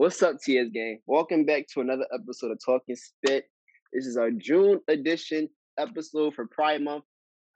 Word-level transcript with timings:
What's 0.00 0.22
up, 0.22 0.40
TS 0.40 0.70
gang? 0.72 1.00
Welcome 1.06 1.44
back 1.44 1.66
to 1.74 1.82
another 1.82 2.06
episode 2.10 2.52
of 2.52 2.58
Talking 2.64 2.96
Spit. 2.96 3.44
This 3.92 4.06
is 4.06 4.16
our 4.16 4.30
June 4.30 4.80
edition 4.88 5.46
episode 5.78 6.32
for 6.32 6.46
Pride 6.46 6.80
Month. 6.80 7.04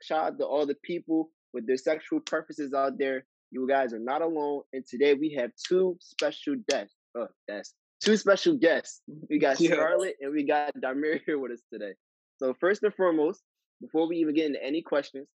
Shout 0.02 0.26
out 0.26 0.38
to 0.38 0.44
all 0.44 0.66
the 0.66 0.76
people 0.84 1.30
with 1.54 1.66
their 1.66 1.78
sexual 1.78 2.20
preferences 2.20 2.74
out 2.74 2.98
there. 2.98 3.24
You 3.50 3.66
guys 3.66 3.94
are 3.94 3.98
not 3.98 4.20
alone. 4.20 4.60
And 4.74 4.84
today 4.86 5.14
we 5.14 5.32
have 5.38 5.52
two 5.66 5.96
special 6.02 6.56
guests. 6.68 6.94
Uh, 7.18 7.20
oh, 7.20 7.28
yes. 7.48 7.72
Two 8.04 8.18
special 8.18 8.58
guests. 8.58 9.00
We 9.30 9.38
got 9.38 9.58
Yeah. 9.58 9.70
Scarlett 9.70 10.16
and 10.20 10.34
we 10.34 10.44
got 10.44 10.74
Damir 10.76 11.22
here 11.24 11.38
with 11.38 11.52
us 11.52 11.62
today. 11.72 11.94
So 12.36 12.52
first 12.60 12.82
and 12.82 12.92
foremost, 12.92 13.40
before 13.80 14.06
we 14.06 14.16
even 14.16 14.34
get 14.34 14.48
into 14.48 14.62
any 14.62 14.82
questions, 14.82 15.28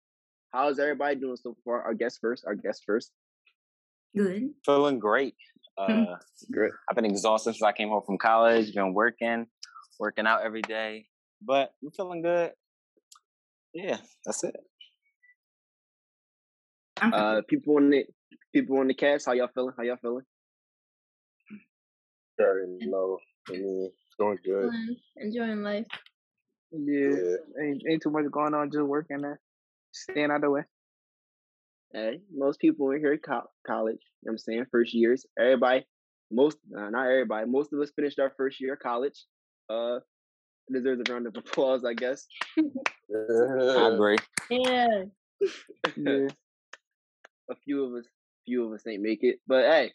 how's 0.53 0.77
everybody 0.77 1.15
doing 1.15 1.37
so 1.37 1.57
far? 1.65 1.81
Our 1.81 1.95
guest 1.95 2.19
first. 2.21 2.45
Our 2.45 2.53
guest 2.53 2.83
first. 2.85 3.11
Good. 4.15 4.51
Feeling 4.65 4.99
great. 4.99 5.35
Uh, 5.79 6.15
Great. 6.51 6.71
I've 6.89 6.95
been 6.95 7.05
exhausted 7.05 7.53
since 7.53 7.63
I 7.63 7.71
came 7.71 7.89
home 7.89 8.03
from 8.05 8.17
college. 8.17 8.73
Been 8.73 8.93
working, 8.93 9.47
working 9.99 10.27
out 10.27 10.41
every 10.43 10.61
day, 10.61 11.05
but 11.41 11.71
I'm 11.83 11.91
feeling 11.91 12.21
good. 12.21 12.51
Yeah, 13.73 13.97
that's 14.25 14.43
it. 14.43 14.55
Uh, 17.01 17.41
people 17.47 17.77
in 17.77 17.89
the 17.91 18.05
people 18.53 18.81
in 18.81 18.87
the 18.87 18.93
cast, 18.93 19.25
how 19.25 19.31
y'all 19.31 19.47
feeling? 19.53 19.73
How 19.77 19.83
y'all 19.83 19.97
feeling? 20.01 20.25
Very 22.37 22.65
low. 22.81 23.17
I 23.47 23.53
mean, 23.53 23.91
doing 24.17 24.37
good. 24.43 24.71
enjoying 25.17 25.63
life. 25.63 25.85
Yeah, 26.71 27.09
Yeah. 27.09 27.63
ain't, 27.63 27.83
ain't 27.89 28.01
too 28.01 28.11
much 28.11 28.29
going 28.31 28.53
on. 28.53 28.69
Just 28.71 28.83
working 28.83 29.21
there, 29.21 29.39
staying 29.91 30.31
out 30.31 30.37
of 30.37 30.41
the 30.41 30.49
way. 30.51 30.63
Hey, 31.93 32.21
most 32.31 32.59
people 32.59 32.91
in 32.91 32.99
here 32.99 33.17
co- 33.17 33.49
college, 33.65 33.97
you 34.21 34.27
know 34.27 34.29
what 34.29 34.33
I'm 34.33 34.37
saying, 34.37 34.65
first 34.71 34.93
years. 34.93 35.25
Everybody, 35.39 35.85
most, 36.31 36.57
uh, 36.77 36.89
not 36.89 37.07
everybody, 37.07 37.49
most 37.49 37.73
of 37.73 37.79
us 37.79 37.91
finished 37.95 38.19
our 38.19 38.31
first 38.37 38.61
year 38.61 38.73
of 38.73 38.79
college. 38.79 39.25
Uh, 39.69 39.99
deserves 40.71 41.01
a 41.07 41.11
round 41.11 41.25
of 41.25 41.35
applause, 41.37 41.83
I 41.83 41.93
guess. 41.93 42.27
I 43.11 43.89
agree. 43.93 44.17
Yeah. 44.49 44.87
Yeah, 45.97 46.27
A 47.49 47.55
few 47.63 47.85
of 47.85 47.93
us, 47.93 48.05
few 48.45 48.65
of 48.67 48.73
us 48.73 48.85
ain't 48.85 49.01
make 49.01 49.23
it, 49.23 49.39
but 49.47 49.63
hey, 49.63 49.93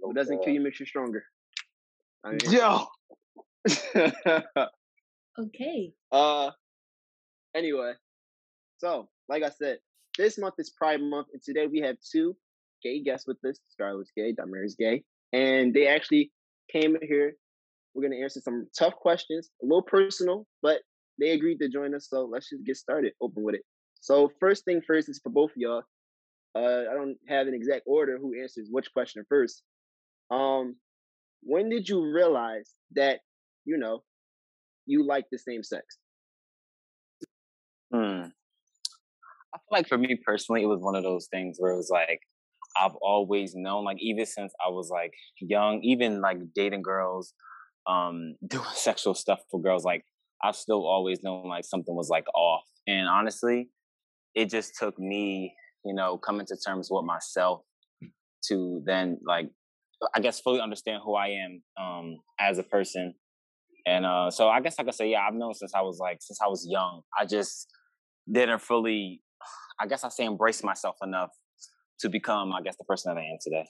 No 0.00 0.08
what 0.08 0.16
doesn't 0.16 0.44
kill 0.44 0.52
you 0.52 0.60
makes 0.60 0.78
you 0.78 0.86
stronger. 0.86 1.24
I 2.22 2.32
mean, 2.32 2.40
yo, 2.50 2.86
Okay. 5.38 5.94
uh, 6.12 6.50
anyway, 7.54 7.94
so 8.78 9.08
like 9.28 9.42
I 9.42 9.50
said, 9.50 9.78
this 10.18 10.38
month 10.38 10.54
is 10.58 10.70
Pride 10.70 11.00
Month, 11.00 11.28
and 11.32 11.42
today 11.42 11.66
we 11.66 11.80
have 11.80 11.96
two 12.10 12.36
gay 12.82 13.02
guests 13.02 13.26
with 13.26 13.38
us. 13.44 13.58
Scarlett's 13.68 14.12
gay, 14.16 14.34
Damir 14.34 14.64
is 14.64 14.76
gay, 14.78 15.04
and 15.32 15.72
they 15.72 15.86
actually 15.86 16.32
came 16.70 16.96
here. 17.02 17.34
We're 17.94 18.02
gonna 18.02 18.22
answer 18.22 18.40
some 18.40 18.68
tough 18.78 18.94
questions, 18.96 19.50
a 19.62 19.66
little 19.66 19.82
personal, 19.82 20.46
but 20.62 20.80
they 21.18 21.30
agreed 21.30 21.58
to 21.58 21.68
join 21.68 21.94
us. 21.94 22.08
So 22.08 22.24
let's 22.24 22.48
just 22.50 22.64
get 22.64 22.76
started. 22.76 23.12
Open 23.20 23.42
with 23.42 23.54
it. 23.54 23.62
So 24.00 24.30
first 24.40 24.64
thing 24.64 24.80
first 24.86 25.08
is 25.08 25.20
for 25.22 25.30
both 25.30 25.50
of 25.50 25.56
y'all. 25.56 25.82
Uh, 26.54 26.84
I 26.90 26.94
don't 26.94 27.16
have 27.28 27.46
an 27.46 27.54
exact 27.54 27.82
order 27.86 28.18
who 28.18 28.38
answers 28.40 28.68
which 28.70 28.92
question 28.92 29.24
first. 29.28 29.62
Um, 30.30 30.76
when 31.42 31.68
did 31.68 31.88
you 31.88 32.02
realize 32.02 32.70
that 32.94 33.20
you 33.64 33.78
know 33.78 34.02
you 34.86 35.06
like 35.06 35.26
the 35.30 35.38
same 35.38 35.62
sex? 35.62 35.98
Hmm. 37.92 38.21
Like 39.72 39.88
for 39.88 39.98
me 39.98 40.18
personally, 40.24 40.62
it 40.62 40.66
was 40.66 40.80
one 40.80 40.94
of 40.94 41.02
those 41.02 41.26
things 41.32 41.56
where 41.58 41.72
it 41.72 41.76
was 41.76 41.90
like 41.90 42.20
I've 42.76 42.94
always 43.02 43.54
known, 43.54 43.84
like 43.84 43.98
even 44.00 44.26
since 44.26 44.52
I 44.64 44.70
was 44.70 44.90
like 44.90 45.12
young, 45.40 45.80
even 45.82 46.20
like 46.20 46.38
dating 46.54 46.82
girls, 46.82 47.34
um, 47.86 48.36
doing 48.46 48.64
sexual 48.74 49.14
stuff 49.14 49.40
for 49.50 49.60
girls, 49.60 49.84
like 49.84 50.04
I've 50.44 50.56
still 50.56 50.86
always 50.86 51.22
known 51.22 51.48
like 51.48 51.64
something 51.64 51.94
was 51.94 52.08
like 52.08 52.26
off. 52.34 52.64
And 52.86 53.08
honestly, 53.08 53.70
it 54.34 54.50
just 54.50 54.74
took 54.78 54.98
me, 54.98 55.54
you 55.84 55.94
know, 55.94 56.18
coming 56.18 56.46
to 56.46 56.56
terms 56.56 56.88
with 56.90 57.04
myself 57.04 57.62
to 58.48 58.82
then 58.84 59.18
like 59.26 59.48
I 60.14 60.20
guess 60.20 60.40
fully 60.40 60.60
understand 60.60 61.00
who 61.04 61.14
I 61.14 61.28
am 61.28 61.62
um 61.80 62.16
as 62.40 62.58
a 62.58 62.62
person. 62.62 63.14
And 63.86 64.04
uh 64.04 64.30
so 64.30 64.48
I 64.48 64.60
guess 64.60 64.76
I 64.78 64.84
could 64.84 64.94
say, 64.94 65.10
yeah, 65.10 65.26
I've 65.26 65.34
known 65.34 65.54
since 65.54 65.72
I 65.74 65.80
was 65.80 65.98
like 65.98 66.18
since 66.20 66.40
I 66.44 66.48
was 66.48 66.66
young. 66.68 67.02
I 67.18 67.24
just 67.24 67.68
didn't 68.30 68.60
fully 68.60 69.20
I 69.78 69.86
guess 69.86 70.04
I 70.04 70.08
say 70.08 70.24
embrace 70.24 70.62
myself 70.62 70.96
enough 71.02 71.30
to 72.00 72.08
become, 72.08 72.52
I 72.52 72.62
guess, 72.62 72.76
the 72.76 72.84
person 72.84 73.14
that 73.14 73.20
I 73.20 73.24
am 73.24 73.38
today. 73.40 73.66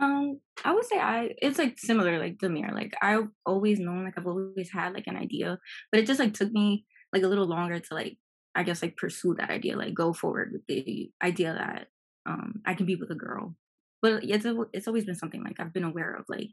Um, 0.00 0.40
I 0.64 0.72
would 0.72 0.84
say 0.86 0.98
I 0.98 1.34
it's 1.42 1.58
like 1.58 1.78
similar 1.78 2.18
like 2.18 2.38
Damir. 2.38 2.72
Like 2.72 2.94
I've 3.02 3.28
always 3.44 3.78
known, 3.78 4.04
like 4.04 4.14
I've 4.16 4.26
always 4.26 4.70
had 4.72 4.94
like 4.94 5.06
an 5.06 5.16
idea, 5.16 5.58
but 5.92 6.00
it 6.00 6.06
just 6.06 6.20
like 6.20 6.32
took 6.32 6.50
me 6.52 6.86
like 7.12 7.22
a 7.22 7.28
little 7.28 7.46
longer 7.46 7.78
to 7.78 7.94
like 7.94 8.16
I 8.54 8.62
guess 8.62 8.82
like 8.82 8.96
pursue 8.96 9.34
that 9.38 9.50
idea, 9.50 9.76
like 9.76 9.94
go 9.94 10.12
forward 10.12 10.52
with 10.52 10.62
the 10.68 11.10
idea 11.22 11.52
that 11.52 11.88
um 12.24 12.62
I 12.64 12.74
can 12.74 12.86
be 12.86 12.96
with 12.96 13.10
a 13.10 13.14
girl. 13.14 13.56
But 14.00 14.24
it's 14.24 14.46
a, 14.46 14.56
it's 14.72 14.88
always 14.88 15.04
been 15.04 15.14
something 15.14 15.44
like 15.44 15.60
I've 15.60 15.74
been 15.74 15.84
aware 15.84 16.14
of 16.14 16.24
like 16.28 16.52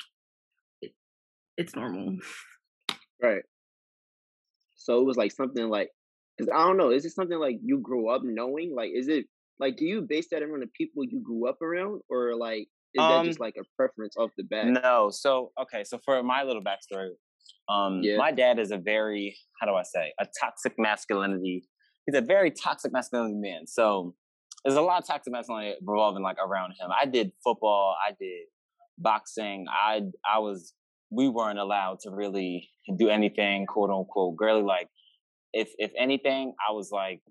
it, 0.82 0.92
it's 1.56 1.76
normal. 1.76 2.18
Right. 3.22 3.44
So 4.76 5.00
it 5.00 5.06
was 5.06 5.18
like 5.18 5.32
something 5.32 5.70
like, 5.70 5.90
cause 6.38 6.48
I 6.54 6.66
don't 6.66 6.78
know, 6.78 6.92
is 6.92 7.06
it 7.06 7.12
something 7.12 7.40
like 7.40 7.58
you 7.64 7.80
grew 7.80 8.10
up 8.10 8.22
knowing? 8.24 8.74
Like, 8.76 8.92
is 8.96 9.08
it 9.08 9.26
like, 9.60 9.76
do 9.78 9.86
you 9.86 10.02
base 10.02 10.28
that 10.32 10.44
around 10.44 10.62
the 10.62 10.68
people 10.78 11.04
you 11.04 11.20
grew 11.22 11.48
up 11.50 11.62
around, 11.62 12.02
or 12.10 12.36
like, 12.36 12.68
is 12.94 13.02
that 13.08 13.26
just 13.26 13.40
Um, 13.40 13.46
like 13.46 13.56
a 13.60 13.64
preference 13.76 14.16
off 14.18 14.32
the 14.38 14.44
bat? 14.44 14.68
No, 14.68 15.10
so 15.12 15.52
okay, 15.62 15.84
so 15.84 16.00
for 16.06 16.22
my 16.24 16.44
little 16.44 16.64
backstory, 16.64 17.10
um, 17.70 18.02
Yeah. 18.04 18.18
my 18.18 18.32
dad 18.32 18.60
is 18.60 18.72
a 18.72 18.78
very 18.78 19.36
how 19.60 19.68
do 19.68 19.74
I 19.74 19.84
say 19.84 20.14
a 20.20 20.28
toxic 20.40 20.74
masculinity. 20.78 21.64
He's 22.06 22.16
a 22.16 22.22
very 22.22 22.52
toxic 22.52 22.92
masculinity 22.94 23.36
man. 23.36 23.68
So 23.68 24.16
there's 24.64 24.78
a 24.78 24.82
lot 24.82 25.02
of 25.02 25.08
toxic 25.08 25.32
masculinity 25.34 25.76
revolving 25.86 26.24
like 26.24 26.38
around 26.40 26.72
him. 26.80 26.90
I 26.92 27.06
did 27.06 27.32
football, 27.44 27.96
I 28.08 28.12
did 28.20 28.46
boxing. 28.98 29.66
I 29.70 30.04
I 30.26 30.40
was 30.40 30.74
we 31.10 31.30
weren't 31.30 31.60
allowed 31.60 32.00
to 32.02 32.10
really 32.12 32.70
do 32.98 33.10
anything 33.10 33.66
quote 33.66 33.90
unquote 33.90 34.36
girly. 34.36 34.64
Like 34.64 34.90
if 35.54 35.70
if 35.78 35.92
anything, 36.00 36.54
I 36.68 36.72
was 36.74 36.90
like 36.92 37.22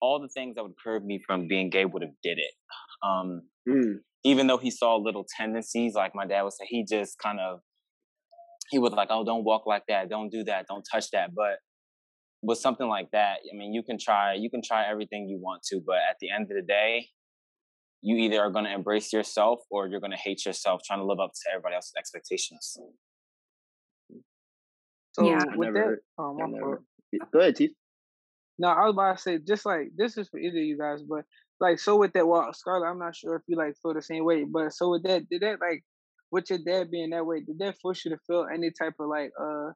all 0.00 0.20
the 0.20 0.28
things 0.28 0.56
that 0.56 0.62
would 0.62 0.74
curb 0.82 1.04
me 1.04 1.22
from 1.26 1.48
being 1.48 1.70
gay 1.70 1.84
would 1.84 2.02
have 2.02 2.16
did 2.22 2.38
it. 2.38 2.54
Um, 3.02 3.42
Mm, 3.66 4.00
even 4.24 4.46
though 4.46 4.58
he 4.58 4.70
saw 4.70 4.96
little 4.96 5.24
tendencies, 5.38 5.94
like 5.94 6.14
my 6.14 6.26
dad 6.26 6.42
would 6.42 6.52
say, 6.52 6.66
he 6.68 6.84
just 6.84 7.18
kind 7.18 7.40
of 7.40 7.60
he 8.70 8.78
was 8.78 8.92
like, 8.92 9.08
oh, 9.10 9.24
don't 9.24 9.44
walk 9.44 9.66
like 9.66 9.84
that, 9.88 10.10
don't 10.10 10.28
do 10.30 10.44
that, 10.44 10.66
don't 10.68 10.84
touch 10.92 11.10
that. 11.12 11.34
But 11.34 11.58
with 12.42 12.58
something 12.58 12.86
like 12.88 13.10
that, 13.12 13.36
I 13.50 13.56
mean, 13.56 13.72
you 13.72 13.82
can 13.82 13.96
try, 13.98 14.34
you 14.34 14.50
can 14.50 14.60
try 14.62 14.86
everything 14.86 15.28
you 15.28 15.38
want 15.38 15.62
to, 15.70 15.80
but 15.86 15.96
at 15.96 16.16
the 16.20 16.28
end 16.30 16.42
of 16.50 16.56
the 16.56 16.62
day, 16.62 17.08
you 18.02 18.16
either 18.16 18.40
are 18.40 18.50
going 18.50 18.66
to 18.66 18.72
embrace 18.72 19.12
yourself 19.14 19.60
or 19.70 19.86
you're 19.88 20.00
going 20.00 20.10
to 20.12 20.18
hate 20.18 20.44
yourself, 20.44 20.82
trying 20.86 20.98
to 21.00 21.06
live 21.06 21.20
up 21.20 21.32
to 21.32 21.50
everybody 21.54 21.74
else's 21.74 21.94
expectations. 21.98 22.76
so 25.12 25.26
Yeah. 25.26 25.38
I 25.50 25.56
with 25.56 25.66
never 25.68 25.72
that, 25.78 25.84
heard- 25.86 26.00
oh 26.18 26.38
I 26.38 26.44
my 26.46 26.50
never- 26.50 26.60
fault. 26.76 26.78
Go 27.32 27.40
ahead, 27.40 27.56
Chief. 27.56 27.70
No, 28.58 28.68
I 28.68 28.84
was 28.84 28.92
about 28.94 29.16
to 29.16 29.22
say 29.22 29.38
just 29.38 29.66
like 29.66 29.90
this 29.96 30.16
is 30.16 30.28
for 30.28 30.38
either 30.38 30.58
of 30.58 30.64
you 30.64 30.78
guys, 30.78 31.02
but 31.02 31.24
like 31.60 31.78
so 31.78 31.96
with 31.96 32.12
that, 32.14 32.26
well, 32.26 32.52
Scarlett, 32.52 32.88
I'm 32.88 32.98
not 32.98 33.16
sure 33.16 33.36
if 33.36 33.42
you 33.48 33.56
like 33.56 33.74
feel 33.82 33.94
the 33.94 34.02
same 34.02 34.24
way, 34.24 34.44
but 34.44 34.72
so 34.72 34.90
with 34.90 35.02
that, 35.04 35.28
did 35.28 35.42
that 35.42 35.60
like 35.60 35.82
with 36.30 36.50
your 36.50 36.60
dad 36.64 36.90
being 36.90 37.10
that 37.10 37.26
way, 37.26 37.40
did 37.40 37.58
that 37.58 37.78
force 37.80 38.04
you 38.04 38.12
to 38.12 38.18
feel 38.26 38.46
any 38.52 38.70
type 38.70 38.94
of 39.00 39.08
like 39.08 39.30
uh 39.40 39.70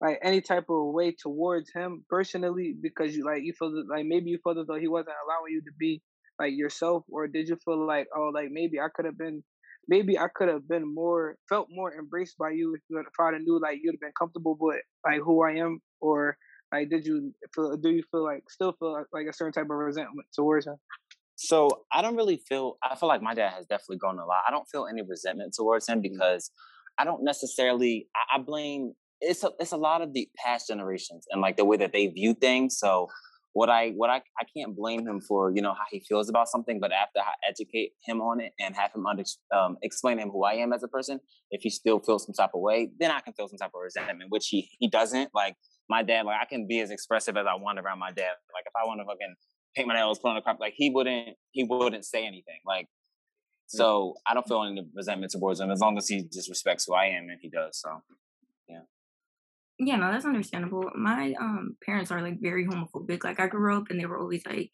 like 0.00 0.18
any 0.22 0.40
type 0.40 0.64
of 0.70 0.92
way 0.94 1.14
towards 1.20 1.70
him 1.72 2.04
personally 2.08 2.74
because 2.80 3.16
you 3.16 3.24
like 3.24 3.42
you 3.42 3.52
feel 3.52 3.72
like 3.90 4.06
maybe 4.06 4.30
you 4.30 4.38
felt 4.42 4.58
as 4.58 4.66
though 4.66 4.78
he 4.78 4.88
wasn't 4.88 5.16
allowing 5.26 5.52
you 5.52 5.60
to 5.62 5.72
be 5.78 6.00
like 6.38 6.52
yourself, 6.54 7.04
or 7.08 7.26
did 7.28 7.48
you 7.48 7.56
feel 7.64 7.84
like 7.86 8.06
oh 8.16 8.30
like 8.34 8.48
maybe 8.50 8.80
I 8.80 8.88
could 8.94 9.04
have 9.06 9.18
been 9.18 9.42
maybe 9.88 10.18
I 10.18 10.28
could 10.34 10.48
have 10.48 10.68
been 10.68 10.92
more 10.94 11.36
felt 11.48 11.68
more 11.70 11.92
embraced 11.94 12.38
by 12.38 12.50
you 12.50 12.74
if 12.74 12.80
you 12.88 13.02
probably 13.12 13.40
knew 13.40 13.60
like 13.60 13.78
you'd 13.82 13.94
have 13.94 14.00
been 14.00 14.12
comfortable 14.18 14.56
with 14.60 14.80
like 15.04 15.20
who 15.20 15.42
I 15.42 15.52
am 15.56 15.80
or 16.00 16.36
like 16.72 16.90
did 16.90 17.06
you 17.06 17.32
feel 17.54 17.76
do 17.76 17.90
you 17.90 18.02
feel 18.10 18.24
like 18.24 18.44
still 18.48 18.72
feel 18.78 18.92
like, 18.92 19.06
like 19.12 19.26
a 19.28 19.32
certain 19.32 19.52
type 19.52 19.64
of 19.64 19.76
resentment 19.76 20.26
towards 20.34 20.66
him? 20.66 20.76
So 21.36 21.84
I 21.90 22.02
don't 22.02 22.16
really 22.16 22.42
feel. 22.48 22.76
I 22.82 22.94
feel 22.96 23.08
like 23.08 23.22
my 23.22 23.32
dad 23.32 23.54
has 23.54 23.64
definitely 23.64 23.96
grown 23.96 24.18
a 24.18 24.26
lot. 24.26 24.40
I 24.46 24.50
don't 24.50 24.68
feel 24.70 24.86
any 24.86 25.00
resentment 25.00 25.54
towards 25.56 25.88
him 25.88 26.02
because 26.02 26.50
I 26.98 27.04
don't 27.04 27.24
necessarily. 27.24 28.08
I, 28.14 28.36
I 28.36 28.42
blame. 28.42 28.92
It's 29.22 29.42
a, 29.42 29.50
it's 29.58 29.72
a 29.72 29.78
lot 29.78 30.02
of 30.02 30.12
the 30.12 30.28
past 30.36 30.68
generations 30.68 31.26
and 31.30 31.40
like 31.40 31.56
the 31.56 31.64
way 31.64 31.78
that 31.78 31.92
they 31.92 32.08
view 32.08 32.34
things. 32.34 32.78
So 32.78 33.08
what 33.52 33.70
I 33.70 33.90
what 33.90 34.10
I 34.10 34.16
I 34.38 34.44
can't 34.54 34.76
blame 34.76 35.06
him 35.06 35.20
for 35.20 35.50
you 35.50 35.62
know 35.62 35.72
how 35.72 35.84
he 35.90 36.00
feels 36.00 36.28
about 36.28 36.48
something, 36.48 36.78
but 36.78 36.92
after 36.92 37.20
I 37.20 37.32
educate 37.48 37.92
him 38.04 38.20
on 38.20 38.40
it 38.40 38.52
and 38.60 38.76
have 38.76 38.92
him 38.92 39.06
under, 39.06 39.24
um, 39.56 39.76
explain 39.82 40.18
to 40.18 40.24
him 40.24 40.30
who 40.30 40.44
I 40.44 40.54
am 40.54 40.74
as 40.74 40.82
a 40.82 40.88
person, 40.88 41.20
if 41.50 41.62
he 41.62 41.70
still 41.70 42.00
feels 42.00 42.26
some 42.26 42.34
type 42.34 42.50
of 42.54 42.60
way, 42.60 42.90
then 42.98 43.10
I 43.10 43.20
can 43.20 43.32
feel 43.32 43.48
some 43.48 43.58
type 43.58 43.72
of 43.74 43.80
resentment, 43.82 44.30
which 44.30 44.48
he 44.48 44.68
he 44.78 44.88
doesn't. 44.88 45.30
Like 45.34 45.56
my 45.90 46.04
dad, 46.04 46.24
like 46.24 46.40
I 46.40 46.44
can 46.44 46.66
be 46.68 46.80
as 46.80 46.90
expressive 46.90 47.36
as 47.36 47.46
I 47.46 47.56
want 47.56 47.78
around 47.80 47.98
my 47.98 48.12
dad. 48.12 48.34
Like 48.54 48.64
if 48.64 48.72
I 48.80 48.86
want 48.86 49.00
to 49.00 49.04
fucking 49.04 49.34
paint 49.74 49.88
my 49.88 49.94
nails, 49.94 50.20
put 50.20 50.30
on 50.30 50.36
a 50.36 50.42
crop, 50.42 50.58
like 50.60 50.74
he 50.76 50.88
wouldn't 50.88 51.36
he 51.50 51.64
wouldn't 51.64 52.04
say 52.04 52.24
anything. 52.24 52.60
Like 52.64 52.88
So 53.66 54.14
I 54.26 54.32
don't 54.32 54.46
feel 54.46 54.62
any 54.62 54.86
resentment 54.94 55.32
towards 55.32 55.60
him 55.60 55.70
as 55.70 55.80
long 55.80 55.98
as 55.98 56.08
he 56.08 56.22
just 56.32 56.48
respects 56.48 56.86
who 56.86 56.94
I 56.94 57.06
am 57.06 57.28
and 57.28 57.38
he 57.42 57.50
does. 57.50 57.80
So 57.80 57.90
Yeah, 58.68 58.82
Yeah, 59.80 59.96
no, 59.96 60.12
that's 60.12 60.24
understandable. 60.24 60.90
My 60.94 61.34
um 61.40 61.76
parents 61.84 62.12
are 62.12 62.22
like 62.22 62.40
very 62.40 62.66
homophobic. 62.66 63.24
Like 63.24 63.40
I 63.40 63.48
grew 63.48 63.76
up 63.76 63.90
and 63.90 63.98
they 63.98 64.06
were 64.06 64.18
always 64.18 64.46
like 64.46 64.70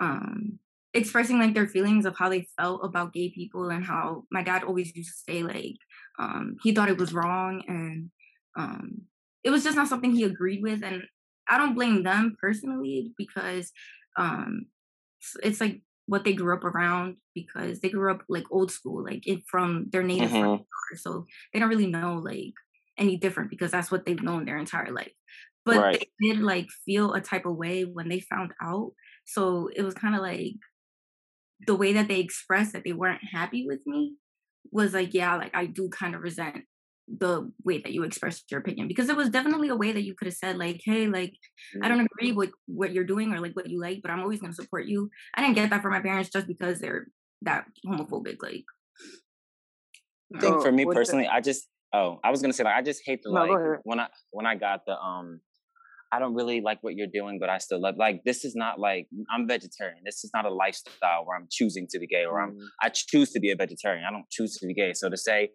um 0.00 0.58
expressing 0.94 1.38
like 1.38 1.54
their 1.54 1.68
feelings 1.68 2.06
of 2.06 2.16
how 2.18 2.28
they 2.28 2.48
felt 2.58 2.80
about 2.82 3.12
gay 3.12 3.30
people 3.30 3.68
and 3.68 3.84
how 3.84 4.24
my 4.32 4.42
dad 4.42 4.64
always 4.64 4.96
used 4.96 5.12
to 5.12 5.32
say 5.32 5.42
like 5.42 5.76
um 6.18 6.56
he 6.62 6.74
thought 6.74 6.88
it 6.88 6.98
was 6.98 7.12
wrong 7.12 7.62
and 7.68 8.10
um 8.56 9.06
it 9.46 9.50
was 9.50 9.64
just 9.64 9.76
not 9.76 9.88
something 9.88 10.12
he 10.12 10.24
agreed 10.24 10.62
with 10.62 10.84
and 10.84 11.04
I 11.48 11.58
don't 11.58 11.76
blame 11.76 12.04
them 12.04 12.36
personally 12.40 13.14
because 13.18 13.72
um 14.18 14.66
it's, 15.20 15.36
it's 15.44 15.62
like 15.62 15.82
what 16.06 16.24
they 16.24 16.34
grew 16.34 16.56
up 16.56 16.64
around 16.64 17.18
because 17.34 17.80
they 17.80 17.90
grew 17.90 18.12
up 18.12 18.24
like 18.28 18.44
old 18.50 18.72
school 18.72 19.04
like 19.04 19.26
it 19.26 19.42
from 19.48 19.88
their 19.90 20.04
native 20.04 20.32
Mhm. 20.32 20.44
mm 20.60 20.66
so 20.96 21.26
they 21.52 21.58
don't 21.60 21.68
really 21.70 21.88
know 21.88 22.16
like 22.16 22.54
any 22.98 23.16
different 23.16 23.50
because 23.50 23.70
that's 23.72 23.90
what 23.90 24.06
they've 24.06 24.22
known 24.22 24.44
their 24.44 24.58
entire 24.58 24.92
life 24.92 25.12
but 25.64 25.86
Right. 25.86 26.00
they 26.00 26.06
did 26.22 26.38
like 26.40 26.68
feel 26.84 27.14
a 27.14 27.20
type 27.20 27.46
of 27.46 27.56
way 27.56 27.84
when 27.84 28.08
they 28.08 28.20
found 28.20 28.52
out 28.62 28.92
so 29.26 29.68
it 29.74 29.82
was 29.82 29.94
kind 29.94 30.14
of 30.14 30.22
like 30.22 30.54
the 31.66 31.74
way 31.74 31.92
that 31.92 32.08
they 32.08 32.20
expressed 32.20 32.72
that 32.72 32.84
they 32.84 32.92
weren't 32.92 33.22
happy 33.24 33.66
with 33.66 33.80
me 33.86 34.16
was 34.70 34.94
like 34.94 35.14
yeah 35.14 35.36
like 35.36 35.54
i 35.54 35.66
do 35.66 35.88
kind 35.88 36.14
of 36.14 36.22
resent 36.22 36.64
the 37.08 37.50
way 37.64 37.78
that 37.78 37.92
you 37.92 38.02
expressed 38.02 38.50
your 38.50 38.60
opinion 38.60 38.88
because 38.88 39.08
it 39.08 39.16
was 39.16 39.30
definitely 39.30 39.68
a 39.68 39.76
way 39.76 39.92
that 39.92 40.02
you 40.02 40.14
could 40.14 40.26
have 40.26 40.34
said 40.34 40.56
like 40.56 40.80
hey 40.84 41.06
like 41.06 41.32
i 41.82 41.88
don't 41.88 42.00
agree 42.00 42.32
with 42.32 42.50
what 42.66 42.92
you're 42.92 43.04
doing 43.04 43.32
or 43.32 43.38
like 43.38 43.54
what 43.54 43.70
you 43.70 43.80
like 43.80 44.00
but 44.02 44.10
i'm 44.10 44.18
always 44.20 44.40
going 44.40 44.50
to 44.50 44.56
support 44.56 44.86
you 44.86 45.08
i 45.36 45.40
didn't 45.40 45.54
get 45.54 45.70
that 45.70 45.82
from 45.82 45.92
my 45.92 46.00
parents 46.00 46.30
just 46.30 46.48
because 46.48 46.80
they're 46.80 47.06
that 47.42 47.64
homophobic 47.86 48.36
like 48.42 48.64
I 50.34 50.40
think 50.40 50.56
So, 50.56 50.62
for 50.62 50.72
me 50.72 50.84
with 50.84 50.94
the- 50.94 51.00
personally, 51.00 51.28
I 51.28 51.40
just 51.40 51.68
oh, 51.92 52.18
I 52.24 52.30
was 52.30 52.42
gonna 52.42 52.52
say 52.52 52.64
like 52.64 52.74
I 52.74 52.82
just 52.82 53.02
hate 53.04 53.20
the 53.22 53.30
No, 53.30 53.40
like 53.40 53.50
go 53.50 53.76
when 53.84 54.00
I 54.00 54.08
when 54.30 54.46
I 54.46 54.56
got 54.56 54.84
the 54.86 54.98
um 54.98 55.40
I 56.12 56.18
don't 56.18 56.34
really 56.34 56.60
like 56.60 56.82
what 56.82 56.94
you're 56.94 57.08
doing, 57.12 57.38
but 57.40 57.50
I 57.50 57.58
still 57.58 57.80
love 57.80 57.96
like 57.96 58.22
this 58.24 58.44
is 58.44 58.54
not 58.54 58.78
like 58.78 59.08
I'm 59.32 59.46
vegetarian. 59.46 60.02
This 60.04 60.24
is 60.24 60.30
not 60.34 60.44
a 60.44 60.50
lifestyle 60.50 61.24
where 61.24 61.36
I'm 61.36 61.48
choosing 61.50 61.86
to 61.90 61.98
be 61.98 62.06
gay 62.06 62.24
or 62.24 62.40
I'm 62.40 62.52
Mm. 62.52 62.66
I 62.82 62.88
choose 62.90 63.32
to 63.32 63.40
be 63.40 63.50
a 63.50 63.56
vegetarian. 63.56 64.04
I 64.04 64.10
don't 64.10 64.28
choose 64.30 64.56
to 64.58 64.66
be 64.66 64.74
gay. 64.74 64.92
So 64.94 65.08
to 65.08 65.16
say 65.16 65.50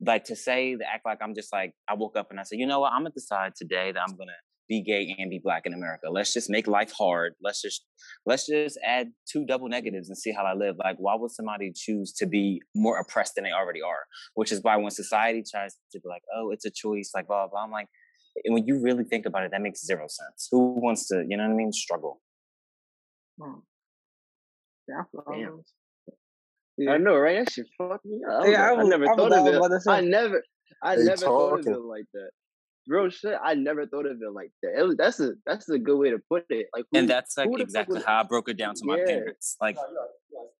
like 0.00 0.24
to 0.24 0.36
say 0.36 0.76
to 0.76 0.84
act 0.84 1.04
like 1.04 1.18
I'm 1.22 1.34
just 1.34 1.52
like 1.52 1.74
I 1.88 1.94
woke 1.94 2.16
up 2.16 2.28
and 2.30 2.40
I 2.40 2.44
said, 2.44 2.58
you 2.58 2.66
know 2.66 2.80
what, 2.80 2.92
I'm 2.92 3.02
gonna 3.02 3.10
decide 3.10 3.54
today 3.56 3.92
that 3.92 4.00
I'm 4.00 4.16
gonna 4.16 4.32
be 4.68 4.82
gay 4.82 5.14
and 5.18 5.30
be 5.30 5.40
black 5.42 5.66
in 5.66 5.74
America. 5.74 6.08
Let's 6.10 6.32
just 6.32 6.48
make 6.48 6.68
life 6.68 6.92
hard. 6.96 7.34
Let's 7.42 7.60
just 7.60 7.84
let's 8.24 8.46
just 8.46 8.78
add 8.84 9.08
two 9.30 9.44
double 9.44 9.68
negatives 9.68 10.08
and 10.08 10.16
see 10.16 10.32
how 10.32 10.44
I 10.44 10.54
live. 10.54 10.76
Like, 10.78 10.96
why 10.98 11.16
would 11.16 11.32
somebody 11.32 11.72
choose 11.74 12.12
to 12.14 12.26
be 12.26 12.62
more 12.74 12.98
oppressed 12.98 13.34
than 13.34 13.44
they 13.44 13.52
already 13.52 13.82
are? 13.82 14.06
Which 14.34 14.52
is 14.52 14.62
why 14.62 14.76
when 14.76 14.90
society 14.90 15.42
tries 15.48 15.76
to 15.92 16.00
be 16.00 16.08
like, 16.08 16.22
oh, 16.34 16.50
it's 16.50 16.64
a 16.64 16.70
choice, 16.70 17.10
like 17.14 17.26
blah 17.26 17.48
blah, 17.48 17.64
I'm 17.64 17.70
like, 17.70 17.88
and 18.44 18.54
when 18.54 18.66
you 18.66 18.80
really 18.80 19.04
think 19.04 19.26
about 19.26 19.44
it, 19.44 19.50
that 19.50 19.60
makes 19.60 19.84
zero 19.84 20.06
sense. 20.08 20.48
Who 20.50 20.80
wants 20.80 21.08
to, 21.08 21.24
you 21.28 21.36
know 21.36 21.44
what 21.44 21.52
I 21.52 21.56
mean, 21.56 21.72
struggle? 21.72 22.20
Hmm. 23.40 23.60
Yeah, 24.88 25.00
I 25.00 25.04
feel 25.10 25.24
all 25.26 25.34
Damn. 25.34 25.62
Those. 26.86 26.94
I 26.94 26.98
know, 26.98 27.16
right? 27.16 27.44
That 27.44 27.52
shit 27.52 27.66
fucked 27.78 28.04
me 28.04 28.20
up. 28.28 28.42
I, 28.42 28.48
Yeah, 28.48 28.62
I 28.66 28.70
like, 28.70 28.78
I 28.78 28.82
was- 28.82 28.88
never 28.88 29.10
I 29.10 29.14
thought 29.14 29.32
of 29.32 29.46
it. 29.46 29.88
I 29.88 30.00
never, 30.00 30.42
I 30.82 30.96
They 30.96 31.04
never 31.04 31.16
thought 31.16 31.60
of 31.60 31.66
it 31.66 31.80
like 31.80 32.06
that. 32.14 32.30
Real 32.86 33.10
shit. 33.10 33.38
I 33.42 33.54
never 33.54 33.86
thought 33.86 34.06
of 34.06 34.20
it 34.20 34.32
like 34.32 34.52
that. 34.62 34.78
It 34.78 34.82
was, 34.82 34.96
that's 34.96 35.20
a 35.20 35.34
that's 35.46 35.68
a 35.68 35.78
good 35.78 35.98
way 35.98 36.10
to 36.10 36.18
put 36.28 36.44
it. 36.48 36.66
Like, 36.74 36.86
who, 36.90 36.98
And 36.98 37.08
that's 37.08 37.36
like 37.36 37.46
who 37.46 37.52
the 37.52 37.58
fuck 37.58 37.66
exactly 37.66 38.02
how 38.04 38.20
I 38.20 38.22
broke 38.24 38.48
it 38.48 38.56
down 38.56 38.74
to 38.74 38.84
my 38.84 38.98
Yeah. 38.98 39.04
parents. 39.06 39.56
Like 39.60 39.76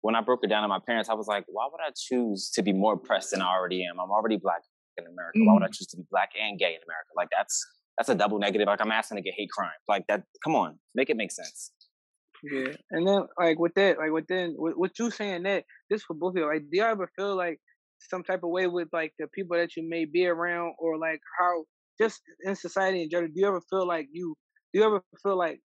when 0.03 0.15
I 0.15 0.21
broke 0.21 0.45
it 0.45 0.49
down 0.49 0.63
to 0.63 0.69
my 0.69 0.79
parents, 0.79 1.09
I 1.09 1.15
was 1.15 1.27
like, 1.27 1.45
why 1.49 1.67
would 1.71 1.81
I 1.81 1.91
choose 1.97 2.51
to 2.51 2.63
be 2.63 2.73
more 2.73 2.95
oppressed 2.95 3.33
than 3.33 3.43
I 3.43 3.49
already 3.49 3.85
am? 3.85 3.99
I'm 3.99 4.11
already 4.11 4.37
black 4.37 4.61
in 4.99 5.07
America. 5.07 5.41
Why 5.45 5.55
would 5.55 5.63
I 5.63 5.69
mm. 5.69 5.75
choose 5.75 5.89
to 5.89 5.97
be 5.97 6.05
black 6.11 6.31
and 6.41 6.59
gay 6.59 6.75
in 6.75 6.81
America? 6.87 7.11
Like 7.17 7.29
that's 7.37 7.67
that's 7.99 8.11
a 8.11 8.15
double 8.15 8.39
negative. 8.39 8.67
Like 8.67 8.81
I'm 8.81 8.93
asking 8.93 9.17
to 9.17 9.23
get 9.23 9.35
hate 9.37 9.51
crime. 9.51 9.71
Like 9.89 10.07
that. 10.09 10.23
Come 10.45 10.55
on, 10.55 10.79
make 10.95 11.11
it 11.11 11.17
make 11.17 11.33
sense. 11.33 11.73
Yeah, 12.43 12.73
and 12.91 13.07
then 13.07 13.23
like 13.39 13.59
with 13.59 13.75
that, 13.75 13.99
like 13.99 14.13
within 14.13 14.55
with, 14.57 14.75
with 14.77 14.93
you 14.99 15.11
saying 15.11 15.43
that, 15.43 15.65
this 15.91 16.03
for 16.05 16.15
both 16.15 16.35
of 16.35 16.39
you, 16.39 16.47
like, 16.47 16.63
do 16.63 16.69
you 16.79 16.83
ever 16.83 17.11
feel 17.17 17.37
like 17.37 17.61
some 17.99 18.23
type 18.23 18.43
of 18.43 18.51
way 18.51 18.67
with 18.67 18.89
like 18.93 19.13
the 19.19 19.27
people 19.29 19.59
that 19.59 19.77
you 19.77 19.87
may 19.89 20.07
be 20.07 20.27
around, 20.27 20.75
or 20.79 20.99
like 20.99 21.21
how 21.39 21.65
just 22.01 22.23
in 22.43 22.57
society 22.57 23.03
in 23.03 23.11
general, 23.11 23.29
do 23.29 23.41
you 23.41 23.47
ever 23.47 23.61
feel 23.69 23.87
like 23.87 24.09
you, 24.11 24.35
do 24.73 24.81
you 24.81 24.87
ever 24.87 25.03
feel 25.23 25.37
like 25.37 25.61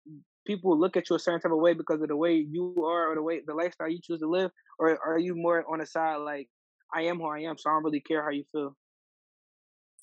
people 0.46 0.78
look 0.78 0.96
at 0.96 1.08
you 1.08 1.14
a 1.16 1.18
certain 1.20 1.40
type 1.40 1.52
of 1.52 1.58
way 1.60 1.74
because 1.74 2.02
of 2.02 2.08
the 2.08 2.16
way 2.16 2.34
you 2.34 2.74
are 2.84 3.12
or 3.12 3.14
the 3.14 3.22
way 3.22 3.40
the 3.46 3.54
lifestyle 3.54 3.88
you 3.88 4.00
choose 4.02 4.18
to 4.20 4.28
live, 4.28 4.50
or 4.80 4.98
are 5.06 5.18
you 5.18 5.34
more 5.36 5.64
on 5.72 5.78
the 5.78 5.86
side 5.86 6.16
like 6.16 6.48
I 6.92 7.02
am 7.02 7.18
who 7.18 7.26
I 7.26 7.40
am, 7.40 7.56
so 7.56 7.70
I 7.70 7.74
don't 7.74 7.84
really 7.84 8.00
care 8.00 8.24
how 8.24 8.30
you 8.30 8.44
feel? 8.50 8.76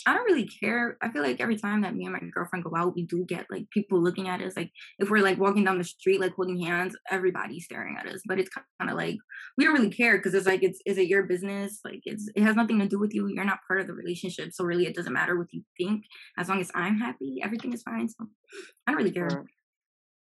I 0.05 0.13
don't 0.13 0.25
really 0.25 0.47
care. 0.47 0.97
I 1.01 1.09
feel 1.09 1.21
like 1.21 1.39
every 1.39 1.57
time 1.57 1.81
that 1.81 1.95
me 1.95 2.05
and 2.05 2.13
my 2.13 2.19
girlfriend 2.33 2.65
go 2.65 2.71
out, 2.75 2.95
we 2.95 3.05
do 3.05 3.25
get 3.25 3.45
like 3.49 3.69
people 3.69 4.01
looking 4.01 4.27
at 4.27 4.41
us. 4.41 4.55
Like 4.55 4.71
if 4.99 5.09
we're 5.09 5.23
like 5.23 5.37
walking 5.37 5.63
down 5.63 5.77
the 5.77 5.83
street, 5.83 6.19
like 6.19 6.33
holding 6.33 6.59
hands, 6.61 6.95
everybody's 7.09 7.65
staring 7.65 7.97
at 7.99 8.07
us. 8.07 8.21
But 8.25 8.39
it's 8.39 8.49
kind 8.49 8.89
of 8.89 8.97
like 8.97 9.17
we 9.57 9.65
don't 9.65 9.73
really 9.73 9.91
care 9.91 10.17
because 10.17 10.33
it's 10.33 10.47
like 10.47 10.63
it's 10.63 10.79
is 10.85 10.97
it 10.97 11.07
your 11.07 11.23
business? 11.23 11.79
Like 11.85 12.01
it's 12.05 12.29
it 12.35 12.43
has 12.43 12.55
nothing 12.55 12.79
to 12.79 12.87
do 12.87 12.99
with 12.99 13.13
you. 13.13 13.27
You're 13.27 13.45
not 13.45 13.59
part 13.67 13.81
of 13.81 13.87
the 13.87 13.93
relationship, 13.93 14.53
so 14.53 14.63
really 14.63 14.85
it 14.85 14.95
doesn't 14.95 15.13
matter 15.13 15.37
what 15.37 15.47
you 15.51 15.63
think. 15.77 16.05
As 16.37 16.49
long 16.49 16.61
as 16.61 16.71
I'm 16.73 16.97
happy, 16.97 17.39
everything 17.43 17.73
is 17.73 17.83
fine. 17.83 18.09
So 18.09 18.27
I 18.87 18.91
don't 18.91 18.97
really 18.97 19.11
care. 19.11 19.45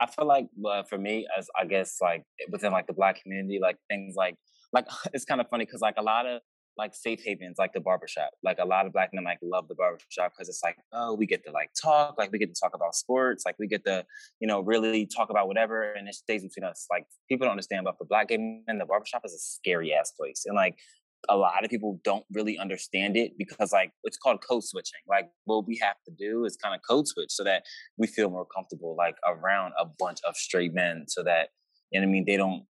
I 0.01 0.07
feel 0.07 0.25
like 0.25 0.47
uh, 0.65 0.83
for 0.83 0.97
me, 0.97 1.27
as 1.37 1.47
I 1.57 1.65
guess 1.65 1.97
like 2.01 2.23
within 2.49 2.71
like 2.71 2.87
the 2.87 2.93
black 2.93 3.21
community, 3.21 3.59
like 3.61 3.77
things 3.89 4.15
like 4.15 4.35
like 4.73 4.87
it's 5.13 5.25
kind 5.25 5.39
of 5.39 5.47
funny 5.49 5.65
because 5.65 5.81
like 5.81 5.95
a 5.97 6.03
lot 6.03 6.25
of 6.25 6.41
like 6.77 6.95
safe 6.95 7.21
havens, 7.25 7.57
like 7.57 7.73
the 7.73 7.79
barbershop, 7.79 8.31
like 8.43 8.57
a 8.59 8.65
lot 8.65 8.85
of 8.85 8.93
black 8.93 9.13
men 9.13 9.23
like 9.23 9.39
love 9.41 9.67
the 9.67 9.75
barbershop 9.75 10.31
because 10.33 10.49
it's 10.49 10.61
like 10.63 10.77
oh 10.93 11.13
we 11.13 11.25
get 11.25 11.43
to 11.45 11.51
like 11.51 11.69
talk, 11.79 12.15
like 12.17 12.31
we 12.31 12.39
get 12.39 12.53
to 12.53 12.59
talk 12.59 12.73
about 12.73 12.95
sports, 12.95 13.43
like 13.45 13.55
we 13.59 13.67
get 13.67 13.83
to 13.85 14.05
you 14.39 14.47
know 14.47 14.61
really 14.61 15.05
talk 15.05 15.29
about 15.29 15.47
whatever, 15.47 15.93
and 15.93 16.07
it 16.07 16.15
stays 16.15 16.43
between 16.43 16.63
us. 16.63 16.87
Like 16.89 17.05
people 17.29 17.45
don't 17.45 17.51
understand, 17.51 17.85
but 17.85 17.97
for 17.97 18.05
black 18.05 18.29
gay 18.29 18.37
men, 18.37 18.77
the 18.77 18.85
barbershop 18.85 19.21
is 19.25 19.33
a 19.33 19.39
scary 19.39 19.93
ass 19.93 20.11
place, 20.11 20.43
and 20.45 20.55
like 20.55 20.77
a 21.29 21.37
lot 21.37 21.63
of 21.63 21.69
people 21.69 21.99
don't 22.03 22.25
really 22.31 22.57
understand 22.57 23.15
it 23.15 23.37
because 23.37 23.71
like 23.71 23.91
it's 24.03 24.17
called 24.17 24.39
code 24.47 24.63
switching. 24.63 24.99
Like 25.07 25.29
what 25.45 25.67
we 25.67 25.77
have 25.81 25.97
to 26.07 26.11
do 26.17 26.45
is 26.45 26.57
kind 26.57 26.73
of 26.73 26.81
code 26.87 27.07
switch 27.07 27.31
so 27.31 27.43
that 27.43 27.63
we 27.97 28.07
feel 28.07 28.29
more 28.29 28.45
comfortable 28.45 28.95
like 28.97 29.15
around 29.27 29.73
a 29.79 29.85
bunch 29.99 30.19
of 30.27 30.35
straight 30.35 30.73
men 30.73 31.05
so 31.07 31.23
that 31.23 31.49
you 31.91 31.99
know 31.99 32.07
I 32.07 32.09
mean 32.09 32.25
they 32.25 32.37
don't 32.37 32.65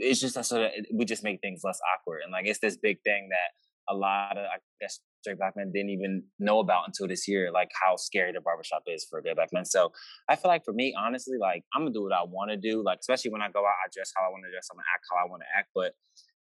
it's 0.00 0.20
just 0.20 0.34
that 0.34 0.46
so 0.46 0.58
that 0.58 0.72
we 0.92 1.04
just 1.04 1.24
make 1.24 1.40
things 1.40 1.62
less 1.64 1.80
awkward 1.94 2.20
and 2.22 2.32
like 2.32 2.46
it's 2.46 2.60
this 2.60 2.76
big 2.76 2.98
thing 3.04 3.28
that 3.30 3.50
a 3.88 3.94
lot 3.94 4.36
of 4.36 4.44
I 4.44 4.58
guess 4.80 5.00
straight 5.22 5.38
black 5.38 5.54
men 5.56 5.72
didn't 5.72 5.90
even 5.90 6.22
know 6.38 6.60
about 6.60 6.84
until 6.86 7.08
this 7.08 7.26
year, 7.26 7.50
like 7.52 7.70
how 7.82 7.96
scary 7.96 8.32
the 8.32 8.40
barbershop 8.40 8.82
is 8.86 9.06
for 9.08 9.20
gay 9.20 9.34
black 9.34 9.48
men. 9.52 9.64
So 9.64 9.92
I 10.28 10.36
feel 10.36 10.50
like 10.50 10.64
for 10.64 10.72
me, 10.72 10.94
honestly, 10.98 11.38
like 11.40 11.64
I'm 11.74 11.82
gonna 11.82 11.92
do 11.92 12.02
what 12.02 12.12
I 12.12 12.22
want 12.22 12.50
to 12.50 12.56
do. 12.56 12.82
Like 12.84 12.98
especially 13.00 13.30
when 13.30 13.42
I 13.42 13.50
go 13.50 13.60
out, 13.60 13.80
I 13.84 13.88
dress 13.92 14.12
how 14.16 14.26
I 14.26 14.28
want 14.28 14.44
to 14.44 14.50
dress. 14.50 14.68
I'm 14.70 14.76
gonna 14.76 14.92
act 14.94 15.04
how 15.10 15.24
I 15.24 15.28
want 15.28 15.42
to 15.42 15.58
act. 15.58 15.68
But 15.74 15.92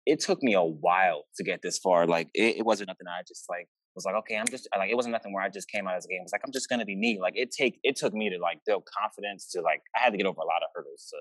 it 0.05 0.19
took 0.19 0.41
me 0.41 0.53
a 0.53 0.63
while 0.63 1.25
to 1.37 1.43
get 1.43 1.61
this 1.61 1.77
far. 1.77 2.07
Like 2.07 2.29
it, 2.33 2.57
it 2.57 2.65
wasn't 2.65 2.87
nothing. 2.87 3.07
I 3.07 3.21
just 3.27 3.45
like 3.49 3.67
was 3.95 4.05
like, 4.05 4.15
okay, 4.15 4.37
I'm 4.37 4.47
just 4.47 4.67
like 4.77 4.89
it 4.89 4.95
wasn't 4.95 5.13
nothing 5.13 5.33
where 5.33 5.43
I 5.43 5.49
just 5.49 5.69
came 5.69 5.87
out 5.87 5.95
as 5.95 6.05
a. 6.05 6.13
It 6.13 6.21
was 6.23 6.31
like 6.31 6.41
I'm 6.45 6.53
just 6.53 6.69
gonna 6.69 6.85
be 6.85 6.95
me. 6.95 7.19
Like 7.21 7.33
it 7.35 7.51
take 7.51 7.79
it 7.83 7.95
took 7.95 8.13
me 8.13 8.29
to 8.29 8.37
like 8.37 8.59
build 8.65 8.83
confidence 8.85 9.49
to 9.51 9.61
like 9.61 9.81
I 9.95 9.99
had 9.99 10.11
to 10.11 10.17
get 10.17 10.25
over 10.25 10.39
a 10.39 10.45
lot 10.45 10.63
of 10.63 10.69
hurdles 10.73 11.07
to 11.11 11.17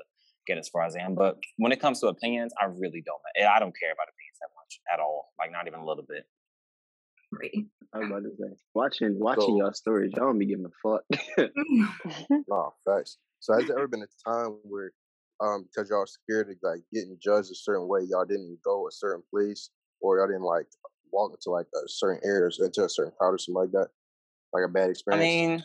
get 0.51 0.59
as 0.59 0.69
far 0.69 0.85
as 0.85 0.97
I 0.97 1.01
am. 1.01 1.15
But 1.15 1.39
when 1.57 1.73
it 1.73 1.81
comes 1.81 2.01
to 2.01 2.09
opinions, 2.09 2.53
I 2.61 2.65
really 2.67 3.03
don't. 3.07 3.21
I 3.39 3.59
don't 3.61 3.75
care 3.79 3.93
about 3.93 4.09
opinions 4.13 4.39
that 4.41 4.51
much 4.59 4.81
at 4.93 5.01
all. 5.01 5.33
Like 5.39 5.53
not 5.53 5.67
even 5.69 5.81
a 5.81 5.87
little 5.87 6.05
bit. 6.09 6.25
Right. 7.33 7.65
I 7.95 7.99
was 7.99 8.09
about 8.11 8.23
to 8.25 8.31
say, 8.39 8.57
watching 8.75 9.19
watching 9.19 9.43
So- 9.43 9.59
y'all 9.59 9.73
stories, 9.73 10.13
y'all 10.17 10.27
don't 10.27 10.39
be 10.39 10.47
giving 10.47 10.67
a 10.67 10.75
fuck. 10.83 11.03
No, 12.49 12.75
facts. 12.85 13.19
So 13.41 13.55
has 13.55 13.67
there 13.67 13.79
ever 13.79 13.89
been 13.89 14.03
a 14.03 14.31
time 14.31 14.59
where, 14.65 14.93
um, 15.41 15.65
because 15.65 15.89
y'all 15.91 16.07
scared 16.07 16.51
of 16.51 16.57
like 16.63 16.81
getting 16.93 17.17
judged 17.23 17.51
a 17.51 17.55
certain 17.55 17.89
way, 17.89 18.01
y'all 18.09 18.25
didn't 18.27 18.59
go 18.65 18.87
a 18.89 18.93
certain 18.93 19.23
place, 19.33 19.71
or 20.01 20.19
y'all 20.19 20.27
didn't 20.27 20.43
like 20.43 20.67
walk 21.13 21.33
into 21.33 21.51
like 21.51 21.67
a 21.75 21.89
certain 21.89 22.21
areas 22.25 22.61
into 22.63 22.85
a 22.85 22.89
certain 22.89 23.13
crowd 23.19 23.35
or 23.35 23.39
something 23.39 23.61
like 23.63 23.73
that, 23.73 23.89
like 24.53 24.65
a 24.65 24.69
bad 24.69 24.91
experience? 24.91 25.23
I 25.25 25.27
experience? 25.27 25.63
mean, 25.63 25.65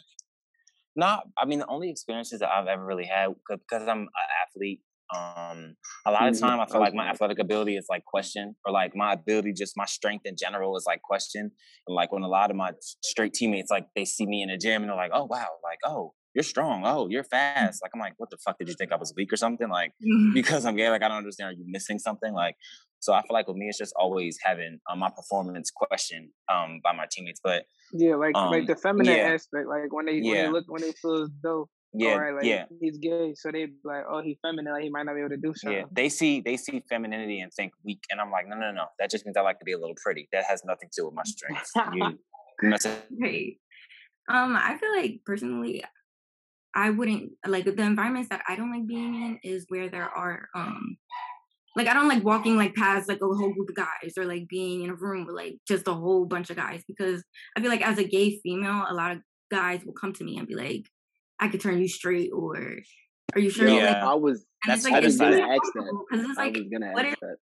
not. 0.95 1.27
I 1.37 1.45
mean, 1.45 1.59
the 1.59 1.67
only 1.67 1.89
experiences 1.89 2.39
that 2.39 2.49
I've 2.49 2.67
ever 2.67 2.83
really 2.85 3.05
had 3.05 3.29
because 3.49 3.87
I'm 3.87 4.01
an 4.01 4.07
athlete. 4.47 4.81
Um, 5.15 5.75
a 6.07 6.11
lot 6.11 6.27
of 6.29 6.37
Mhm. 6.37 6.39
time 6.39 6.59
I 6.59 6.65
I 6.65 6.65
feel 6.67 6.81
like 6.81 6.93
my 6.93 7.07
athletic 7.07 7.39
ability 7.39 7.77
is 7.77 7.85
like 7.89 8.05
questioned, 8.05 8.55
or 8.65 8.71
like 8.71 8.95
my 8.95 9.13
ability, 9.13 9.53
just 9.53 9.73
my 9.77 9.85
strength 9.85 10.25
in 10.25 10.35
general, 10.37 10.75
is 10.77 10.85
like 10.87 11.01
questioned. 11.01 11.51
And 11.87 11.95
like 11.95 12.11
when 12.11 12.23
a 12.23 12.27
lot 12.27 12.49
of 12.51 12.57
my 12.57 12.71
straight 13.03 13.33
teammates 13.33 13.69
like 13.71 13.87
they 13.95 14.05
see 14.05 14.25
me 14.25 14.41
in 14.41 14.49
the 14.49 14.57
gym 14.57 14.81
and 14.83 14.89
they're 14.89 14.95
like, 14.97 15.11
"Oh 15.13 15.25
wow, 15.25 15.47
like 15.63 15.79
oh 15.85 16.13
you're 16.33 16.43
strong, 16.43 16.83
oh 16.85 17.07
you're 17.09 17.23
fast." 17.23 17.81
Like 17.83 17.91
I'm 17.93 17.99
like, 17.99 18.13
"What 18.17 18.29
the 18.31 18.37
fuck 18.37 18.57
did 18.57 18.67
you 18.67 18.75
think 18.75 18.91
I 18.91 18.95
was 18.97 19.13
weak 19.15 19.31
or 19.33 19.37
something?" 19.37 19.69
Like 19.69 19.93
because 20.33 20.65
I'm 20.65 20.75
gay, 20.75 20.89
like 20.89 21.03
I 21.03 21.07
don't 21.07 21.17
understand. 21.17 21.49
Are 21.49 21.53
you 21.53 21.65
missing 21.67 21.99
something? 21.99 22.33
Like, 22.33 22.55
so 23.05 23.13
I 23.13 23.21
feel 23.21 23.33
like 23.33 23.47
with 23.47 23.55
me, 23.57 23.67
it's 23.69 23.77
just 23.77 23.93
always 23.95 24.39
having 24.41 24.79
um, 24.89 24.97
my 24.99 25.11
performance 25.11 25.69
questioned 25.69 26.29
um, 26.51 26.81
by 26.83 26.91
my 26.91 27.05
teammates. 27.11 27.39
But 27.43 27.65
Yeah, 27.93 28.15
like 28.15 28.35
like 28.35 28.61
Um, 28.61 28.65
the 28.65 28.75
feminine 28.75 29.15
yeah. 29.15 29.33
aspect, 29.33 29.67
like 29.67 29.93
when 29.93 30.07
they 30.07 30.21
when 30.21 30.33
they 30.33 30.49
look 30.49 30.65
when 30.67 30.81
they 30.81 30.91
feel 30.99 31.21
as 31.21 31.29
though 31.43 31.69
Yeah, 31.93 32.13
All 32.13 32.19
right, 32.19 32.33
like 32.35 32.45
yeah, 32.45 32.65
he's 32.81 32.97
gay, 32.97 33.35
so 33.35 33.51
they 33.51 33.67
be 33.67 33.75
like, 33.83 34.03
oh, 34.09 34.21
he's 34.21 34.37
feminine, 34.41 34.73
like 34.73 34.83
he 34.83 34.89
might 34.89 35.05
not 35.05 35.13
be 35.13 35.21
able 35.21 35.29
to 35.29 35.37
do 35.37 35.53
something. 35.55 35.79
yeah. 35.79 35.85
They 35.91 36.09
see 36.09 36.41
they 36.41 36.57
see 36.57 36.81
femininity 36.89 37.39
and 37.41 37.53
think 37.53 37.73
weak, 37.83 38.03
and 38.09 38.19
I'm 38.19 38.31
like, 38.31 38.47
no, 38.47 38.57
no, 38.57 38.71
no. 38.71 38.85
That 38.99 39.11
just 39.11 39.23
means 39.25 39.37
I 39.37 39.41
like 39.41 39.59
to 39.59 39.65
be 39.65 39.73
a 39.73 39.79
little 39.79 39.95
pretty. 40.03 40.27
That 40.33 40.45
has 40.49 40.65
nothing 40.65 40.89
to 40.91 41.01
do 41.01 41.05
with 41.05 41.13
my 41.13 41.23
strength. 41.23 41.69
You, 41.93 42.17
you 42.63 42.75
Right. 43.21 43.57
Um, 44.27 44.57
I 44.57 44.77
feel 44.79 44.91
like 44.97 45.21
personally, 45.25 45.83
I 46.73 46.89
wouldn't 46.89 47.33
like 47.47 47.65
the 47.65 47.81
environments 47.81 48.29
that 48.29 48.41
I 48.49 48.55
don't 48.55 48.71
like 48.71 48.87
being 48.87 49.15
in 49.15 49.39
is 49.43 49.65
where 49.69 49.89
there 49.89 50.09
are 50.09 50.49
um 50.55 50.97
like 51.75 51.87
I 51.87 51.93
don't 51.93 52.07
like 52.07 52.23
walking 52.23 52.55
like 52.57 52.73
past 52.75 53.07
like 53.09 53.21
a 53.21 53.25
whole 53.25 53.53
group 53.53 53.69
of 53.69 53.75
guys 53.75 54.13
or 54.17 54.25
like 54.25 54.47
being 54.47 54.83
in 54.83 54.89
a 54.89 54.95
room 54.95 55.25
with 55.25 55.35
like 55.35 55.57
just 55.67 55.87
a 55.87 55.93
whole 55.93 56.25
bunch 56.25 56.49
of 56.49 56.55
guys 56.55 56.83
because 56.87 57.23
I 57.55 57.61
feel 57.61 57.69
like 57.69 57.85
as 57.85 57.97
a 57.97 58.03
gay 58.07 58.39
female, 58.43 58.85
a 58.89 58.93
lot 58.93 59.11
of 59.11 59.19
guys 59.51 59.81
will 59.85 59.93
come 59.93 60.13
to 60.13 60.23
me 60.23 60.37
and 60.37 60.47
be 60.47 60.55
like, 60.55 60.85
I 61.39 61.49
could 61.49 61.61
turn 61.61 61.79
you 61.79 61.87
straight 61.87 62.31
or 62.33 62.77
are 63.33 63.39
you 63.39 63.49
sure? 63.49 63.67
Yeah. 63.67 63.93
Like, 63.93 64.03
I 64.03 64.13
was 64.15 64.45
and 64.63 64.71
That's 64.71 64.83
like 64.85 64.93
I 64.93 64.97
other 64.97 65.07
was 65.07 65.17
gonna 65.17 65.35
ask 65.41 65.41
that. 65.41 65.55
uncomfortable 65.75 66.05
because 66.09 66.29
it's 66.29 66.39
I 66.39 66.43
like 66.45 66.53
was 66.55 66.67
gonna 66.71 66.91
what 66.93 67.05
ask 67.05 67.13
if 67.13 67.19
that. 67.19 67.35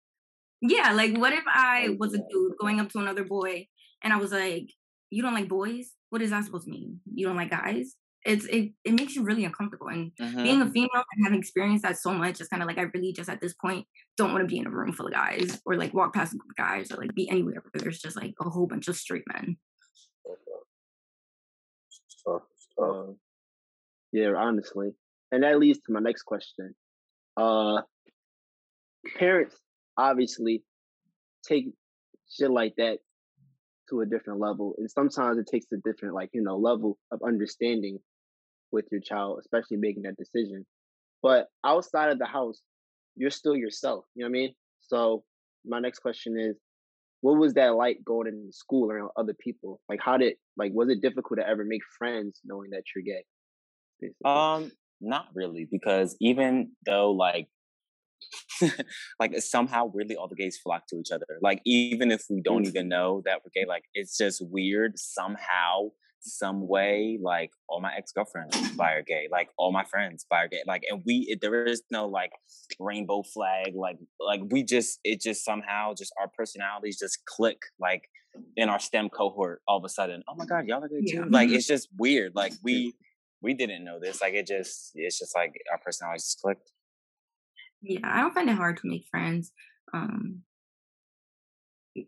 yeah, 0.61 0.91
like 0.93 1.17
what 1.17 1.33
if 1.33 1.43
I 1.47 1.89
was 1.99 2.11
was 2.11 2.13
a 2.13 2.17
dude 2.31 2.53
going 2.59 2.79
up 2.79 2.89
to 2.91 2.99
another 2.99 3.23
boy 3.25 3.67
and 4.03 4.13
I 4.13 4.17
was 4.17 4.31
like, 4.31 4.67
You 5.09 5.21
don't 5.23 5.33
like 5.33 5.49
boys? 5.49 5.91
What 6.09 6.21
is 6.21 6.29
that 6.31 6.45
supposed 6.45 6.65
to 6.65 6.71
mean? 6.71 7.01
You 7.13 7.27
don't 7.27 7.35
like 7.35 7.49
guys? 7.51 7.95
It's 8.23 8.45
it 8.45 8.73
it 8.83 8.93
makes 8.93 9.15
you 9.15 9.23
really 9.23 9.45
uncomfortable. 9.45 9.87
And 9.87 10.11
Mhm. 10.15 10.43
being 10.43 10.61
a 10.61 10.69
female 10.69 11.03
and 11.11 11.23
having 11.25 11.39
experienced 11.39 11.83
that 11.83 11.97
so 11.97 12.13
much, 12.13 12.39
it's 12.39 12.49
kind 12.49 12.61
of 12.61 12.67
like 12.67 12.77
I 12.77 12.83
really 12.83 13.13
just 13.13 13.29
at 13.29 13.41
this 13.41 13.53
point 13.53 13.87
don't 14.15 14.31
want 14.31 14.43
to 14.43 14.47
be 14.47 14.59
in 14.59 14.67
a 14.67 14.69
room 14.69 14.93
full 14.93 15.07
of 15.07 15.13
guys 15.13 15.59
or 15.65 15.75
like 15.75 15.93
walk 15.93 16.13
past 16.13 16.33
a 16.33 16.37
group 16.37 16.51
of 16.51 16.55
guys 16.55 16.91
or 16.91 16.97
like 16.97 17.15
be 17.15 17.29
anywhere 17.29 17.63
where 17.63 17.81
there's 17.81 17.99
just 17.99 18.15
like 18.15 18.33
a 18.39 18.49
whole 18.49 18.67
bunch 18.67 18.87
of 18.87 18.95
straight 18.95 19.23
men. 19.33 19.57
It's 20.25 22.23
tough. 22.23 22.43
It's 22.51 22.67
tough. 22.77 23.09
Uh, 23.09 23.13
yeah, 24.11 24.33
honestly, 24.35 24.91
and 25.31 25.43
that 25.43 25.59
leads 25.59 25.79
to 25.81 25.91
my 25.91 25.99
next 25.99 26.23
question. 26.23 26.75
Uh, 27.37 27.81
parents 29.17 29.55
obviously 29.97 30.63
take 31.43 31.73
shit 32.29 32.51
like 32.51 32.75
that 32.75 32.99
to 33.89 34.01
a 34.01 34.05
different 34.05 34.39
level, 34.39 34.75
and 34.77 34.89
sometimes 34.91 35.39
it 35.39 35.47
takes 35.47 35.65
a 35.71 35.77
different, 35.77 36.13
like 36.13 36.29
you 36.33 36.41
know, 36.43 36.57
level 36.57 36.99
of 37.11 37.21
understanding 37.25 37.99
with 38.71 38.85
your 38.91 39.01
child, 39.01 39.39
especially 39.39 39.77
making 39.77 40.03
that 40.03 40.17
decision. 40.17 40.65
But 41.21 41.47
outside 41.65 42.11
of 42.11 42.19
the 42.19 42.25
house, 42.25 42.61
you're 43.15 43.29
still 43.29 43.55
yourself. 43.55 44.05
You 44.15 44.23
know 44.23 44.29
what 44.29 44.37
I 44.37 44.41
mean? 44.41 44.55
So 44.81 45.23
my 45.65 45.79
next 45.79 45.99
question 45.99 46.39
is, 46.39 46.55
what 47.21 47.37
was 47.37 47.53
that 47.53 47.75
like 47.75 47.99
going 48.03 48.27
into 48.27 48.51
school 48.51 48.91
around 48.91 49.11
other 49.15 49.35
people? 49.39 49.79
Like, 49.87 49.99
how 50.01 50.17
did 50.17 50.33
like 50.57 50.71
was 50.73 50.89
it 50.89 51.01
difficult 51.01 51.39
to 51.39 51.47
ever 51.47 51.63
make 51.63 51.81
friends 51.97 52.39
knowing 52.43 52.71
that 52.71 52.83
you're 52.95 53.03
gay? 53.03 53.23
basically? 54.01 54.25
Um, 54.25 54.71
not 54.99 55.27
really, 55.33 55.67
because 55.71 56.17
even 56.19 56.71
though 56.85 57.11
like 57.11 57.47
like 59.19 59.35
somehow 59.41 59.85
weirdly 59.85 60.15
all 60.15 60.27
the 60.27 60.35
gays 60.35 60.57
flock 60.57 60.83
to 60.87 60.97
each 60.97 61.11
other. 61.11 61.25
Like 61.41 61.61
even 61.65 62.11
if 62.11 62.23
we 62.29 62.41
don't 62.41 62.67
even 62.67 62.87
know 62.87 63.21
that 63.25 63.39
we're 63.43 63.51
gay, 63.53 63.67
like 63.67 63.85
it's 63.93 64.17
just 64.17 64.43
weird 64.45 64.97
somehow, 64.97 65.89
some 66.21 66.67
way. 66.67 67.19
Like 67.21 67.51
all 67.67 67.81
my 67.81 67.93
ex 67.95 68.11
girlfriends 68.11 68.55
bi 68.75 68.93
or 68.93 69.01
gay, 69.01 69.27
like 69.31 69.49
all 69.57 69.71
my 69.71 69.83
friends 69.83 70.25
or 70.31 70.47
gay. 70.47 70.61
Like 70.65 70.83
and 70.89 71.01
we 71.05 71.25
it, 71.29 71.41
there 71.41 71.65
is 71.65 71.83
no 71.91 72.07
like 72.07 72.31
rainbow 72.79 73.23
flag. 73.23 73.73
Like 73.75 73.97
like 74.19 74.41
we 74.49 74.63
just 74.63 74.99
it 75.03 75.21
just 75.21 75.43
somehow 75.43 75.93
just 75.93 76.13
our 76.19 76.27
personalities 76.27 76.97
just 76.99 77.25
click. 77.25 77.61
Like 77.79 78.03
in 78.55 78.69
our 78.69 78.79
STEM 78.79 79.09
cohort, 79.09 79.61
all 79.67 79.77
of 79.77 79.83
a 79.83 79.89
sudden, 79.89 80.23
oh 80.29 80.35
my 80.35 80.45
god, 80.45 80.65
y'all 80.65 80.83
are 80.83 80.87
gay 80.87 81.01
Yeah. 81.01 81.23
too. 81.23 81.29
Like 81.29 81.49
it's 81.49 81.67
just 81.75 81.89
weird. 81.97 82.33
Like 82.35 82.53
we 82.63 82.93
we 83.41 83.53
didn't 83.53 83.83
know 83.83 83.99
this. 83.99 84.21
Like 84.21 84.33
it 84.33 84.47
just 84.47 84.91
it's 84.95 85.19
just 85.19 85.35
like 85.35 85.53
our 85.71 85.79
personalities 85.79 86.23
just 86.25 86.41
clicked. 86.41 86.71
Yeah, 87.81 87.99
I 88.03 88.21
don't 88.21 88.33
find 88.33 88.49
it 88.49 88.55
hard 88.55 88.77
to 88.77 88.87
make 88.87 89.05
friends. 89.09 89.51
Um 89.93 90.43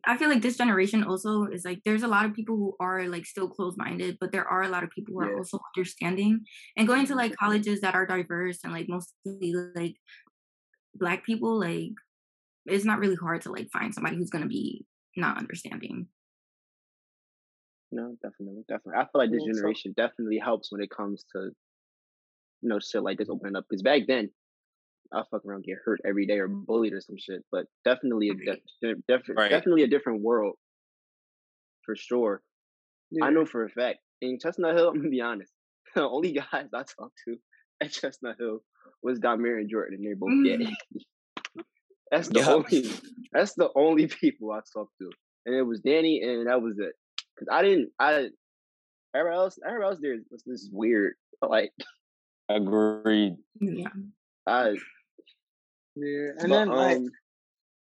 I 0.06 0.18
feel 0.18 0.30
like 0.30 0.42
this 0.42 0.58
generation 0.58 1.04
also 1.04 1.46
is 1.46 1.66
like 1.66 1.82
there's 1.84 2.04
a 2.04 2.08
lot 2.08 2.26
of 2.26 2.34
people 2.34 2.56
who 2.56 2.76
are 2.80 3.08
like 3.08 3.26
still 3.26 3.50
closed 3.50 3.78
minded, 3.78 4.18
but 4.20 4.32
there 4.32 4.48
are 4.48 4.64
a 4.64 4.70
lot 4.70 4.84
of 4.84 4.90
people 4.92 5.14
who 5.14 5.22
are 5.22 5.32
Yeah. 5.32 5.38
also 5.38 5.60
understanding 5.76 6.46
and 6.78 6.88
going 6.88 7.06
to 7.06 7.12
mm-hmm. 7.12 7.20
like 7.20 7.36
colleges 7.36 7.82
that 7.82 7.96
are 7.96 8.06
diverse 8.06 8.60
and 8.64 8.72
like 8.72 8.88
mostly 8.88 9.54
like 9.76 9.96
black 10.96 11.26
people, 11.26 11.60
like 11.60 11.92
it's 12.66 12.86
not 12.86 13.00
really 13.00 13.16
hard 13.16 13.42
to 13.42 13.52
like 13.52 13.70
find 13.74 13.94
somebody 13.94 14.16
who's 14.16 14.30
gonna 14.30 14.48
be 14.48 14.86
not 15.18 15.38
understanding. 15.38 16.08
No, 17.92 18.16
definitely, 18.24 18.64
definitely. 18.68 19.00
I 19.00 19.04
feel 19.04 19.22
like 19.22 19.32
this 19.32 19.44
generation 19.44 19.94
definitely 19.96 20.40
helps 20.40 20.72
when 20.72 20.82
it 20.82 20.90
comes 20.90 21.26
to, 21.36 21.52
you 22.62 22.70
know, 22.70 22.80
shit 22.80 23.04
like 23.04 23.18
this 23.20 23.30
opening 23.30 23.56
up. 23.56 23.66
Because 23.70 23.84
back 23.84 24.04
then, 24.08 24.32
I 25.14 25.24
fuck 25.30 25.46
around, 25.46 25.64
get 25.64 25.78
hurt 25.84 26.02
every 26.06 26.26
day 26.26 26.40
or 26.40 26.48
bullied 26.48 26.94
or 26.94 27.02
some 27.02 27.18
shit. 27.18 27.44
But 27.52 27.66
definitely, 27.86 28.30
a 28.30 28.34
Right. 28.34 28.64
def- 28.82 28.98
def- 29.08 29.30
Right. 29.30 29.50
definitely 29.50 29.84
a 29.84 29.88
different 29.88 30.22
world, 30.22 30.56
for 31.86 31.96
sure. 31.96 32.42
I 33.22 33.30
know 33.30 33.46
for 33.46 33.64
a 33.64 33.70
fact. 33.70 34.00
In 34.22 34.40
Chestnut 34.40 34.76
Hill, 34.76 34.90
I'm 34.90 34.96
gonna 34.98 35.10
be 35.10 35.22
honest. 35.22 35.54
The 35.96 36.02
only 36.02 36.32
guys 36.32 36.70
I 36.74 36.84
talked 36.84 37.20
to 37.26 37.38
at 37.82 37.92
Chestnut 37.92 38.38
Hill 38.40 38.64
was 39.04 39.20
Damir 39.20 39.60
and 39.60 39.70
Jordan, 39.70 39.96
and 39.98 40.06
they're 40.06 40.16
both 40.16 40.30
mm. 40.32 40.44
gay. 40.60 40.74
that's 42.12 42.30
the 42.30 42.40
Yup. 42.40 42.50
only. 42.50 42.90
That's 43.32 43.54
the 43.54 43.70
only 43.76 44.08
people 44.22 44.52
I 44.52 44.62
talked 44.74 44.98
to, 45.00 45.12
and 45.46 45.56
it 45.56 45.62
was 45.62 45.82
Danny, 45.82 46.22
and 46.22 46.48
that 46.48 46.62
was 46.62 46.80
it. 46.80 46.94
Cause 47.38 47.48
I 47.52 47.62
didn't. 47.62 47.92
I 48.00 48.30
everywhere 49.16 49.34
else, 49.34 49.60
everywhere 49.66 49.90
else 49.90 50.00
there 50.02 50.18
was 50.32 50.44
this 50.46 50.70
weird. 50.72 51.14
Like 51.42 51.72
Agreed. 52.50 53.36
Yeah. 53.60 53.88
I. 54.48 54.76
Yeah, 55.96 56.32
but, 56.42 56.44
and 56.44 56.52
then 56.54 56.76
like, 56.76 57.00
um, 57.00 57.18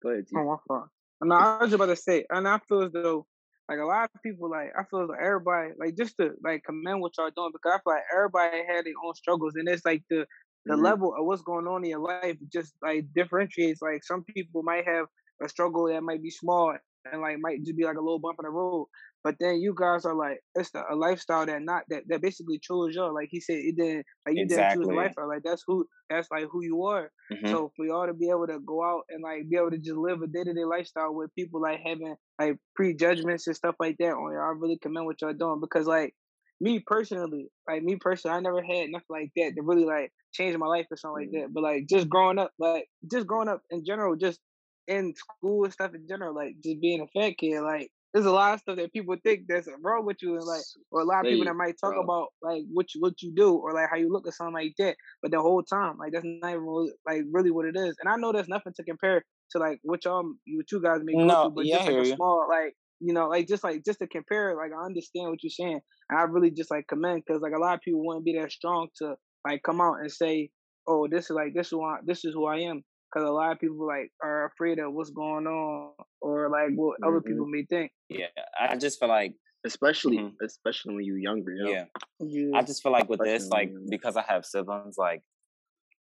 go 0.03 0.11
ahead, 0.11 0.27
oh 0.35 0.45
my 0.45 0.57
fault. 0.67 0.89
No, 1.23 1.35
I 1.35 1.63
was 1.65 1.73
about 1.73 1.87
to 1.87 1.97
say, 1.97 2.25
and 2.31 2.49
I 2.49 2.59
feel 2.69 2.83
as 2.83 2.93
though 2.93 3.27
like 3.69 3.79
a 3.79 3.85
lot 3.85 4.11
of 4.15 4.23
people, 4.23 4.51
like 4.51 4.71
I 4.79 4.85
feel 4.85 5.03
as 5.03 5.09
though 5.09 5.15
everybody, 5.15 5.73
like 5.79 5.97
just 5.97 6.17
to 6.19 6.33
like 6.43 6.65
commend 6.65 7.01
what 7.01 7.13
y'all 7.19 7.31
doing 7.35 7.51
because 7.53 7.73
I 7.75 7.81
feel 7.83 7.95
like 7.95 8.05
everybody 8.15 8.65
had 8.67 8.87
their 8.87 8.95
own 9.05 9.15
struggles, 9.15 9.55
and 9.57 9.69
it's 9.69 9.85
like 9.85 10.03
the 10.11 10.27
the 10.67 10.77
Mhm. 10.77 10.77
level 10.77 11.15
of 11.19 11.27
what's 11.27 11.43
going 11.43 11.67
on 11.67 11.85
in 11.85 11.91
your 11.91 12.01
life 12.01 12.37
just 12.53 12.75
like 12.83 13.07
differentiates. 13.15 13.83
Like 13.83 14.03
some 14.05 14.25
people 14.25 14.63
might 14.63 14.87
have 14.87 15.07
a 15.43 15.49
struggle 15.49 15.87
that 15.89 16.03
might 16.03 16.23
be 16.23 16.31
small 16.31 16.77
and 17.11 17.21
like 17.23 17.39
might 17.39 17.63
just 17.65 17.77
be 17.77 17.85
like 17.85 17.97
a 17.97 18.01
little 18.01 18.19
bump 18.19 18.39
in 18.41 18.45
the 18.45 18.51
road. 18.51 18.89
But 19.23 19.37
then 19.41 19.61
you 19.61 19.75
guys 19.79 20.05
are 20.07 20.15
like 20.15 20.41
it's 20.55 20.71
the, 20.71 20.83
a 20.91 20.97
lifestyle 20.97 21.45
that 21.47 21.63
not 21.63 21.83
that 21.91 22.05
that 22.09 22.23
basically 22.23 22.59
chose 22.59 22.95
y'all. 22.95 23.15
Like 23.15 23.29
he 23.31 23.41
said, 23.41 23.57
it 23.57 23.77
didn't 23.77 24.07
like 24.27 24.37
you 24.37 24.47
didn't 24.47 24.71
choose 24.71 24.89
a 24.89 24.93
lifestyle. 24.93 25.29
Like 25.29 25.43
that's 25.45 25.63
who 25.67 25.87
that's 26.09 26.29
like 26.31 26.47
who 26.51 26.63
you 26.65 26.85
are. 26.85 27.11
Mhm. 27.33 27.51
So 27.51 27.73
for 27.77 27.85
y'all 27.87 28.07
to 28.07 28.15
be 28.15 28.31
able 28.31 28.47
to 28.47 28.59
go 28.61 28.83
out 28.83 29.03
and 29.11 29.23
like 29.23 29.49
be 29.49 29.57
able 29.57 29.71
to 29.73 29.79
just 29.79 29.97
live 29.97 30.23
a 30.23 30.27
day 30.27 30.45
to 30.45 30.55
day 30.55 30.65
lifestyle 30.65 31.15
with 31.15 31.35
people 31.35 31.61
like 31.61 31.81
having 31.85 32.17
like 32.41 32.57
prejudgments 32.75 33.47
and 33.47 33.57
stuff 33.57 33.77
like 33.79 33.97
that 33.99 34.13
on 34.15 34.33
you, 34.33 34.39
I 34.39 34.53
really 34.59 34.79
commend 34.79 35.07
what 35.07 35.21
y'all 35.21 35.35
doing 35.35 35.61
because 35.61 35.87
like 35.87 36.15
me 36.61 36.81
personally, 36.87 37.49
like 37.69 37.83
me 37.83 37.97
personally, 37.97 38.37
I 38.37 38.41
never 38.41 38.63
had 38.63 38.91
nothing 38.91 39.07
like 39.09 39.31
that 39.37 39.53
to 39.57 39.63
really 39.63 39.85
like 39.85 40.13
change 40.33 40.57
my 40.57 40.67
life 40.67 40.87
or 40.91 40.97
something 40.97 41.27
like 41.27 41.33
that. 41.33 41.53
But 41.53 41.63
like 41.63 41.87
just 41.89 42.09
growing 42.09 42.39
up, 42.39 42.53
like 42.59 42.87
just 43.11 43.27
growing 43.27 43.49
up 43.49 43.63
in 43.71 43.85
general, 43.85 44.17
just 44.17 44.41
in 44.87 45.15
school 45.15 45.65
and 45.65 45.73
stuff 45.73 45.95
in 45.95 46.07
general, 46.09 46.35
like 46.35 46.57
just 46.63 46.81
being 46.81 47.01
a 47.01 47.21
fat 47.21 47.37
kid, 47.39 47.61
like 47.63 47.91
there's 48.13 48.27
a 48.27 48.33
lot 48.33 48.55
of 48.55 48.61
stuff 48.61 48.77
that 48.77 48.93
people 48.93 49.15
think 49.23 49.43
that's 49.49 49.69
wrong 49.83 50.05
with 50.05 50.17
you 50.21 50.35
and 50.35 50.45
like 50.45 50.63
or 50.91 51.01
a 51.01 51.05
lot 51.05 51.25
of 51.25 51.31
people 51.31 51.45
that 51.45 51.55
might 51.55 51.77
talk 51.81 51.95
bro. 51.95 52.03
about 52.03 52.29
like 52.43 52.63
what 52.73 52.93
you 52.95 53.01
what 53.01 53.23
you 53.23 53.33
do 53.35 53.55
or 53.55 53.73
like 53.73 53.89
how 53.89 53.97
you 53.97 54.13
look 54.13 54.27
or 54.27 54.33
something 54.33 54.55
like 54.55 54.75
that. 54.79 54.97
But 55.23 55.31
the 55.31 55.41
whole 55.41 55.63
time, 55.63 55.97
like 55.99 56.13
that's 56.13 56.25
not 56.25 56.51
even 56.51 56.67
really, 56.67 56.93
like 57.07 57.23
really 57.31 57.51
what 57.51 57.67
it 57.67 57.77
is. 57.77 57.97
And 58.01 58.09
I 58.09 58.17
know 58.17 58.33
there's 58.33 58.49
nothing 58.49 58.73
to 58.77 58.85
compare 58.85 59.23
to 59.53 59.59
like 59.59 59.79
what 59.83 60.05
y'all 60.05 60.25
what 60.25 60.73
you 60.73 60.83
guys 60.83 61.01
make, 61.05 61.17
No, 61.17 61.45
through, 61.45 61.51
but 61.51 61.67
yeah, 61.67 61.79
just 61.79 61.91
like 61.91 62.07
a 62.07 62.17
small 62.17 62.47
like 62.49 62.75
you 62.99 63.15
know 63.15 63.29
like 63.29 63.47
just 63.47 63.63
like 63.63 63.85
just 63.85 64.01
to 64.01 64.09
compare, 64.09 64.57
like 64.57 64.73
I 64.73 64.85
understand 64.85 65.31
what 65.31 65.43
you're 65.43 65.51
saying. 65.51 65.81
And 66.09 66.19
I 66.19 66.23
really 66.23 66.51
just 66.51 66.71
like 66.71 66.89
commend 66.89 67.23
because 67.25 67.43
like 67.43 67.55
a 67.55 67.61
lot 67.61 67.75
of 67.75 67.81
people 67.81 68.05
wouldn't 68.05 68.25
be 68.25 68.37
that 68.41 68.51
strong 68.51 68.89
to 68.97 69.15
like 69.47 69.63
come 69.63 69.81
out 69.81 70.01
and 70.01 70.11
say, 70.11 70.51
oh, 70.89 71.07
this 71.09 71.27
is 71.27 71.31
like 71.31 71.55
this 71.55 71.69
is 71.69 71.73
who 71.73 71.85
I, 71.85 71.99
this 72.05 72.25
is 72.25 72.35
who 72.35 72.47
I 72.47 72.59
am. 72.59 72.83
Because 73.13 73.29
a 73.29 73.33
lot 73.33 73.53
of 73.53 73.59
people 73.59 73.87
like 73.87 74.11
are 74.23 74.47
afraid 74.47 74.79
of 74.79 74.93
what's 74.93 75.11
going 75.11 75.47
on 75.47 75.93
or 76.21 76.49
like 76.49 76.71
what 76.77 76.97
other 77.05 77.21
Mhm. 77.21 77.27
people 77.27 77.47
may 77.47 77.65
think. 77.65 77.93
Yeah, 78.09 78.27
I 78.59 78.77
just 78.77 78.99
feel 79.01 79.09
like 79.09 79.35
especially 79.65 80.19
Mhm. 80.19 80.35
especially 80.45 80.95
when 80.95 81.05
you're 81.05 81.19
younger. 81.19 81.53
yo. 81.55 81.71
yeah. 81.71 81.85
Yeah. 82.21 82.57
I 82.57 82.63
just 82.63 82.83
feel 82.83 82.93
like 82.93 83.09
with 83.09 83.21
this, 83.21 83.49
like 83.49 83.71
when 83.73 83.87
because 83.91 84.17
I 84.17 84.23
have 84.23 84.45
siblings, 84.45 84.97
like 84.97 85.23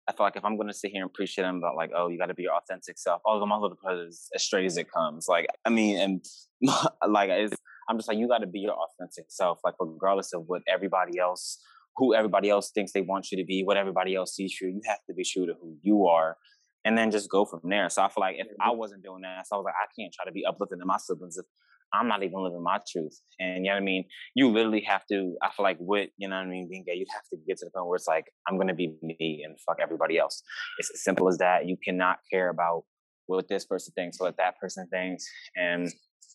I 0.08 0.12
feel 0.12 0.26
like 0.26 0.36
if 0.36 0.44
I'm 0.44 0.56
gonna 0.58 0.72
sit 0.74 0.90
here 0.92 1.02
and 1.02 1.12
preach 1.12 1.34
to 1.36 1.42
them 1.42 1.56
about 1.56 1.76
like, 1.76 1.90
oh, 1.94 2.08
you 2.08 2.18
got 2.18 2.26
to 2.26 2.34
be 2.34 2.42
your 2.42 2.54
authentic 2.54 2.98
self. 2.98 3.22
Oh, 3.26 3.44
my 3.46 3.56
little 3.56 3.76
brother 3.82 4.06
is 4.06 4.28
as 4.34 4.42
straight 4.42 4.66
as 4.66 4.76
it 4.76 4.90
comes. 4.90 5.26
Like, 5.28 5.46
I 5.64 5.70
mean, 5.70 5.96
and 5.98 6.24
like 7.08 7.30
it's, 7.30 7.56
I'm 7.88 7.96
just 7.96 8.08
like, 8.08 8.18
you 8.18 8.28
got 8.28 8.38
to 8.38 8.46
be 8.46 8.60
your 8.60 8.74
authentic 8.74 9.26
self, 9.30 9.60
like 9.64 9.74
regardless 9.80 10.32
of 10.34 10.44
what 10.46 10.62
everybody 10.68 11.18
else, 11.18 11.58
who 11.96 12.14
everybody 12.14 12.50
else 12.50 12.70
thinks 12.70 12.92
they 12.92 13.00
want 13.02 13.30
you 13.30 13.38
to 13.38 13.44
be, 13.44 13.62
what 13.62 13.76
everybody 13.78 14.14
else 14.14 14.34
sees 14.34 14.58
you. 14.60 14.68
You 14.68 14.82
have 14.86 14.98
to 15.08 15.14
be 15.14 15.24
true 15.24 15.46
to 15.46 15.54
who 15.54 15.78
you 15.82 16.06
are. 16.06 16.36
And 16.84 16.96
then 16.96 17.10
just 17.10 17.30
go 17.30 17.44
from 17.44 17.60
there. 17.64 17.88
So 17.88 18.02
I 18.02 18.08
feel 18.08 18.20
like 18.20 18.36
if 18.38 18.46
I 18.60 18.70
wasn't 18.72 19.02
doing 19.02 19.22
that, 19.22 19.46
so 19.46 19.56
I 19.56 19.58
was 19.58 19.64
like, 19.64 19.74
I 19.74 19.86
can't 19.98 20.12
try 20.12 20.24
to 20.24 20.32
be 20.32 20.44
uplifting 20.44 20.78
to 20.78 20.86
my 20.86 20.98
siblings 20.98 21.38
if 21.38 21.46
I'm 21.92 22.08
not 22.08 22.22
even 22.22 22.42
living 22.42 22.62
my 22.62 22.80
truth. 22.90 23.20
And 23.38 23.64
you 23.64 23.70
know 23.70 23.76
what 23.76 23.82
I 23.82 23.84
mean? 23.84 24.04
You 24.34 24.48
literally 24.48 24.82
have 24.82 25.06
to, 25.10 25.36
I 25.42 25.50
feel 25.56 25.64
like 25.64 25.76
with, 25.78 26.10
you 26.16 26.28
know 26.28 26.36
what 26.36 26.46
I 26.46 26.48
mean, 26.48 26.68
being 26.68 26.84
gay, 26.84 26.94
you 26.94 27.06
have 27.12 27.22
to 27.32 27.38
get 27.46 27.58
to 27.58 27.66
the 27.66 27.70
point 27.70 27.86
where 27.86 27.96
it's 27.96 28.08
like, 28.08 28.26
I'm 28.48 28.58
gonna 28.58 28.74
be 28.74 28.94
me 29.02 29.42
and 29.44 29.56
fuck 29.66 29.78
everybody 29.80 30.18
else. 30.18 30.42
It's 30.78 30.90
as 30.90 31.02
simple 31.04 31.28
as 31.28 31.38
that. 31.38 31.66
You 31.66 31.76
cannot 31.82 32.18
care 32.30 32.48
about 32.48 32.84
what 33.26 33.48
this 33.48 33.64
person 33.64 33.92
thinks, 33.96 34.20
what 34.20 34.36
that 34.36 34.58
person 34.58 34.86
thinks. 34.88 35.24
And 35.56 35.90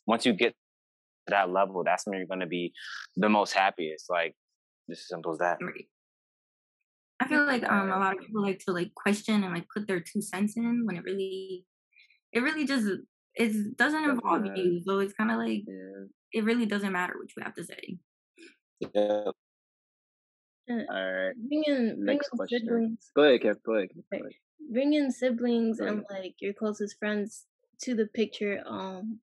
once 0.07 0.25
you 0.25 0.33
get 0.33 0.49
to 0.49 1.31
that 1.31 1.51
level, 1.51 1.83
that's 1.83 2.07
when 2.07 2.17
you're 2.17 2.27
gonna 2.27 2.47
be 2.47 2.73
the 3.17 3.29
most 3.29 3.53
happiest. 3.53 4.09
Like 4.09 4.35
just 4.89 5.01
as 5.01 5.07
simple 5.09 5.33
as 5.33 5.39
that. 5.39 5.57
I 7.19 7.27
feel 7.27 7.45
like 7.45 7.69
um 7.69 7.91
a 7.91 7.99
lot 7.99 8.15
of 8.15 8.21
people 8.25 8.41
like 8.41 8.59
to 8.65 8.71
like 8.71 8.93
question 8.95 9.43
and 9.43 9.53
like 9.53 9.67
put 9.73 9.87
their 9.87 9.99
two 9.99 10.21
cents 10.21 10.55
in 10.55 10.85
when 10.85 10.95
it 10.95 11.03
really 11.03 11.65
it 12.31 12.41
really 12.41 12.65
just 12.65 12.87
it 13.35 13.77
doesn't 13.77 14.03
involve 14.03 14.45
you. 14.45 14.81
So 14.85 14.99
it's 14.99 15.13
kinda 15.13 15.37
like 15.37 15.63
yeah. 15.67 16.05
it 16.33 16.43
really 16.43 16.65
doesn't 16.65 16.91
matter 16.91 17.13
what 17.17 17.29
you 17.35 17.43
have 17.43 17.55
to 17.55 17.63
say. 17.63 17.97
Yeah. 18.79 19.31
All 20.69 20.85
right. 20.87 21.33
Bringing, 21.35 22.05
Next 22.05 22.29
question. 22.29 22.59
Siblings, 22.61 23.11
go 23.15 23.23
ahead, 23.23 23.41
Kev. 23.41 23.63
Go 23.63 23.73
ahead. 23.73 23.89
Go 23.95 24.17
ahead. 24.17 24.31
Bringing 24.71 25.09
siblings 25.09 25.79
and 25.79 26.05
like 26.11 26.35
your 26.39 26.53
closest 26.53 26.99
friends 26.99 27.45
to 27.81 27.95
the 27.95 28.05
picture. 28.05 28.61
Um, 28.67 29.19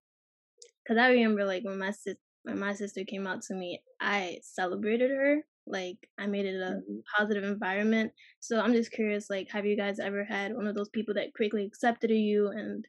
cause 0.89 0.97
I 0.97 1.11
remember 1.11 1.45
like 1.45 1.65
when 1.65 1.79
my 1.79 1.93
sis 1.93 2.17
when 2.43 2.59
my 2.59 2.75
sister 2.75 3.05
came 3.05 3.27
out 3.27 3.43
to 3.43 3.55
me, 3.55 3.81
I 4.01 4.39
celebrated 4.43 5.11
her 5.11 5.45
like 5.67 5.99
I 6.19 6.27
made 6.27 6.47
it 6.47 6.57
a 6.57 6.77
mm-hmm. 6.77 6.99
positive 7.17 7.45
environment. 7.45 8.13
So 8.41 8.61
I'm 8.61 8.73
just 8.73 8.93
curious, 8.93 9.29
like, 9.29 9.49
have 9.51 9.67
you 9.67 9.77
guys 9.77 9.99
ever 9.99 10.25
had 10.25 10.55
one 10.55 10.67
of 10.67 10.75
those 10.75 10.89
people 10.89 11.15
that 11.15 11.35
quickly 11.35 11.65
accepted 11.65 12.11
you 12.11 12.49
and 12.49 12.87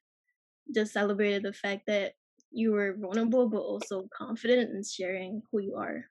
just 0.74 0.94
celebrated 0.94 1.44
the 1.44 1.54
fact 1.54 1.84
that 1.88 2.14
you 2.52 2.72
were 2.72 2.96
vulnerable 3.00 3.50
but 3.50 3.60
also 3.60 4.08
confident 4.16 4.72
in 4.72 4.84
sharing 4.84 5.42
who 5.52 5.60
you 5.60 5.76
are? 5.76 6.06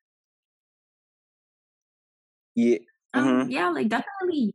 Yeah. 2.54 2.78
Um, 3.14 3.24
mm-hmm. 3.24 3.50
yeah, 3.50 3.68
like 3.70 3.88
definitely 3.88 4.52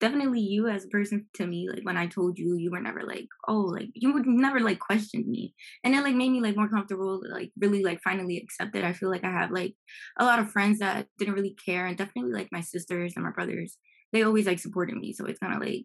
definitely 0.00 0.40
you 0.40 0.68
as 0.68 0.84
a 0.84 0.88
person 0.88 1.26
to 1.34 1.46
me 1.46 1.68
like 1.72 1.84
when 1.84 1.96
i 1.96 2.06
told 2.06 2.38
you 2.38 2.54
you 2.56 2.70
were 2.70 2.80
never 2.80 3.02
like 3.02 3.26
oh 3.48 3.60
like 3.60 3.88
you 3.94 4.12
would 4.12 4.26
never 4.26 4.60
like 4.60 4.78
question 4.78 5.24
me. 5.26 5.54
And 5.84 5.94
it 5.94 6.02
like 6.02 6.14
made 6.14 6.30
me 6.30 6.40
like 6.40 6.56
more 6.56 6.68
comfortable 6.68 7.22
like 7.30 7.50
really 7.58 7.82
like 7.82 8.00
finally 8.02 8.36
accepted 8.36 8.84
i 8.84 8.92
feel 8.92 9.10
like 9.10 9.24
i 9.24 9.30
have 9.30 9.50
like 9.50 9.74
a 10.18 10.24
lot 10.24 10.38
of 10.38 10.50
friends 10.50 10.80
that 10.80 11.06
didn't 11.18 11.34
really 11.34 11.56
care 11.64 11.86
and 11.86 11.96
definitely 11.96 12.32
like 12.32 12.48
my 12.52 12.60
sisters 12.60 13.14
and 13.16 13.24
my 13.24 13.30
brothers 13.30 13.78
they 14.12 14.22
always 14.22 14.46
like 14.46 14.58
supported 14.58 14.96
me. 14.96 15.12
So 15.12 15.26
it's 15.26 15.38
kind 15.38 15.54
of 15.54 15.60
like 15.60 15.84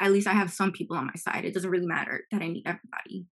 at 0.00 0.12
least 0.12 0.28
i 0.28 0.32
have 0.32 0.52
some 0.52 0.72
people 0.72 0.96
on 0.96 1.06
my 1.06 1.14
side. 1.16 1.44
It 1.44 1.54
doesn't 1.54 1.70
really 1.70 1.86
matter 1.86 2.24
that 2.30 2.42
i 2.42 2.48
need 2.48 2.64
everybody. 2.66 3.26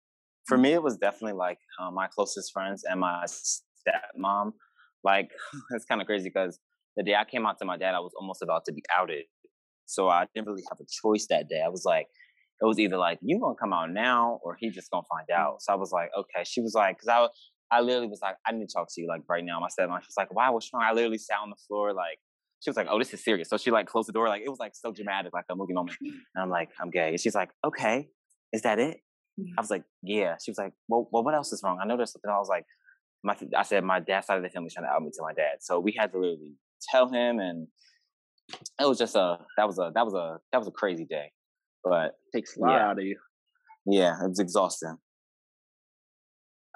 For 0.47 0.57
me 0.57 0.73
it 0.73 0.83
was 0.83 0.97
definitely 0.97 1.37
like 1.37 1.59
uh, 1.79 1.91
my 1.91 2.07
closest 2.07 2.51
friends 2.53 2.83
and 2.89 2.99
my 2.99 3.25
stepmom. 3.25 4.51
Like 5.03 5.29
it's 5.71 5.85
kind 5.85 6.01
of 6.01 6.07
crazy 6.07 6.29
because 6.33 6.59
the 6.95 7.03
day 7.03 7.15
i 7.15 7.23
came 7.23 7.45
out 7.45 7.59
to 7.59 7.65
my 7.65 7.77
dad 7.77 7.93
i 7.93 7.99
was 7.99 8.11
almost 8.19 8.41
about 8.41 8.65
to 8.65 8.73
be 8.73 8.81
outed 8.97 9.25
so 9.87 10.09
I 10.09 10.27
didn't 10.33 10.47
really 10.47 10.63
have 10.69 10.79
a 10.79 10.85
choice 11.01 11.27
that 11.29 11.49
day. 11.49 11.61
I 11.65 11.69
was 11.69 11.83
like, 11.85 12.07
it 12.61 12.65
was 12.65 12.79
either 12.79 12.97
like 12.97 13.19
you 13.21 13.39
gonna 13.39 13.55
come 13.55 13.73
out 13.73 13.91
now 13.91 14.39
or 14.43 14.55
he 14.59 14.69
just 14.69 14.91
gonna 14.91 15.03
find 15.09 15.29
out. 15.31 15.55
Mm. 15.55 15.61
So 15.61 15.73
I 15.73 15.75
was 15.75 15.91
like, 15.91 16.09
okay. 16.17 16.43
She 16.43 16.61
was 16.61 16.73
like, 16.73 16.97
because 16.97 17.07
I 17.07 17.27
I 17.75 17.81
literally 17.81 18.07
was 18.07 18.19
like, 18.21 18.35
I 18.45 18.51
need 18.51 18.67
to 18.67 18.73
talk 18.73 18.87
to 18.93 19.01
you 19.01 19.07
like 19.07 19.21
right 19.27 19.43
now. 19.43 19.59
My 19.59 19.67
stepmom, 19.67 20.01
she 20.01 20.07
was 20.07 20.17
like, 20.17 20.33
why? 20.33 20.49
What's 20.49 20.69
wrong? 20.73 20.83
I 20.85 20.93
literally 20.93 21.17
sat 21.17 21.39
on 21.41 21.49
the 21.49 21.57
floor 21.67 21.93
like. 21.93 22.19
She 22.59 22.71
was 22.71 22.75
like, 22.75 22.87
"Oh, 22.89 22.97
this 22.97 23.13
is 23.13 23.23
serious." 23.23 23.49
So 23.49 23.57
she 23.57 23.69
like 23.69 23.85
closed 23.85 24.09
the 24.09 24.13
door, 24.13 24.29
like 24.29 24.41
it 24.43 24.49
was 24.49 24.57
like 24.57 24.71
so 24.73 24.91
dramatic, 24.91 25.31
like 25.31 25.45
a 25.47 25.55
movie 25.55 25.73
moment. 25.75 25.95
And 26.01 26.41
I'm 26.41 26.49
like, 26.49 26.69
"I'm 26.81 26.89
gay." 26.89 27.09
And 27.09 27.19
she's 27.19 27.35
like, 27.35 27.51
"Okay, 27.63 28.09
is 28.51 28.63
that 28.63 28.79
it?" 28.79 28.97
I 29.55 29.61
was 29.61 29.69
like, 29.69 29.83
"Yeah." 30.01 30.37
She 30.43 30.49
was 30.49 30.57
like, 30.57 30.73
"Well, 30.87 31.07
well, 31.11 31.23
what 31.23 31.35
else 31.35 31.53
is 31.53 31.61
wrong?" 31.63 31.77
I 31.79 31.85
know 31.85 31.97
there's 31.97 32.13
something. 32.13 32.31
I 32.31 32.39
was 32.39 32.49
like, 32.49 32.65
"My," 33.23 33.37
I 33.55 33.61
said, 33.61 33.83
"My 33.83 33.99
dad's 33.99 34.25
side 34.25 34.37
of 34.37 34.43
the 34.43 34.49
family 34.49 34.71
trying 34.73 34.87
to 34.87 34.89
out 34.91 35.03
me 35.03 35.11
to 35.11 35.21
my 35.21 35.33
dad." 35.33 35.57
So 35.59 35.79
we 35.79 35.93
had 35.95 36.11
to 36.13 36.17
really 36.17 36.55
tell 36.91 37.09
him, 37.09 37.37
and 37.37 37.67
it 38.49 38.87
was 38.87 38.97
just 38.97 39.15
a 39.15 39.39
that 39.57 39.67
was 39.67 39.79
a 39.79 39.91
that 39.93 40.05
was 40.05 40.13
a 40.13 40.39
that 40.51 40.57
was 40.57 40.67
a 40.67 40.71
crazy 40.71 41.05
day, 41.05 41.31
but 41.83 42.15
takes 42.33 42.55
a 42.57 42.59
lot 42.59 42.73
yeah. 42.73 42.89
out 42.89 42.99
of 42.99 43.05
you. 43.05 43.17
Yeah, 43.85 44.15
it 44.23 44.29
was 44.29 44.39
exhausting. 44.39 44.97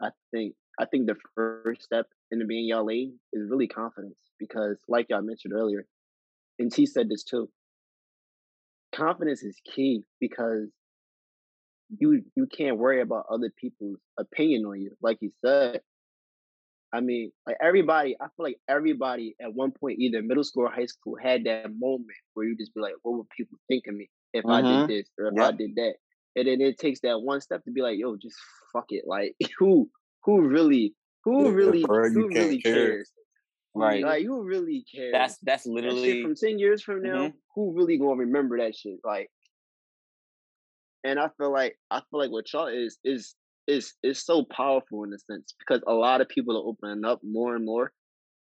I 0.01 0.09
think 0.31 0.55
I 0.79 0.85
think 0.85 1.07
the 1.07 1.15
first 1.35 1.83
step 1.83 2.07
into 2.31 2.45
being 2.45 2.65
y'all 2.65 2.85
lane 2.85 3.19
is 3.33 3.49
really 3.49 3.67
confidence 3.67 4.17
because, 4.39 4.77
like 4.87 5.07
y'all 5.09 5.21
mentioned 5.21 5.53
earlier, 5.53 5.85
and 6.59 6.71
T 6.71 6.85
said 6.85 7.09
this 7.09 7.23
too. 7.23 7.49
Confidence 8.93 9.43
is 9.43 9.55
key 9.63 10.03
because 10.19 10.69
you 11.97 12.23
you 12.35 12.47
can't 12.47 12.77
worry 12.77 13.01
about 13.01 13.25
other 13.29 13.51
people's 13.59 13.99
opinion 14.17 14.65
on 14.65 14.81
you. 14.81 14.91
Like 15.01 15.17
you 15.21 15.31
said, 15.45 15.81
I 16.93 16.99
mean, 16.99 17.31
like 17.47 17.57
everybody, 17.61 18.15
I 18.19 18.25
feel 18.25 18.43
like 18.43 18.57
everybody 18.67 19.35
at 19.41 19.53
one 19.53 19.71
point, 19.71 19.99
either 19.99 20.21
middle 20.21 20.43
school 20.43 20.63
or 20.63 20.71
high 20.71 20.85
school, 20.85 21.15
had 21.21 21.45
that 21.45 21.71
moment 21.77 22.09
where 22.33 22.45
you 22.45 22.57
just 22.57 22.73
be 22.73 22.81
like, 22.81 22.93
what 23.03 23.17
would 23.17 23.29
people 23.35 23.57
think 23.67 23.85
of 23.87 23.95
me 23.95 24.09
if 24.33 24.43
mm-hmm. 24.43 24.51
I 24.51 24.61
did 24.61 24.69
mm-hmm. 24.69 24.87
this 24.87 25.09
or 25.17 25.27
if 25.27 25.33
yep. 25.37 25.47
I 25.47 25.51
did 25.51 25.75
that? 25.75 25.93
And 26.35 26.47
then 26.47 26.61
it 26.61 26.77
takes 26.77 27.01
that 27.01 27.21
one 27.21 27.41
step 27.41 27.63
to 27.63 27.71
be 27.71 27.81
like, 27.81 27.97
yo, 27.97 28.15
just 28.17 28.37
fuck 28.73 28.85
it. 28.89 29.05
Like 29.07 29.35
who 29.59 29.89
who 30.23 30.41
really 30.41 30.93
who 31.23 31.51
really 31.51 31.81
who 31.81 32.27
really 32.27 32.61
care. 32.61 32.75
cares? 32.75 33.11
Right. 33.73 34.03
Like 34.03 34.25
who 34.25 34.43
really 34.43 34.83
cares? 34.93 35.13
That's 35.13 35.37
that's 35.43 35.65
literally 35.65 36.21
that 36.21 36.27
from 36.27 36.35
ten 36.35 36.59
years 36.59 36.83
from 36.83 37.03
now, 37.03 37.27
mm-hmm. 37.27 37.37
who 37.55 37.73
really 37.73 37.97
gonna 37.97 38.15
remember 38.15 38.57
that 38.57 38.75
shit? 38.75 38.99
Like 39.03 39.29
and 41.03 41.19
I 41.19 41.29
feel 41.37 41.51
like 41.51 41.77
I 41.89 41.99
feel 41.99 42.19
like 42.19 42.31
what 42.31 42.51
y'all 42.51 42.67
is 42.67 42.97
is 43.03 43.35
is 43.71 43.93
is 44.03 44.23
so 44.23 44.43
powerful 44.43 45.03
in 45.03 45.13
a 45.13 45.19
sense 45.19 45.53
because 45.59 45.81
a 45.87 45.93
lot 45.93 46.21
of 46.21 46.29
people 46.29 46.57
are 46.57 46.67
opening 46.67 47.05
up 47.05 47.21
more 47.23 47.55
and 47.55 47.65
more, 47.65 47.91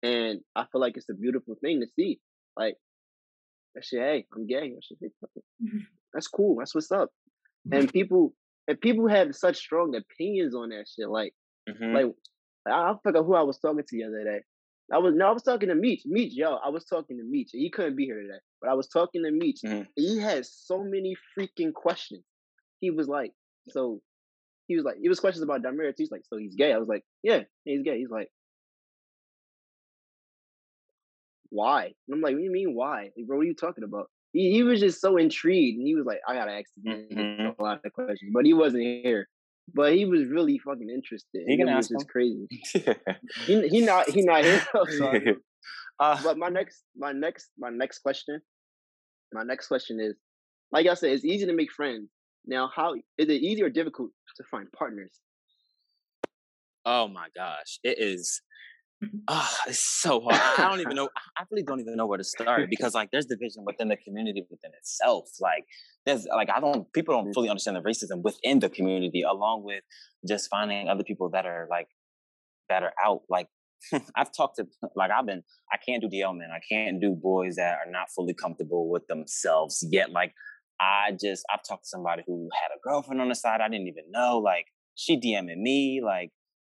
and 0.03 0.41
I 0.57 0.67
feel 0.71 0.81
like 0.81 0.97
it's 0.97 1.09
a 1.09 1.15
beautiful 1.15 1.57
thing 1.61 1.81
to 1.81 1.87
see. 1.97 2.21
Like, 2.57 2.75
that 3.75 3.85
shit, 3.85 4.01
hey, 4.01 4.27
I'm 4.35 4.47
gay. 4.47 4.73
That 4.75 4.85
shit, 4.85 4.99
mm-hmm. 5.01 5.79
that's 6.13 6.27
cool. 6.27 6.57
That's 6.59 6.75
what's 6.75 6.91
up. 6.91 7.11
And 7.71 7.85
mm-hmm. 7.85 7.91
people 7.91 8.35
and 8.67 8.81
people 8.81 9.09
have 9.09 9.35
such 9.35 9.57
strong 9.57 9.95
opinions 9.95 10.55
on 10.55 10.71
that 10.71 10.87
shit. 10.89 11.09
Like, 11.09 11.33
mm-hmm. 11.69 11.95
like 11.95 12.07
I 12.67 12.95
forgot 13.03 13.25
who 13.25 13.35
I 13.35 13.43
was 13.43 13.59
talking 13.59 13.85
to 13.87 13.97
the 13.97 14.05
other 14.05 14.25
day. 14.25 14.41
I 14.93 14.99
was 14.99 15.15
no, 15.15 15.29
I 15.29 15.31
was 15.31 15.45
talking 15.45 15.69
to 15.69 15.75
Meech. 15.77 16.03
Meech, 16.05 16.33
yo, 16.35 16.55
I 16.55 16.71
was 16.71 16.85
talking 16.85 17.19
to 17.19 17.25
Meech. 17.25 17.51
He 17.53 17.71
couldn't 17.71 17.97
be 17.97 18.07
here 18.07 18.21
today, 18.21 18.41
but 18.61 18.71
I 18.71 18.75
was 18.75 18.89
talking 18.89 19.23
to 19.23 19.31
Meech. 19.31 19.61
Mm-hmm. 19.65 19.83
He 19.95 20.19
had 20.19 20.45
so 20.45 20.83
many 20.83 21.15
freaking 21.39 21.73
questions. 21.73 22.25
He 22.81 22.91
was 22.91 23.07
like, 23.07 23.33
"So 23.69 24.01
he 24.71 24.77
was 24.77 24.85
like, 24.85 24.99
it 25.03 25.09
was 25.09 25.19
questions 25.19 25.43
about 25.43 25.65
Damaris. 25.65 25.97
He's 25.99 26.13
like, 26.13 26.23
so 26.31 26.37
he's 26.37 26.55
gay. 26.55 26.73
I 26.73 26.79
was 26.79 26.87
like, 26.87 27.03
yeah, 27.25 27.41
he's 27.65 27.83
gay. 27.83 27.99
He's 27.99 28.09
like, 28.09 28.29
why? 31.49 31.87
And 32.07 32.15
I'm 32.15 32.21
like, 32.21 32.35
what 32.35 32.39
do 32.39 32.45
you 32.45 32.53
mean 32.53 32.77
why? 32.77 33.11
Like, 33.17 33.27
bro, 33.27 33.39
what 33.39 33.43
are 33.43 33.47
you 33.47 33.55
talking 33.55 33.83
about? 33.83 34.09
He, 34.33 34.53
he 34.53 34.63
was 34.63 34.79
just 34.79 35.01
so 35.01 35.17
intrigued, 35.17 35.79
and 35.79 35.89
he 35.89 35.97
was 35.97 36.07
like, 36.07 36.21
I 36.29 36.35
gotta 36.35 36.53
ask 36.53 36.71
mm-hmm. 36.87 37.61
a 37.61 37.61
lot 37.61 37.81
of 37.85 37.93
questions, 37.93 38.31
but 38.33 38.47
he 38.47 38.55
wasn't 38.55 38.85
here. 38.85 39.29
But 39.75 39.93
he 39.93 40.05
was 40.05 40.25
really 40.27 40.57
fucking 40.59 40.89
interested. 40.89 41.43
He 41.49 41.57
can 41.57 41.67
it 41.67 41.73
ask 41.73 41.91
was 41.91 42.05
crazy. 42.05 42.47
he 43.47 43.69
he 43.69 43.81
not 43.81 44.09
he 44.09 44.23
not 44.23 44.45
here. 44.45 44.63
So 44.73 45.13
uh, 45.99 46.23
but 46.23 46.39
my 46.39 46.49
next 46.49 46.85
my 46.97 47.11
next 47.11 47.51
my 47.59 47.71
next 47.71 47.99
question, 47.99 48.41
my 49.33 49.43
next 49.43 49.67
question 49.67 49.99
is, 49.99 50.15
like 50.71 50.87
I 50.87 50.95
said, 50.95 51.11
it's 51.11 51.25
easy 51.25 51.47
to 51.47 51.53
make 51.53 51.73
friends. 51.73 52.09
Now, 52.47 52.71
how 52.75 52.95
is 52.95 53.29
it 53.29 53.43
easy 53.43 53.63
or 53.63 53.71
difficult 53.71 54.11
to 54.37 54.45
find 54.51 54.71
partners? 54.73 55.21
Oh 56.85 57.09
my 57.09 57.29
gosh, 57.37 57.79
it 57.85 57.99
is. 57.99 58.41
Oh, 59.29 59.55
it's 59.67 59.83
so 59.85 60.21
hard. 60.21 60.41
I 60.59 60.69
don't 60.69 60.81
even 60.81 60.97
know. 60.97 61.09
I 61.37 61.45
really 61.51 61.63
don't 61.63 61.81
even 61.81 61.97
know 61.97 62.07
where 62.07 62.19
to 62.19 62.25
start 62.25 62.69
because 62.69 62.95
like 62.95 63.11
there's 63.11 63.27
division 63.27 63.65
within 63.65 63.89
the 63.89 63.97
community 63.97 64.45
within 64.51 64.73
itself. 64.79 65.29
Like 65.41 65.65
there's 66.07 66.27
like 66.35 66.51
I 66.51 66.61
don't 66.61 66.91
people 66.93 67.15
don't 67.15 67.33
fully 67.33 67.49
understand 67.49 67.77
the 67.77 67.83
racism 67.83 68.23
within 68.23 68.61
the 68.61 68.69
community, 68.69 69.23
along 69.23 69.65
with 69.65 69.83
just 70.29 70.49
finding 70.51 70.89
other 70.89 71.05
people 71.05 71.31
that 71.31 71.47
are 71.47 71.67
like 71.71 71.89
that 72.69 72.83
are 72.83 72.93
out. 73.05 73.23
Like 73.29 73.49
I've 74.17 74.33
talked 74.35 74.57
to 74.57 74.67
like 74.95 75.11
I've 75.11 75.27
been 75.27 75.43
I 75.73 75.77
can't 75.77 76.03
do 76.03 76.09
DL 76.09 76.37
men. 76.37 76.49
I 76.55 76.61
can't 76.69 77.01
do 77.01 77.15
boys 77.15 77.57
that 77.57 77.79
are 77.85 77.91
not 77.91 78.09
fully 78.15 78.35
comfortable 78.35 78.91
with 78.91 79.07
themselves 79.07 79.87
yet. 79.91 80.11
Like 80.11 80.35
I 80.81 81.13
just 81.13 81.45
I've 81.53 81.63
talked 81.63 81.85
to 81.85 81.89
somebody 81.89 82.23
who 82.27 82.49
had 82.55 82.75
a 82.75 82.81
girlfriend 82.83 83.21
on 83.21 83.29
the 83.29 83.35
side 83.35 83.61
I 83.61 83.69
didn't 83.69 83.89
even 83.89 84.11
know. 84.11 84.39
Like 84.39 84.67
she 84.95 85.21
DMing 85.21 85.59
me. 85.59 86.01
Like 86.05 86.31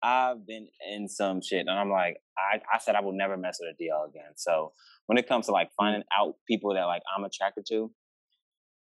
I've 0.02 0.44
been 0.46 0.66
in 0.92 1.08
some 1.08 1.40
shit, 1.40 1.60
and 1.60 1.70
I'm 1.70 1.90
like, 1.90 2.16
I 2.36 2.58
I 2.72 2.78
said 2.78 2.96
I 2.96 3.00
will 3.00 3.16
never 3.16 3.36
mess 3.36 3.58
with 3.60 3.74
a 3.74 3.82
DL 3.82 4.08
again. 4.08 4.32
So 4.36 4.72
when 5.06 5.18
it 5.18 5.28
comes 5.28 5.46
to 5.46 5.52
like 5.52 5.68
mm. 5.68 5.76
finding 5.78 6.02
out 6.18 6.34
people 6.48 6.74
that 6.74 6.84
like 6.84 7.02
I'm 7.16 7.24
attracted 7.24 7.64
to, 7.68 7.92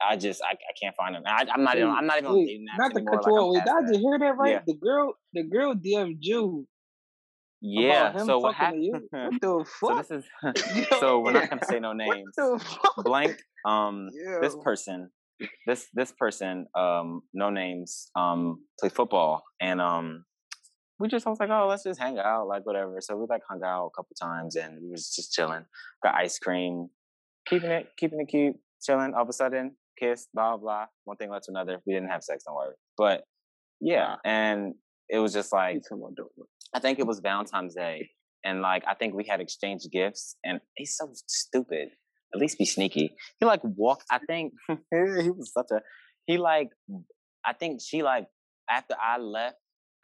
I 0.01 0.17
just 0.17 0.43
I, 0.43 0.53
I 0.53 0.73
can't 0.81 0.97
find 0.97 1.15
them. 1.15 1.23
I, 1.27 1.47
am 1.55 1.65
not 1.65 1.77
even 1.77 1.91
I'm 1.91 2.07
not 2.07 2.19
even 2.19 2.31
on 2.31 2.47
dating 2.47 2.67
apps 2.73 2.79
Not 2.79 2.95
to 2.95 3.05
cut 3.05 3.27
you 3.27 3.33
off. 3.33 3.87
Did 3.87 4.01
you 4.01 4.09
hear 4.09 4.19
that 4.19 4.37
right? 4.39 4.53
Yeah. 4.53 4.61
The 4.67 4.75
girl 4.75 5.15
the 5.33 5.43
girl 5.45 5.75
DM 5.75 6.19
Jew. 6.21 6.67
Yeah. 7.63 8.17
So 8.19 8.39
what 8.39 8.55
happened? 8.55 8.93
What 9.13 9.41
the 9.41 9.65
fuck? 9.81 10.07
So 10.07 10.17
this 10.17 10.25
is 10.25 10.87
so 11.01 11.21
we're 11.21 11.33
not 11.33 11.49
gonna 11.49 11.65
say 11.65 11.81
no 11.81 11.93
names. 11.93 12.35
Blank 12.99 13.39
um, 13.65 14.09
this 14.41 14.57
person 14.63 15.11
this 15.67 15.89
this 15.95 16.13
person, 16.13 16.67
um, 16.75 17.23
no 17.33 17.51
names, 17.51 18.11
um, 18.17 18.61
play 18.79 18.89
football, 18.89 19.43
and 19.61 19.81
um, 19.81 20.25
we 20.99 21.09
just 21.09 21.27
I 21.27 21.31
was 21.31 21.41
like, 21.41 21.51
oh, 21.51 21.67
let's 21.69 21.85
just 21.85 22.01
hang 22.01 22.19
out, 22.19 22.47
like 22.47 22.65
whatever. 22.67 22.99
So 23.01 23.17
we 23.17 23.27
like 23.29 23.43
hung 23.49 23.63
out 23.65 23.87
a 23.87 23.91
couple 23.97 24.15
times, 24.21 24.57
and 24.57 24.79
we 24.83 24.91
was 24.91 25.15
just 25.15 25.33
chilling, 25.33 25.65
got 26.03 26.15
ice 26.15 26.39
cream, 26.39 26.89
keeping 27.47 27.71
it 27.71 27.89
keeping 27.97 28.21
it 28.21 28.27
cute, 28.27 28.57
chilling. 28.83 29.15
All 29.15 29.23
of 29.23 29.29
a 29.29 29.33
sudden, 29.33 29.77
kiss, 29.99 30.29
blah 30.33 30.57
blah. 30.57 30.87
One 31.05 31.17
thing 31.17 31.31
led 31.31 31.43
to 31.45 31.51
another. 31.51 31.81
We 31.87 31.95
didn't 31.95 32.11
have 32.11 32.23
sex, 32.23 32.45
don't 32.45 32.57
worry. 32.57 32.75
But 32.97 33.25
yeah, 33.81 34.17
and 34.25 34.75
it 35.09 35.19
was 35.19 35.33
just 35.33 35.53
like 35.53 35.83
I 36.75 36.81
think 36.81 36.99
it 36.99 37.07
was 37.07 37.21
Valentine's 37.21 37.75
Day, 37.75 38.11
and 38.45 38.61
like 38.61 38.85
I 38.87 38.95
think 38.95 39.15
we 39.15 39.25
had 39.29 39.41
exchanged 39.41 39.91
gifts, 39.91 40.37
and 40.45 40.61
he's 40.77 40.97
so 40.97 41.11
stupid. 41.27 41.89
At 42.35 42.41
least 42.41 42.59
be 42.59 42.65
sneaky. 42.65 43.15
He 43.39 43.47
like 43.47 43.61
walked. 43.63 44.05
I 44.11 44.19
think 44.19 44.55
he 44.69 44.77
was 45.31 45.53
such 45.53 45.67
a. 45.73 45.81
He 46.27 46.39
like. 46.39 46.69
I 47.45 47.53
think 47.53 47.81
she 47.85 48.03
like 48.03 48.27
after 48.71 48.95
I 49.01 49.19
left, 49.19 49.57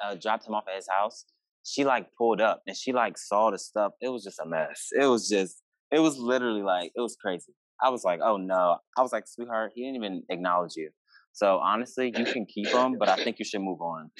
uh, 0.05 0.17
dropped 0.17 0.47
him 0.47 0.55
off 0.55 0.65
at 0.69 0.77
his 0.77 0.89
house. 0.89 1.25
She 1.65 1.85
like 1.85 2.09
pulled 2.17 2.41
up 2.41 2.63
and 2.67 2.77
she 2.77 2.93
like 2.93 3.17
saw 3.19 3.51
the 3.51 3.59
stuff. 3.59 3.93
It 4.01 4.09
was 4.09 4.25
just 4.25 4.41
a 4.41 4.47
mess. 4.47 4.89
It 4.93 5.07
was 5.07 5.29
just. 5.29 5.63
It 5.91 6.01
was 6.01 6.19
literally 6.19 6.63
like 6.63 6.93
it 6.95 7.01
was 7.01 7.17
crazy. 7.17 7.55
I 7.83 7.91
was 7.91 8.05
like, 8.05 8.21
oh 8.23 8.37
no. 8.37 8.77
I 8.97 9.03
was 9.03 9.13
like, 9.13 9.25
sweetheart, 9.27 9.73
he 9.75 9.85
didn't 9.85 9.97
even 9.97 10.23
acknowledge 10.29 10.73
you. 10.77 10.91
So 11.33 11.59
honestly, 11.59 12.13
you 12.17 12.25
can 12.25 12.47
keep 12.47 12.69
him, 12.69 12.97
but 12.99 13.09
I 13.09 13.17
think 13.17 13.39
you 13.39 13.45
should 13.45 13.61
move 13.61 13.81
on. 13.81 14.11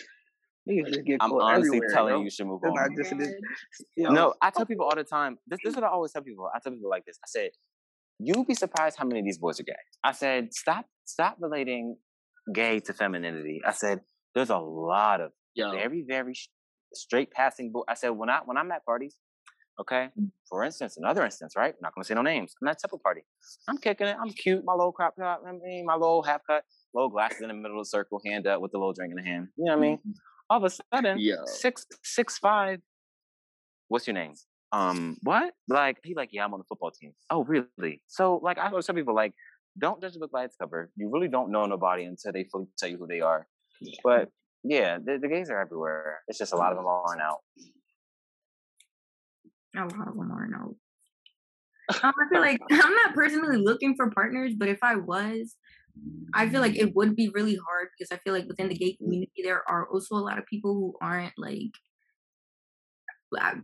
I'm 1.21 1.33
honestly 1.33 1.81
telling 1.93 2.19
you, 2.19 2.25
you 2.25 2.31
should 2.31 2.47
move 2.47 2.63
on. 2.65 2.97
Just, 2.97 3.13
you 3.97 4.05
know. 4.05 4.11
No, 4.11 4.35
I 4.43 4.51
tell 4.51 4.67
people 4.67 4.87
all 4.87 4.97
the 4.97 5.05
time. 5.05 5.39
This, 5.47 5.61
this 5.65 5.71
is 5.73 5.77
what 5.77 5.85
I 5.85 5.89
always 5.89 6.13
tell 6.13 6.23
people. 6.23 6.51
I 6.55 6.59
tell 6.59 6.73
people 6.73 6.91
like 6.91 7.05
this. 7.05 7.19
I 7.25 7.29
said, 7.29 7.51
you'll 8.19 8.45
be 8.45 8.55
surprised 8.55 8.97
how 8.99 9.05
many 9.05 9.21
of 9.21 9.25
these 9.25 9.39
boys 9.39 9.61
are 9.61 9.65
gay. 9.65 9.73
I 10.05 10.13
said, 10.13 10.53
stop, 10.53 10.87
stop 11.05 11.37
relating 11.41 11.97
gay 12.53 12.81
to 12.81 12.93
femininity. 12.93 13.61
I 13.67 13.73
said, 13.73 14.01
there's 14.35 14.51
a 14.51 14.59
lot 14.59 15.21
of 15.21 15.33
Yo. 15.55 15.71
very, 15.73 16.05
very 16.07 16.35
straight 16.95 17.31
passing. 17.31 17.71
Bo- 17.73 17.85
I 17.89 17.95
said, 17.95 18.11
when 18.11 18.31
I 18.31 18.41
when 18.45 18.57
I'm 18.57 18.71
at 18.73 18.85
parties, 18.85 19.17
okay. 19.81 20.09
Mm. 20.19 20.31
For 20.49 20.65
instance, 20.65 20.97
another 20.97 21.25
instance, 21.25 21.55
right? 21.57 21.75
I'm 21.75 21.81
not 21.83 21.95
gonna 21.95 22.05
say 22.05 22.15
no 22.15 22.23
names. 22.23 22.55
I'm 22.61 22.69
at 22.69 22.79
a 22.85 22.99
party. 22.99 23.23
I'm 23.69 23.79
kicking 23.79 24.07
it. 24.07 24.17
I'm 24.21 24.31
cute. 24.31 24.65
My 24.65 24.73
little 24.73 24.93
crop 24.93 25.15
top. 25.17 25.43
I 25.47 25.53
mean, 25.53 25.85
my 25.87 25.95
little 25.95 26.23
half 26.23 26.41
cut, 26.47 26.65
little 26.95 27.11
glasses 27.11 27.41
in 27.43 27.49
the 27.49 27.55
middle 27.55 27.79
of 27.79 27.85
the 27.85 27.89
circle, 27.89 28.21
hand 28.25 28.47
up 28.47 28.61
with 28.61 28.73
the 28.73 28.79
little 28.79 28.93
drink 28.93 29.11
in 29.11 29.17
the 29.17 29.29
hand. 29.29 29.49
You 29.57 29.67
know 29.67 29.73
what 29.73 29.79
I 29.79 29.89
mean? 29.89 29.99
All 30.51 30.65
of 30.65 30.65
a 30.65 30.71
sudden, 30.95 31.19
Yo. 31.19 31.37
six 31.47 31.87
six 32.03 32.39
five. 32.39 32.81
What's 33.89 34.07
your 34.07 34.15
name? 34.15 34.35
um, 34.73 35.17
what? 35.23 35.55
Like, 35.69 35.99
he 36.05 36.15
like, 36.15 36.31
yeah, 36.33 36.45
I'm 36.45 36.53
on 36.53 36.61
the 36.61 36.65
football 36.65 36.91
team. 36.91 37.13
Oh, 37.31 37.45
really? 37.45 38.03
So, 38.07 38.41
like, 38.43 38.59
I 38.59 38.69
always 38.69 38.87
some 38.87 38.97
people, 38.97 39.15
like, 39.15 39.33
don't 39.79 40.01
judge 40.01 40.17
a 40.17 40.19
book 40.19 40.33
by 40.33 40.45
its 40.45 40.57
cover. 40.61 40.91
You 40.97 41.11
really 41.11 41.29
don't 41.29 41.51
know 41.51 41.65
nobody 41.67 42.05
until 42.05 42.33
they 42.33 42.45
fully 42.45 42.67
tell 42.77 42.89
you 42.89 42.99
who 42.99 43.07
they 43.07 43.21
are. 43.21 43.47
But 44.03 44.29
yeah, 44.65 44.99
the, 45.03 45.19
the 45.19 45.29
gays 45.29 45.51
are 45.51 45.61
everywhere. 45.61 46.21
It's 46.27 46.39
just 46.39 46.53
a 46.53 46.57
lot 46.57 46.73
of 46.73 46.79
them 46.79 46.87
aren't 46.87 47.23
out. 47.23 47.39
A 49.77 49.81
lot 49.81 50.09
of 50.09 50.17
them 50.17 50.31
aren't 50.31 50.55
out. 50.55 50.75
Um, 52.05 52.13
I 52.21 52.29
feel 52.31 52.43
like 52.43 52.61
I'm 52.71 52.95
not 52.95 53.15
personally 53.15 53.57
looking 53.57 53.97
for 53.97 54.11
partners, 54.11 54.53
but 54.55 54.69
if 54.69 54.77
I 54.83 54.97
was, 54.97 55.57
I 56.35 56.49
feel 56.49 56.61
like 56.61 56.77
it 56.77 56.95
would 56.95 57.17
be 57.17 57.31
really 57.31 57.57
hard 57.57 57.89
because 57.97 58.13
I 58.13 58.21
feel 58.23 58.33
like 58.33 58.47
within 58.47 58.69
the 58.69 58.75
gay 58.75 58.95
community 58.95 59.43
there 59.43 59.63
are 59.69 59.89
also 59.89 60.17
a 60.17 60.25
lot 60.25 60.39
of 60.39 60.47
people 60.47 60.75
who 60.75 60.95
aren't 61.01 61.33
like 61.37 61.73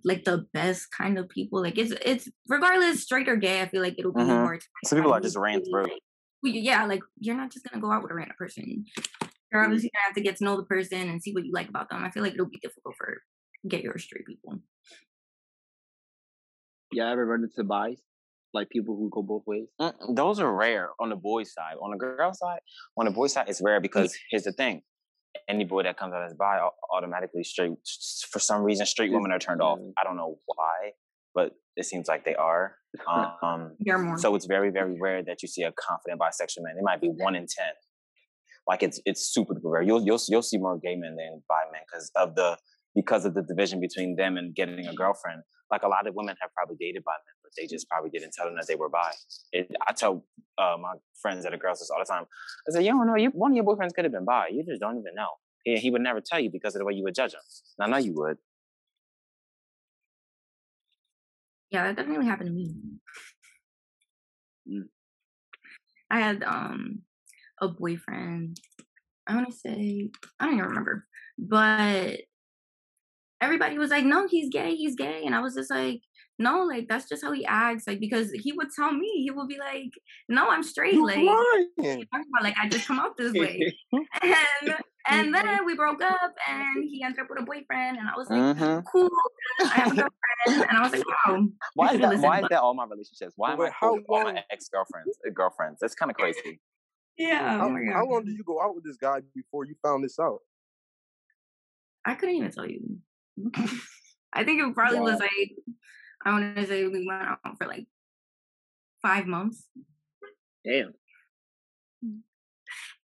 like 0.05 0.25
the 0.25 0.47
best 0.53 0.91
kind 0.91 1.19
of 1.19 1.29
people. 1.29 1.63
Like 1.63 1.79
it's 1.79 1.93
it's 2.05 2.29
regardless 2.49 3.03
straight 3.03 3.29
or 3.29 3.37
gay. 3.37 3.61
I 3.63 3.69
feel 3.69 3.83
like 3.83 3.95
it'll 3.99 4.13
be 4.13 4.23
mm-hmm. 4.23 4.43
more. 4.43 4.59
Some 4.85 4.99
people 4.99 5.13
are 5.13 5.21
just 5.21 5.37
ran 5.37 5.63
through. 5.65 5.85
Like, 5.85 6.03
yeah, 6.43 6.85
like 6.85 7.01
you're 7.19 7.37
not 7.37 7.51
just 7.51 7.69
gonna 7.69 7.81
go 7.81 7.91
out 7.91 8.03
with 8.03 8.13
a 8.13 8.15
random 8.15 8.37
person. 8.39 8.85
You're 9.53 9.63
mm. 9.63 9.65
obviously 9.65 9.91
gonna 9.95 10.07
have 10.07 10.15
to 10.15 10.23
get 10.23 10.37
to 10.37 10.45
know 10.45 10.57
the 10.57 10.65
person 10.65 11.09
and 11.09 11.23
see 11.23 11.33
what 11.33 11.45
you 11.45 11.53
like 11.53 11.69
about 11.69 11.89
them. 11.89 12.05
I 12.05 12.11
feel 12.11 12.23
like 12.23 12.35
it'll 12.35 12.47
be 12.47 12.61
difficult 12.63 12.95
for 12.99 13.23
gay 13.69 13.87
or 13.87 13.99
straight 13.99 14.27
people. 14.27 14.59
Yeah, 16.93 17.11
ever 17.11 17.25
run 17.25 17.43
into 17.43 17.65
bias? 17.65 18.01
Like 18.55 18.71
people 18.71 18.97
who 18.97 19.11
go 19.11 19.23
both 19.23 19.43
ways? 19.47 19.67
Mm, 19.81 19.93
those 20.15 20.39
are 20.41 20.53
rare 20.55 20.91
on 21.01 21.11
the 21.11 21.17
boy 21.17 21.43
side. 21.43 21.75
On 21.83 21.91
the 21.91 21.97
girl 21.99 22.33
side, 22.33 22.61
on 22.97 23.05
the 23.05 23.11
boy 23.11 23.27
side, 23.27 23.49
it's 23.49 23.61
rare 23.63 23.81
because 23.81 24.17
here's 24.31 24.45
the 24.45 24.53
thing: 24.53 24.83
any 25.49 25.65
boy 25.65 25.83
that 25.83 25.97
comes 25.99 26.15
out 26.15 26.25
as 26.25 26.35
bi 26.35 26.61
automatically 26.93 27.43
straight 27.45 27.73
for 28.31 28.39
some 28.39 28.63
reason 28.63 28.87
straight 28.87 29.13
women 29.13 29.33
are 29.33 29.39
turned 29.39 29.61
off. 29.61 29.79
i 29.99 30.05
don't 30.05 30.17
know 30.17 30.39
why 30.47 30.93
but 31.35 31.53
it 31.77 31.85
seems 31.85 32.07
like 32.09 32.25
they 32.25 32.35
are. 32.37 32.77
Um 33.49 33.73
so 34.19 34.35
it's 34.37 34.47
very 34.47 34.71
very 34.71 34.97
rare 35.07 35.23
that 35.25 35.43
you 35.43 35.49
see 35.49 35.63
a 35.63 35.73
confident 35.73 36.21
bisexual 36.21 36.63
man. 36.63 36.77
It 36.79 36.85
might 36.85 37.01
be 37.01 37.09
one 37.09 37.35
in 37.35 37.47
ten. 37.49 37.73
Like 38.69 38.83
it's 38.85 39.01
it's 39.05 39.23
super 39.35 39.55
rare. 39.65 39.83
You'll 39.83 40.05
you'll 40.05 40.21
you'll 40.29 40.43
see 40.51 40.59
more 40.59 40.79
gay 40.79 40.95
men 40.95 41.17
than 41.17 41.43
bi 41.49 41.63
men 41.73 41.83
because 41.87 42.11
of 42.15 42.37
the 42.37 42.57
because 42.95 43.25
of 43.25 43.35
the 43.35 43.43
division 43.43 43.81
between 43.81 44.15
them 44.15 44.37
and 44.37 44.55
getting 44.55 44.87
a 44.87 44.95
girlfriend. 44.95 45.43
Like 45.73 45.83
a 45.83 45.89
lot 45.89 46.07
of 46.07 46.15
women 46.15 46.37
have 46.41 46.51
probably 46.55 46.77
dated 46.79 47.03
bi 47.05 47.13
men 47.27 47.34
they 47.57 47.67
just 47.67 47.89
probably 47.89 48.11
didn't 48.11 48.33
tell 48.33 48.47
them 48.47 48.57
that 48.57 48.67
they 48.67 48.75
were 48.75 48.89
bi. 48.89 49.11
It, 49.53 49.71
I 49.87 49.93
tell 49.93 50.25
uh, 50.59 50.77
my 50.81 50.95
friends 51.21 51.45
that 51.45 51.55
are 51.55 51.59
girls 51.59 51.81
this 51.81 51.91
all 51.91 51.99
the 51.99 52.05
time. 52.05 52.25
I 52.69 52.73
say, 52.73 52.83
you 52.83 52.91
don't 52.91 53.07
know, 53.07 53.17
you, 53.17 53.31
one 53.31 53.53
of 53.53 53.57
your 53.57 53.65
boyfriends 53.65 53.95
could 53.95 54.05
have 54.05 54.13
been 54.13 54.25
bi. 54.25 54.49
You 54.49 54.65
just 54.65 54.81
don't 54.81 54.99
even 54.99 55.15
know. 55.15 55.31
He, 55.65 55.77
he 55.77 55.91
would 55.91 56.03
never 56.03 56.21
tell 56.21 56.41
you 56.41 56.51
because 56.51 56.75
of 56.75 56.81
the 56.81 56.85
way 56.85 56.95
you 56.95 57.05
would 57.05 57.15
judge 57.15 57.35
him. 57.35 57.41
I 57.81 57.89
know 57.89 57.97
you 57.97 58.15
would. 58.15 58.39
Yeah, 61.71 61.85
that 61.85 61.97
definitely 61.97 62.27
happened 62.27 62.51
to 62.51 62.55
me. 62.55 62.75
Mm. 64.71 64.89
I 66.11 66.21
had 66.21 66.43
um 66.45 67.01
a 67.61 67.69
boyfriend. 67.69 68.61
I 69.27 69.35
want 69.35 69.51
to 69.51 69.57
say 69.57 70.11
I 70.39 70.45
don't 70.45 70.55
even 70.55 70.69
remember, 70.69 71.07
but 71.39 72.21
everybody 73.41 73.79
was 73.79 73.91
like, 73.91 74.05
"No, 74.05 74.29
he's 74.29 74.51
gay. 74.51 74.77
He's 74.77 74.95
gay," 74.95 75.23
and 75.25 75.35
I 75.35 75.41
was 75.41 75.55
just 75.55 75.71
like, 75.71 76.03
no, 76.39 76.65
like 76.65 76.89
that's 76.89 77.09
just 77.09 77.23
how 77.23 77.33
he 77.33 77.45
acts. 77.47 77.87
Like 77.87 78.01
because 78.01 78.33
he 78.33 78.53
would 78.53 78.69
tell 78.75 78.93
me, 78.93 79.23
he 79.23 79.31
would 79.31 79.49
be 79.49 79.59
like, 79.59 79.93
"No, 80.29 80.51
I'm 80.51 80.63
straight." 80.63 81.01
Like, 81.01 81.19
about, 81.19 82.43
like 82.43 82.57
I 82.61 82.69
just 82.69 82.87
come 82.87 82.99
out 82.99 83.17
this 83.17 83.33
way, 83.33 83.73
and 83.93 84.75
and 85.09 85.35
then 85.35 85.65
we 85.65 85.77
broke 85.77 86.03
up, 86.03 86.35
and 86.49 86.85
he 86.91 87.03
ended 87.05 87.21
up 87.21 87.27
with 87.31 87.41
a 87.41 87.45
boyfriend, 87.45 87.99
and 87.99 88.09
I 88.09 88.17
was 88.17 88.29
like, 88.31 88.41
mm-hmm. 88.41 88.81
"Cool, 88.91 89.11
I 89.61 89.69
have 89.69 89.93
a 89.93 89.95
girlfriend," 90.47 90.71
and 90.71 90.79
I 90.79 90.83
was 90.83 90.93
like, 90.93 91.05
"Wow." 91.27 91.47
Why 91.75 91.95
is 91.95 92.01
that? 92.01 92.19
Why 92.19 92.41
is 92.41 92.47
that 92.51 92.61
all 92.61 92.75
my 92.75 92.85
relationships? 92.85 93.35
Why 93.37 93.53
am 93.53 93.61
I 93.61 93.71
how 93.71 93.97
all 94.09 94.25
my 94.25 94.43
ex 94.51 94.69
girlfriends? 94.69 95.17
Uh, 95.27 95.31
girlfriends? 95.31 95.79
That's 95.81 95.95
kind 95.95 96.11
of 96.11 96.17
crazy. 96.17 96.61
Yeah. 97.17 97.59
How, 97.59 97.69
oh 97.69 97.93
how 97.93 98.07
long 98.07 98.25
did 98.25 98.37
you 98.37 98.43
go 98.43 98.61
out 98.61 98.75
with 98.75 98.83
this 98.83 98.97
guy 98.97 99.21
before 99.37 99.65
you 99.65 99.77
found 99.85 100.03
this 100.03 100.19
out? 100.19 100.41
I 102.05 102.17
couldn't 102.17 102.35
even 102.35 102.51
tell 102.51 102.69
you. 102.69 102.99
I 104.33 104.43
think 104.43 104.61
it 104.61 104.75
probably 104.75 104.99
wow. 104.99 105.05
was 105.05 105.21
like 105.21 105.53
I 106.25 106.33
want 106.33 106.57
to 106.57 106.67
say 106.67 106.85
we 106.87 107.07
went 107.07 107.23
out 107.23 107.39
for 107.59 107.67
like 107.67 107.87
five 109.03 109.27
months. 109.27 109.69
Damn. 110.65 110.95
Mm. 112.05 112.21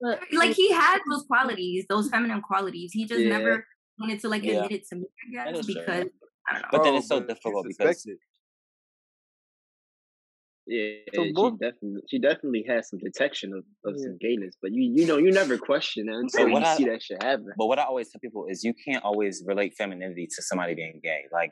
But, 0.01 0.19
like 0.33 0.55
he 0.55 0.71
had 0.71 0.99
those 1.09 1.23
qualities, 1.23 1.85
those 1.87 2.09
feminine 2.09 2.41
qualities. 2.41 2.91
He 2.93 3.05
just 3.05 3.21
yeah. 3.21 3.37
never 3.37 3.65
wanted 3.97 4.19
to 4.21 4.29
like 4.29 4.43
yeah. 4.43 4.63
admit 4.63 4.71
it 4.71 4.87
to 4.89 4.97
me, 4.97 5.05
I 5.27 5.51
guess, 5.51 5.65
because 5.65 5.85
true. 5.85 6.09
I 6.47 6.53
don't 6.53 6.61
know. 6.61 6.67
But 6.71 6.83
then 6.83 6.95
it's 6.95 7.07
so 7.07 7.21
difficult 7.21 7.65
because 7.67 8.05
yeah, 10.67 10.93
so 11.13 11.21
eh, 11.21 11.27
she 11.27 11.51
definitely 11.51 12.01
she 12.09 12.19
definitely 12.19 12.65
has 12.67 12.89
some 12.89 12.97
detection 12.99 13.53
of, 13.53 13.63
of 13.85 13.97
yeah. 13.97 14.05
some 14.05 14.17
gayness, 14.19 14.55
but 14.61 14.71
you 14.73 14.91
you 14.95 15.05
know 15.05 15.17
you 15.17 15.31
never 15.31 15.57
question 15.57 16.09
it 16.09 16.15
until 16.15 16.49
you 16.49 16.57
I, 16.57 16.75
see 16.75 16.85
that 16.85 17.03
shit 17.03 17.21
happen. 17.21 17.49
But 17.55 17.67
what 17.67 17.77
I 17.77 17.83
always 17.83 18.09
tell 18.09 18.19
people 18.19 18.47
is 18.49 18.63
you 18.63 18.73
can't 18.73 19.03
always 19.03 19.43
relate 19.45 19.75
femininity 19.77 20.27
to 20.35 20.41
somebody 20.41 20.73
being 20.73 20.99
gay. 21.03 21.25
Like 21.31 21.51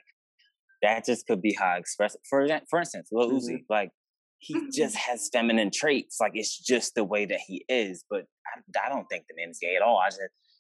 that 0.84 1.06
just 1.06 1.26
could 1.26 1.42
be 1.42 1.56
how 1.58 1.66
I 1.68 1.78
express 1.78 2.14
it. 2.14 2.22
For 2.30 2.48
for 2.70 2.80
instance, 2.80 3.10
Lil 3.12 3.32
mm-hmm. 3.32 3.38
Uzi, 3.38 3.64
like 3.70 3.90
he 4.38 4.70
just 4.72 4.96
has 4.96 5.30
feminine 5.32 5.72
traits. 5.74 6.18
Like 6.20 6.34
it's 6.36 6.58
just 6.60 6.94
the 6.96 7.04
way 7.04 7.26
that 7.26 7.40
he 7.48 7.66
is. 7.70 8.04
But 8.10 8.26
I, 8.46 8.86
I 8.86 8.90
don't 8.90 9.06
think 9.06 9.26
the 9.28 9.36
man's 9.42 9.58
gay 9.60 9.76
at 9.76 9.82
all. 9.82 9.98
I 9.98 10.10
just 10.10 10.20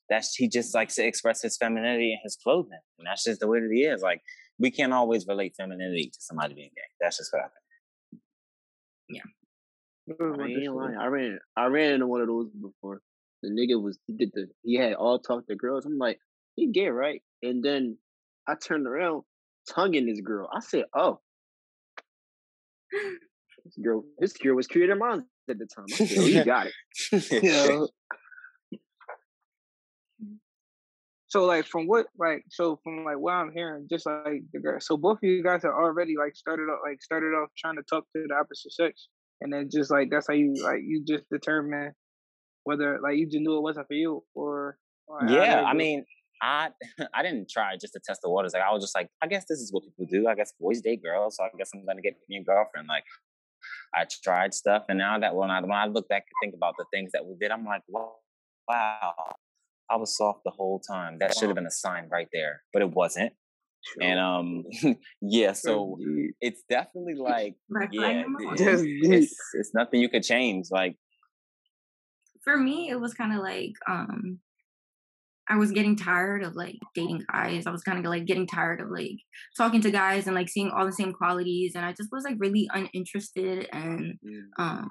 that's 0.09 0.33
he 0.35 0.47
just 0.47 0.73
likes 0.73 0.95
to 0.95 1.05
express 1.05 1.41
his 1.41 1.57
femininity 1.57 2.13
in 2.13 2.19
his 2.23 2.37
clothing, 2.41 2.79
and 2.97 3.05
that's 3.05 3.25
just 3.25 3.41
the 3.41 3.47
way 3.47 3.59
that 3.59 3.69
he 3.71 3.81
is. 3.81 4.01
Like 4.01 4.21
we 4.57 4.71
can't 4.71 4.93
always 4.93 5.27
relate 5.27 5.53
femininity 5.57 6.11
to 6.13 6.19
somebody 6.21 6.55
being 6.55 6.71
gay. 6.75 6.81
That's 7.01 7.17
just 7.17 7.31
what 7.31 7.43
I 7.43 7.47
think. 7.47 8.21
Yeah. 9.09 9.29
I 10.09 10.47
ain't 10.47 10.75
lying. 10.75 10.97
I 10.97 11.05
ran 11.07 11.39
I 11.57 11.65
ran 11.65 11.93
into 11.93 12.07
one 12.07 12.21
of 12.21 12.27
those 12.27 12.49
before. 12.49 13.01
The 13.41 13.49
nigga 13.49 13.81
was 13.81 13.99
he 14.07 14.13
did 14.13 14.31
the 14.33 14.47
he 14.63 14.75
had 14.75 14.93
all 14.93 15.19
talk 15.19 15.47
to 15.47 15.55
girls. 15.55 15.85
I'm 15.85 15.97
like, 15.97 16.19
he 16.55 16.67
gay, 16.67 16.87
right? 16.87 17.21
And 17.41 17.63
then 17.63 17.97
I 18.47 18.55
turned 18.55 18.87
around 18.87 19.23
tonguing 19.69 20.05
this 20.05 20.21
girl. 20.21 20.49
I 20.53 20.59
said, 20.59 20.85
"Oh, 20.95 21.19
this 23.65 23.77
girl, 23.83 24.03
this 24.19 24.33
girl 24.33 24.55
was 24.55 24.67
creator 24.67 24.95
mom 24.95 25.25
at 25.49 25.57
the 25.57 25.67
time." 25.67 25.85
I 25.91 26.05
said, 26.05 26.17
"Oh, 26.17 26.25
you 26.25 26.45
got 26.45 26.67
it." 26.67 27.43
you 27.43 27.87
So 31.33 31.45
like 31.45 31.65
from 31.65 31.87
what 31.87 32.05
like 32.19 32.43
so 32.51 32.79
from 32.83 33.05
like 33.05 33.17
what 33.17 33.33
I'm 33.33 33.51
hearing, 33.55 33.87
just 33.89 34.05
like 34.05 34.43
the 34.53 34.59
girl. 34.59 34.79
So 34.79 34.97
both 34.97 35.17
of 35.17 35.23
you 35.23 35.41
guys 35.41 35.65
are 35.65 35.73
already 35.73 36.13
like 36.15 36.35
started 36.35 36.65
off 36.65 36.81
like 36.87 37.01
started 37.01 37.33
off 37.33 37.49
trying 37.57 37.75
to 37.77 37.81
talk 37.81 38.03
to 38.15 38.23
the 38.27 38.35
opposite 38.35 38.71
sex, 38.71 39.07
and 39.41 39.51
then 39.51 39.67
just 39.73 39.89
like 39.89 40.09
that's 40.11 40.27
how 40.27 40.35
you 40.35 40.53
like 40.63 40.81
you 40.85 41.03
just 41.03 41.23
determine 41.31 41.93
whether 42.65 42.99
like 43.01 43.17
you 43.17 43.25
just 43.25 43.41
knew 43.41 43.57
it 43.57 43.61
wasn't 43.61 43.87
for 43.87 43.95
you 43.95 44.23
or, 44.35 44.77
or 45.07 45.27
yeah, 45.27 45.63
I 45.65 45.73
mean, 45.73 46.05
I 46.43 46.69
I 47.13 47.23
didn't 47.23 47.49
try 47.49 47.77
just 47.79 47.93
to 47.93 48.01
test 48.05 48.21
the 48.21 48.29
waters. 48.29 48.53
Like 48.53 48.63
I 48.63 48.71
was 48.71 48.83
just 48.83 48.95
like, 48.95 49.07
I 49.21 49.27
guess 49.27 49.45
this 49.47 49.59
is 49.59 49.71
what 49.71 49.83
people 49.83 50.05
do. 50.05 50.27
I 50.27 50.35
guess 50.35 50.53
boys 50.59 50.81
date 50.81 51.01
girls, 51.01 51.37
so 51.37 51.45
I 51.45 51.49
guess 51.57 51.71
I'm 51.73 51.85
gonna 51.85 52.01
get 52.01 52.15
me 52.29 52.37
a 52.37 52.43
girlfriend. 52.43 52.87
Like 52.87 53.05
I 53.95 54.05
tried 54.23 54.53
stuff, 54.53 54.83
and 54.89 54.99
now 54.99 55.17
that 55.19 55.35
when 55.35 55.49
I 55.49 55.61
when 55.61 55.71
I 55.71 55.85
look 55.85 56.07
back 56.09 56.25
and 56.27 56.35
think 56.43 56.55
about 56.55 56.75
the 56.77 56.85
things 56.93 57.11
that 57.13 57.25
we 57.25 57.35
did, 57.39 57.51
I'm 57.51 57.65
like, 57.65 57.81
wow, 57.87 58.11
wow, 58.67 59.13
I 59.89 59.95
was 59.95 60.17
soft 60.17 60.41
the 60.43 60.51
whole 60.51 60.79
time. 60.79 61.17
That 61.19 61.33
should 61.33 61.47
have 61.47 61.55
been 61.55 61.65
a 61.65 61.71
sign 61.71 62.09
right 62.11 62.27
there, 62.33 62.61
but 62.73 62.81
it 62.81 62.91
wasn't. 62.91 63.33
And 64.01 64.19
um, 64.19 64.63
yeah, 65.21 65.53
so 65.53 65.97
it's 66.39 66.63
definitely 66.69 67.15
like, 67.17 67.55
yeah, 67.91 68.23
it's, 68.27 68.83
it's, 68.85 69.35
it's 69.53 69.73
nothing 69.73 69.99
you 70.01 70.09
could 70.09 70.23
change. 70.23 70.67
Like 70.71 70.95
for 72.43 72.57
me, 72.57 72.89
it 72.89 72.99
was 72.99 73.13
kind 73.13 73.33
of 73.33 73.39
like 73.39 73.73
um 73.87 74.39
I 75.49 75.57
was 75.57 75.71
getting 75.71 75.95
tired 75.95 76.43
of 76.43 76.55
like 76.55 76.77
dating 76.95 77.25
guys. 77.31 77.67
I 77.67 77.71
was 77.71 77.83
kind 77.83 77.99
of 77.99 78.05
like 78.05 78.25
getting 78.25 78.47
tired 78.47 78.79
of 78.79 78.89
like 78.89 79.17
talking 79.57 79.81
to 79.81 79.91
guys 79.91 80.25
and 80.25 80.35
like 80.35 80.49
seeing 80.49 80.69
all 80.71 80.85
the 80.85 80.93
same 80.93 81.13
qualities, 81.13 81.73
and 81.75 81.85
I 81.85 81.91
just 81.91 82.09
was 82.11 82.23
like 82.23 82.35
really 82.39 82.69
uninterested. 82.73 83.67
And 83.73 84.17
um, 84.57 84.89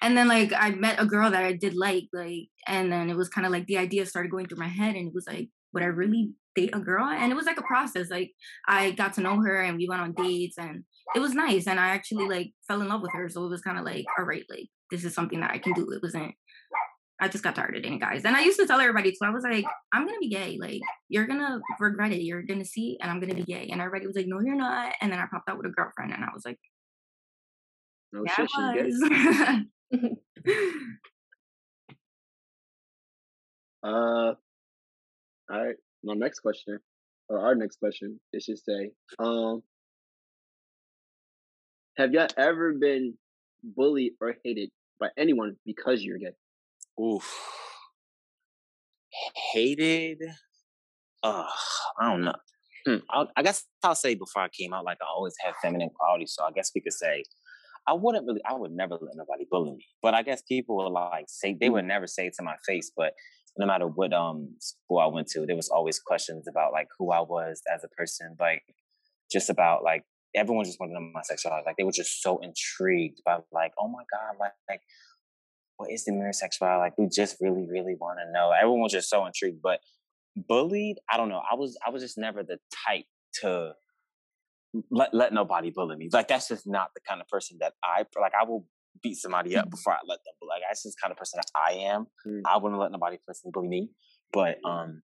and 0.00 0.16
then 0.16 0.28
like 0.28 0.52
I 0.54 0.70
met 0.70 1.00
a 1.00 1.06
girl 1.06 1.30
that 1.30 1.44
I 1.44 1.52
did 1.52 1.74
like, 1.74 2.04
like, 2.12 2.48
and 2.66 2.92
then 2.92 3.10
it 3.10 3.16
was 3.16 3.28
kind 3.28 3.46
of 3.46 3.52
like 3.52 3.66
the 3.66 3.78
idea 3.78 4.06
started 4.06 4.32
going 4.32 4.46
through 4.46 4.58
my 4.58 4.68
head, 4.68 4.96
and 4.96 5.08
it 5.08 5.14
was 5.14 5.26
like, 5.26 5.48
would 5.72 5.84
I 5.84 5.86
really 5.86 6.32
date 6.54 6.74
a 6.74 6.80
girl? 6.80 7.06
And 7.06 7.30
it 7.30 7.36
was 7.36 7.46
like 7.46 7.58
a 7.58 7.62
process. 7.62 8.10
Like 8.10 8.32
I 8.66 8.90
got 8.90 9.14
to 9.14 9.20
know 9.20 9.40
her, 9.40 9.62
and 9.62 9.76
we 9.76 9.88
went 9.88 10.02
on 10.02 10.14
dates, 10.14 10.58
and 10.58 10.84
it 11.14 11.20
was 11.20 11.34
nice. 11.34 11.68
And 11.68 11.78
I 11.78 11.90
actually 11.90 12.28
like 12.28 12.52
fell 12.66 12.80
in 12.80 12.88
love 12.88 13.02
with 13.02 13.12
her, 13.14 13.28
so 13.28 13.44
it 13.44 13.50
was 13.50 13.62
kind 13.62 13.78
of 13.78 13.84
like, 13.84 14.04
all 14.18 14.24
right, 14.24 14.44
like 14.50 14.68
this 14.90 15.04
is 15.04 15.14
something 15.14 15.40
that 15.40 15.52
I 15.52 15.58
can 15.58 15.72
do. 15.74 15.90
It 15.92 16.02
wasn't 16.02 16.34
I 17.22 17.28
just 17.28 17.44
got 17.44 17.54
tired 17.54 17.76
of 17.76 17.84
dating 17.84 18.00
guys. 18.00 18.24
And 18.24 18.36
I 18.36 18.40
used 18.40 18.58
to 18.58 18.66
tell 18.66 18.80
everybody 18.80 19.14
so 19.14 19.24
I 19.24 19.30
was 19.30 19.44
like, 19.44 19.64
I'm 19.92 20.04
gonna 20.04 20.18
be 20.18 20.28
gay. 20.28 20.58
Like, 20.60 20.80
you're 21.08 21.28
gonna 21.28 21.60
regret 21.78 22.10
it. 22.10 22.22
You're 22.22 22.42
gonna 22.42 22.64
see, 22.64 22.98
and 23.00 23.08
I'm 23.08 23.20
gonna 23.20 23.36
be 23.36 23.44
gay. 23.44 23.68
And 23.70 23.80
everybody 23.80 24.08
was 24.08 24.16
like, 24.16 24.26
No, 24.26 24.40
you're 24.40 24.56
not. 24.56 24.92
And 25.00 25.12
then 25.12 25.20
I 25.20 25.26
popped 25.30 25.48
out 25.48 25.56
with 25.56 25.66
a 25.66 25.70
girlfriend, 25.70 26.12
and 26.12 26.24
I 26.24 26.30
was 26.34 26.44
like, 26.44 26.58
No 28.12 28.24
yeah, 28.26 28.46
shit, 28.48 29.68
gay. 29.92 30.16
uh, 33.84 33.86
all 33.86 34.36
right. 35.48 35.76
My 36.02 36.14
next 36.14 36.40
question, 36.40 36.80
or 37.28 37.38
our 37.38 37.54
next 37.54 37.76
question, 37.76 38.18
is 38.32 38.42
should 38.42 38.58
say, 38.58 38.90
um, 39.20 39.62
have 41.96 42.12
y'all 42.12 42.26
ever 42.36 42.72
been 42.72 43.14
bullied 43.62 44.14
or 44.20 44.34
hated 44.44 44.70
by 44.98 45.10
anyone 45.16 45.54
because 45.64 46.02
you're 46.02 46.18
gay? 46.18 46.32
Oof. 47.00 47.40
Hated. 49.52 50.18
Uh, 51.22 51.46
I 52.00 52.10
don't 52.10 52.24
know. 52.24 52.34
Hmm. 52.86 52.96
I, 53.10 53.26
I 53.36 53.42
guess 53.42 53.64
I'll 53.82 53.94
say 53.94 54.14
before 54.14 54.42
I 54.42 54.48
came 54.48 54.72
out, 54.72 54.84
like 54.84 54.98
I 55.00 55.06
always 55.14 55.34
had 55.40 55.54
feminine 55.62 55.90
qualities, 55.90 56.34
so 56.36 56.44
I 56.44 56.50
guess 56.50 56.72
we 56.74 56.80
could 56.80 56.92
say 56.92 57.22
I 57.86 57.94
wouldn't 57.94 58.26
really, 58.26 58.40
I 58.48 58.54
would 58.54 58.72
never 58.72 58.94
let 59.00 59.16
nobody 59.16 59.46
bully 59.50 59.72
me. 59.72 59.86
But 60.02 60.14
I 60.14 60.22
guess 60.22 60.42
people 60.42 60.76
would 60.76 60.90
like 60.90 61.26
say 61.28 61.56
they 61.58 61.68
would 61.70 61.84
never 61.84 62.06
say 62.06 62.26
it 62.26 62.34
to 62.38 62.42
my 62.42 62.56
face. 62.66 62.90
But 62.96 63.12
no 63.58 63.66
matter 63.66 63.86
what 63.86 64.12
um 64.12 64.54
school 64.60 64.98
I 64.98 65.06
went 65.06 65.28
to, 65.28 65.46
there 65.46 65.56
was 65.56 65.68
always 65.68 65.98
questions 65.98 66.46
about 66.48 66.72
like 66.72 66.88
who 66.98 67.12
I 67.12 67.20
was 67.20 67.60
as 67.72 67.84
a 67.84 67.88
person, 67.88 68.36
like 68.40 68.62
just 69.30 69.50
about 69.50 69.82
like 69.84 70.04
everyone 70.34 70.64
just 70.64 70.80
wanted 70.80 70.94
to 70.94 71.00
know 71.00 71.10
my 71.12 71.22
sexuality. 71.22 71.64
Like 71.66 71.76
they 71.76 71.84
were 71.84 71.92
just 71.92 72.22
so 72.22 72.38
intrigued 72.38 73.20
by 73.24 73.38
like, 73.52 73.72
oh 73.78 73.88
my 73.88 74.04
god, 74.12 74.36
like, 74.40 74.52
like 74.68 74.80
what 75.82 75.90
is 75.90 76.04
Damir 76.08 76.32
sexuality? 76.32 76.80
Like 76.80 76.98
we 76.98 77.08
just 77.08 77.36
really, 77.40 77.66
really 77.68 77.96
want 77.98 78.18
to 78.24 78.32
know. 78.32 78.52
Everyone 78.52 78.80
was 78.80 78.92
just 78.92 79.10
so 79.10 79.26
intrigued. 79.26 79.60
But 79.62 79.80
bullied, 80.36 80.98
I 81.10 81.16
don't 81.16 81.28
know. 81.28 81.42
I 81.50 81.54
was 81.56 81.76
I 81.86 81.90
was 81.90 82.02
just 82.02 82.16
never 82.16 82.42
the 82.42 82.58
type 82.86 83.04
to 83.40 83.72
let 84.90 85.12
let 85.12 85.32
nobody 85.32 85.70
bully 85.70 85.96
me. 85.96 86.08
Like 86.12 86.28
that's 86.28 86.48
just 86.48 86.66
not 86.66 86.90
the 86.94 87.00
kind 87.06 87.20
of 87.20 87.28
person 87.28 87.58
that 87.60 87.72
I 87.84 88.04
like. 88.20 88.32
I 88.40 88.44
will 88.44 88.66
beat 89.02 89.16
somebody 89.16 89.56
up 89.56 89.64
mm-hmm. 89.64 89.70
before 89.70 89.94
I 89.94 89.98
let 90.06 90.20
them. 90.24 90.34
But 90.40 90.48
like 90.48 90.62
that's 90.68 90.84
just 90.84 90.96
the 90.96 91.02
kind 91.02 91.12
of 91.12 91.18
person 91.18 91.38
that 91.38 91.50
I 91.56 91.92
am. 91.92 92.06
Mm. 92.26 92.42
I 92.46 92.58
wouldn't 92.58 92.80
let 92.80 92.92
nobody 92.92 93.18
personally 93.26 93.52
bully 93.52 93.68
me. 93.68 93.90
But 94.32 94.58
um, 94.64 95.02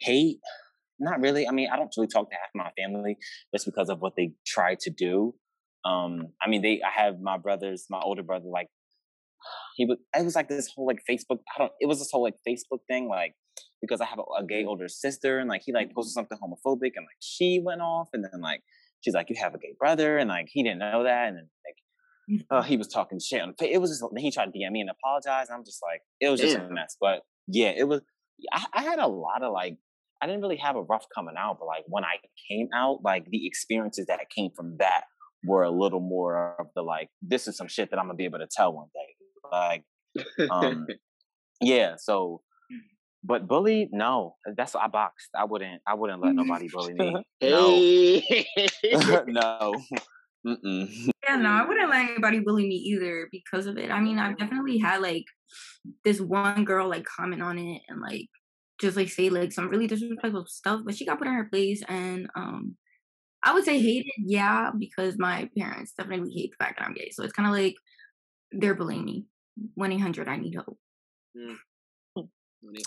hate, 0.00 0.38
not 1.00 1.20
really. 1.20 1.48
I 1.48 1.50
mean, 1.50 1.68
I 1.72 1.76
don't 1.76 1.92
really 1.96 2.08
talk 2.08 2.30
to 2.30 2.36
half 2.36 2.50
my 2.54 2.70
family 2.80 3.16
just 3.52 3.66
because 3.66 3.88
of 3.88 4.00
what 4.00 4.14
they 4.16 4.32
try 4.46 4.76
to 4.80 4.90
do. 4.90 5.34
Um, 5.84 6.28
I 6.40 6.48
mean, 6.48 6.62
they. 6.62 6.80
I 6.82 7.02
have 7.02 7.20
my 7.20 7.36
brothers, 7.36 7.86
my 7.90 7.98
older 7.98 8.22
brother, 8.22 8.46
like 8.48 8.68
he 9.76 9.86
was 9.86 9.98
it 10.16 10.24
was 10.24 10.34
like 10.34 10.48
this 10.48 10.70
whole 10.74 10.86
like 10.86 11.00
Facebook 11.08 11.38
I 11.54 11.58
don't 11.58 11.72
it 11.80 11.86
was 11.86 11.98
this 11.98 12.10
whole 12.12 12.22
like 12.22 12.36
Facebook 12.46 12.80
thing 12.88 13.08
like 13.08 13.34
because 13.80 14.00
I 14.00 14.04
have 14.04 14.18
a, 14.18 14.42
a, 14.42 14.46
gay 14.46 14.60
mm-hmm. 14.60 14.68
older 14.68 14.88
sister 14.88 15.38
and 15.38 15.48
like 15.48 15.62
he 15.64 15.72
like 15.72 15.92
posted 15.94 16.10
mm-hmm. 16.10 16.32
something 16.32 16.38
homophobic 16.38 16.92
and 16.96 17.04
like 17.04 17.20
she 17.20 17.60
went 17.64 17.80
off 17.80 18.08
and 18.12 18.24
then 18.24 18.40
like 18.40 18.62
she's 19.00 19.14
like 19.14 19.30
you 19.30 19.36
have 19.40 19.54
a 19.54 19.58
gay 19.58 19.74
brother 19.78 20.18
and 20.18 20.28
like 20.28 20.46
he 20.50 20.62
didn't 20.62 20.78
know 20.78 21.04
that 21.04 21.28
and 21.28 21.36
then 21.36 21.48
like 21.66 22.40
uh, 22.50 22.60
mm-hmm. 22.60 22.68
he 22.68 22.76
was 22.76 22.86
talking 22.86 23.18
shit 23.18 23.40
on 23.40 23.54
it 23.60 23.80
was 23.80 23.90
just 23.90 24.04
he 24.18 24.30
tried 24.30 24.46
to 24.46 24.50
DM 24.52 24.70
me 24.70 24.80
and 24.80 24.90
apologize 24.90 25.48
and 25.48 25.56
I'm 25.56 25.64
just 25.64 25.80
like 25.82 26.02
it 26.20 26.28
was 26.28 26.40
just 26.40 26.56
a 26.56 26.68
mess 26.70 26.96
but 27.00 27.22
yeah 27.48 27.72
it 27.76 27.88
was 27.88 28.02
I, 28.52 28.64
I 28.74 28.82
had 28.82 28.98
a 28.98 29.08
lot 29.08 29.42
of 29.42 29.52
like 29.52 29.76
I 30.22 30.26
didn't 30.26 30.42
really 30.42 30.58
have 30.58 30.76
a 30.76 30.82
rough 30.82 31.06
coming 31.14 31.34
out 31.38 31.56
but 31.58 31.66
like 31.66 31.84
when 31.86 32.04
I 32.04 32.16
came 32.48 32.68
out 32.74 33.00
like 33.02 33.24
the 33.30 33.46
experiences 33.46 34.06
that 34.06 34.20
came 34.34 34.50
from 34.54 34.76
that 34.78 35.04
were 35.44 35.62
a 35.62 35.70
little 35.70 36.00
more 36.00 36.56
of 36.58 36.66
the 36.74 36.82
like 36.82 37.08
this 37.22 37.48
is 37.48 37.56
some 37.56 37.68
shit 37.68 37.90
that 37.90 37.98
I'm 37.98 38.06
gonna 38.06 38.16
be 38.16 38.26
able 38.26 38.38
to 38.38 38.48
tell 38.50 38.72
one 38.72 38.88
day 38.94 39.14
like, 39.52 39.84
um, 40.50 40.86
yeah. 41.60 41.96
So, 41.96 42.42
but 43.22 43.46
bully, 43.46 43.88
no. 43.92 44.36
That's 44.56 44.74
I 44.74 44.88
boxed. 44.88 45.30
I 45.36 45.44
wouldn't. 45.44 45.82
I 45.86 45.94
wouldn't 45.94 46.22
let 46.22 46.34
nobody 46.34 46.68
bully 46.72 46.94
me. 46.94 47.16
No. 47.42 47.80
no. 49.26 49.74
Mm-mm. 50.46 51.10
Yeah, 51.28 51.36
no, 51.36 51.50
I 51.50 51.66
wouldn't 51.66 51.90
let 51.90 52.10
anybody 52.10 52.40
bully 52.40 52.66
me 52.66 52.76
either 52.76 53.28
because 53.30 53.66
of 53.66 53.76
it. 53.76 53.90
I 53.90 54.00
mean, 54.00 54.18
I've 54.18 54.38
definitely 54.38 54.78
had 54.78 55.02
like 55.02 55.24
this 56.04 56.20
one 56.20 56.64
girl 56.64 56.88
like 56.88 57.04
comment 57.04 57.42
on 57.42 57.58
it 57.58 57.82
and 57.88 58.00
like 58.00 58.26
just 58.80 58.96
like 58.96 59.10
say 59.10 59.28
like 59.28 59.52
some 59.52 59.68
really 59.68 59.86
disrespectful 59.86 60.46
stuff, 60.46 60.80
but 60.84 60.94
she 60.94 61.04
got 61.04 61.18
put 61.18 61.26
in 61.26 61.34
her 61.34 61.48
place 61.50 61.82
and 61.88 62.28
um 62.34 62.76
I 63.42 63.54
would 63.54 63.64
say 63.64 63.80
hated, 63.80 64.12
yeah, 64.18 64.70
because 64.78 65.18
my 65.18 65.48
parents 65.56 65.92
definitely 65.96 66.32
hate 66.32 66.50
the 66.50 66.62
fact 66.62 66.78
that 66.78 66.86
I'm 66.86 66.94
gay. 66.94 67.10
So 67.10 67.24
it's 67.24 67.32
kind 67.32 67.48
of 67.48 67.54
like 67.54 67.74
they're 68.52 68.74
bullying 68.74 69.04
me. 69.04 69.24
1 69.74 69.92
800 69.92 70.28
I 70.28 70.36
need 70.36 70.54
help. 70.54 70.78
Mm. 71.36 71.56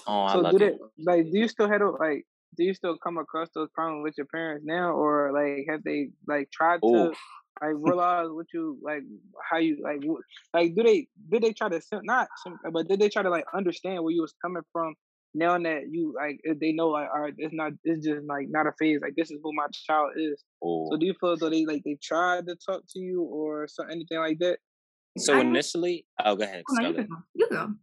Oh, 0.08 0.21
I 0.21 0.34
so 0.34 0.39
love 0.39 0.58
do 0.58 0.65
it. 0.65 0.78
Like, 0.99 1.32
do 1.32 1.38
you 1.39 1.47
still 1.47 1.69
have 1.69 1.82
like? 1.99 2.26
Do 2.56 2.63
you 2.63 2.73
still 2.76 2.97
come 2.97 3.17
across 3.17 3.49
those 3.56 3.69
problems 3.73 4.04
with 4.04 4.13
your 4.15 4.28
parents 4.28 4.63
now, 4.65 4.91
or 4.91 5.32
like 5.34 5.65
have 5.69 5.84
they 5.84 6.10
like 6.28 6.52
tried 6.52 6.82
Ooh. 6.86 7.12
to 7.12 7.13
like 7.62 7.73
realize 7.76 8.28
what 8.30 8.45
you 8.54 8.78
like, 8.84 9.02
how 9.49 9.58
you 9.58 9.78
like, 9.84 10.02
like 10.54 10.76
do 10.76 10.84
they 10.84 11.08
did 11.32 11.41
they 11.41 11.54
try 11.54 11.69
to 11.69 11.82
not, 12.04 12.28
but 12.71 12.88
did 12.88 12.99
they 12.99 13.10
try 13.10 13.23
to 13.23 13.30
like 13.30 13.45
understand 13.56 14.04
where 14.04 14.13
you 14.13 14.21
was 14.21 14.34
coming 14.41 14.62
from? 14.71 14.93
Now 15.34 15.58
that 15.58 15.89
you 15.89 16.13
like, 16.15 16.41
they 16.60 16.73
know 16.73 16.89
like, 16.89 17.10
all 17.12 17.21
right, 17.21 17.34
it's 17.38 17.54
not, 17.56 17.71
it's 17.84 18.06
just 18.06 18.23
like 18.28 18.49
not 18.49 18.67
a 18.67 18.71
phase. 18.78 18.99
Like 19.02 19.15
this 19.17 19.32
is 19.32 19.39
who 19.43 19.52
my 19.54 19.65
child 19.71 20.12
is. 20.15 20.43
Ooh. 20.63 20.88
So 20.91 20.97
do 20.97 21.08
you 21.08 21.15
feel 21.19 21.36
though 21.38 21.49
they 21.49 21.65
like 21.65 21.82
they 21.84 21.97
tried 22.04 22.45
to 22.45 22.56
talk 22.56 22.84
to 22.89 22.99
you 22.99 23.23
or 23.23 23.67
something, 23.67 23.95
anything 23.95 24.19
like 24.19 24.38
that? 24.39 24.60
So 25.17 25.38
I, 25.38 25.41
initially, 25.41 26.06
oh, 26.23 26.36
go 26.36 26.43
ahead. 26.43 26.63
Oh, 26.69 26.76
no, 26.76 26.89
you, 26.89 26.93
go. 26.95 27.08
you 27.36 27.47
go. 27.49 27.73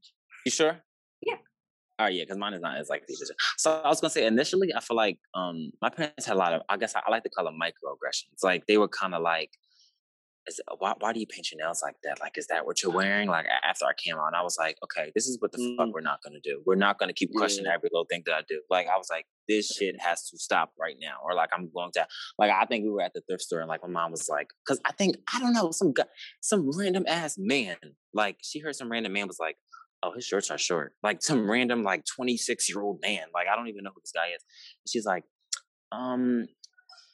You 0.44 0.50
sure? 0.50 0.80
Yeah. 1.22 1.34
All 1.98 2.06
right, 2.06 2.14
yeah, 2.14 2.22
because 2.24 2.38
mine 2.38 2.54
is 2.54 2.60
not 2.60 2.78
as 2.78 2.88
like 2.88 3.06
these. 3.06 3.22
So 3.58 3.80
I 3.84 3.88
was 3.88 4.00
gonna 4.00 4.10
say 4.10 4.26
initially, 4.26 4.72
I 4.74 4.80
feel 4.80 4.96
like 4.96 5.18
um 5.34 5.70
my 5.82 5.90
parents 5.90 6.26
had 6.26 6.34
a 6.34 6.38
lot 6.38 6.54
of. 6.54 6.62
I 6.68 6.76
guess 6.76 6.96
I, 6.96 7.02
I 7.06 7.10
like 7.10 7.22
to 7.24 7.28
call 7.28 7.44
them 7.44 7.58
microaggressions. 7.60 8.42
Like 8.42 8.66
they 8.66 8.78
were 8.78 8.88
kind 8.88 9.14
of 9.14 9.22
like 9.22 9.50
is 10.46 10.60
why 10.78 10.94
why 10.98 11.12
do 11.12 11.20
you 11.20 11.26
paint 11.26 11.50
your 11.50 11.64
nails 11.64 11.80
like 11.82 11.96
that? 12.04 12.20
Like, 12.20 12.38
is 12.38 12.46
that 12.48 12.66
what 12.66 12.82
you're 12.82 12.92
wearing? 12.92 13.28
Like 13.28 13.46
after 13.64 13.84
I 13.84 13.92
came 13.96 14.16
on, 14.16 14.34
I 14.34 14.42
was 14.42 14.56
like, 14.58 14.76
okay, 14.84 15.12
this 15.14 15.26
is 15.26 15.38
what 15.40 15.52
the 15.52 15.58
mm. 15.58 15.76
fuck 15.76 15.92
we're 15.92 16.00
not 16.00 16.20
gonna 16.24 16.40
do. 16.42 16.62
We're 16.66 16.76
not 16.76 16.98
gonna 16.98 17.12
keep 17.12 17.30
questioning 17.34 17.68
yeah. 17.68 17.74
every 17.74 17.90
little 17.92 18.06
thing 18.10 18.22
that 18.26 18.34
I 18.34 18.40
do. 18.48 18.62
Like 18.70 18.86
I 18.88 18.96
was 18.96 19.08
like, 19.10 19.26
this 19.48 19.68
shit 19.68 20.00
has 20.00 20.28
to 20.30 20.38
stop 20.38 20.72
right 20.80 20.96
now. 21.00 21.16
Or 21.24 21.34
like 21.34 21.50
I'm 21.52 21.70
going 21.74 21.90
to 21.94 22.06
like 22.38 22.50
I 22.50 22.64
think 22.66 22.84
we 22.84 22.90
were 22.90 23.02
at 23.02 23.12
the 23.14 23.22
thrift 23.28 23.42
store 23.42 23.60
and 23.60 23.68
like 23.68 23.82
my 23.82 23.88
mom 23.88 24.12
was 24.12 24.28
like, 24.28 24.48
because 24.64 24.80
I 24.84 24.92
think 24.92 25.16
I 25.32 25.40
don't 25.40 25.52
know 25.52 25.70
some 25.70 25.92
guy, 25.92 26.04
some 26.40 26.70
random 26.76 27.04
ass 27.06 27.36
man. 27.38 27.76
Like 28.14 28.38
she 28.42 28.60
heard 28.60 28.76
some 28.76 28.90
random 28.90 29.12
man 29.12 29.26
was 29.26 29.38
like, 29.38 29.56
oh 30.02 30.12
his 30.14 30.24
shorts 30.24 30.50
are 30.50 30.58
short. 30.58 30.94
Like 31.02 31.22
some 31.22 31.50
random 31.50 31.82
like 31.82 32.04
26 32.16 32.68
year 32.68 32.80
old 32.80 33.00
man. 33.02 33.24
Like 33.34 33.46
I 33.52 33.56
don't 33.56 33.68
even 33.68 33.84
know 33.84 33.90
who 33.94 34.00
this 34.00 34.12
guy 34.12 34.28
is. 34.34 34.42
She's 34.88 35.04
like, 35.04 35.24
um, 35.92 36.46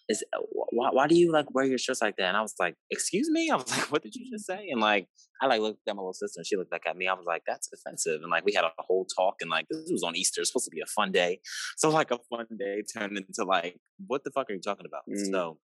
is 0.09 0.23
uh, 0.33 0.41
why, 0.71 0.91
why 0.93 1.07
do 1.07 1.17
you 1.17 1.33
like 1.33 1.53
wear 1.55 1.65
your 1.65 1.79
shirts 1.79 2.01
like 2.01 2.17
that? 2.17 2.29
And 2.29 2.37
I 2.37 2.43
was 2.43 2.55
like, 2.59 2.75
excuse 2.91 3.29
me? 3.31 3.51
I 3.51 3.57
was 3.57 3.71
like, 3.71 3.91
what 3.91 4.03
did 4.03 4.15
you 4.15 4.31
just 4.31 4.47
say? 4.47 4.69
And 4.71 4.81
like, 4.81 5.09
I 5.43 5.47
like 5.47 5.61
looked 5.61 5.81
at 5.89 5.97
my 5.97 6.01
little 6.01 6.13
sister 6.13 6.39
and 6.39 6.47
she 6.47 6.57
looked 6.57 6.71
back 6.71 6.87
at 6.87 6.97
me. 6.97 7.09
I 7.09 7.15
was 7.15 7.27
like, 7.27 7.43
that's 7.47 7.69
offensive. 7.73 8.23
And 8.23 8.31
like, 8.31 8.45
we 8.45 8.53
had 8.53 8.65
a 8.65 8.71
whole 8.79 9.07
talk 9.17 9.37
and 9.41 9.51
like, 9.51 9.67
this 9.69 9.89
was 9.91 10.03
on 10.03 10.17
Easter. 10.17 10.41
It's 10.41 10.51
supposed 10.51 10.67
to 10.67 10.71
be 10.71 10.81
a 10.81 10.87
fun 10.87 11.13
day. 11.13 11.41
So 11.77 11.91
like 11.91 12.11
a 12.11 12.19
fun 12.31 12.47
day 12.59 12.83
turned 12.97 13.17
into 13.17 13.45
like, 13.45 13.79
what 14.07 14.23
the 14.25 14.31
fuck 14.31 14.49
are 14.51 14.55
you 14.55 14.61
talking 14.61 14.87
about? 14.87 15.03
Mm. 15.11 15.31
So, 15.31 15.59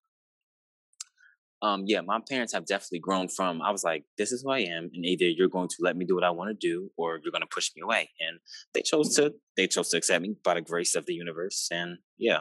um, 1.61 1.85
yeah, 1.87 2.01
my 2.01 2.19
parents 2.29 2.51
have 2.53 2.65
definitely 2.65 2.99
grown 2.99 3.29
from. 3.29 3.61
I 3.61 3.71
was 3.71 3.85
like, 3.85 4.03
this 4.17 4.33
is 4.33 4.41
who 4.43 4.51
I 4.51 4.59
am, 4.59 4.89
and 4.93 5.05
either 5.05 5.23
you're 5.23 5.47
going 5.47 5.69
to 5.69 5.75
let 5.79 5.95
me 5.95 6.03
do 6.03 6.13
what 6.13 6.25
I 6.25 6.29
want 6.29 6.49
to 6.49 6.53
do, 6.67 6.89
or 6.97 7.21
you're 7.23 7.31
going 7.31 7.41
to 7.41 7.47
push 7.47 7.71
me 7.73 7.81
away. 7.81 8.09
And 8.19 8.39
they 8.73 8.81
chose 8.81 9.15
to. 9.15 9.33
They 9.55 9.67
chose 9.67 9.87
to 9.91 9.97
accept 9.97 10.21
me 10.21 10.35
by 10.43 10.55
the 10.55 10.61
grace 10.61 10.93
of 10.93 11.05
the 11.05 11.13
universe, 11.13 11.69
and 11.71 11.99
yeah. 12.17 12.39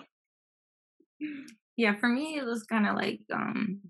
Yeah, 1.77 1.95
for 1.99 2.09
me, 2.09 2.37
it 2.37 2.45
was 2.45 2.65
kind 2.65 2.87
of 2.87 2.97
like 2.97 3.21
um, 3.33 3.81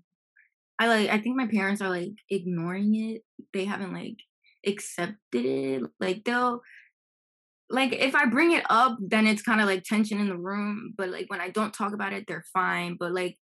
I 0.79 0.87
like. 0.87 1.09
I 1.09 1.19
think 1.19 1.37
my 1.37 1.47
parents 1.47 1.81
are 1.81 1.89
like 1.89 2.13
ignoring 2.29 2.95
it. 2.95 3.23
They 3.53 3.65
haven't 3.65 3.93
like 3.93 4.17
accepted 4.65 5.45
it. 5.45 5.83
Like 5.99 6.23
they'll 6.25 6.61
like 7.69 7.93
if 7.93 8.15
I 8.15 8.25
bring 8.25 8.51
it 8.51 8.65
up, 8.69 8.97
then 8.99 9.25
it's 9.27 9.41
kind 9.41 9.61
of 9.61 9.67
like 9.67 9.83
tension 9.83 10.19
in 10.19 10.27
the 10.29 10.37
room. 10.37 10.93
But 10.97 11.09
like 11.09 11.29
when 11.29 11.41
I 11.41 11.49
don't 11.49 11.73
talk 11.73 11.93
about 11.93 12.13
it, 12.13 12.25
they're 12.27 12.45
fine. 12.53 12.97
But 12.99 13.13
like 13.13 13.37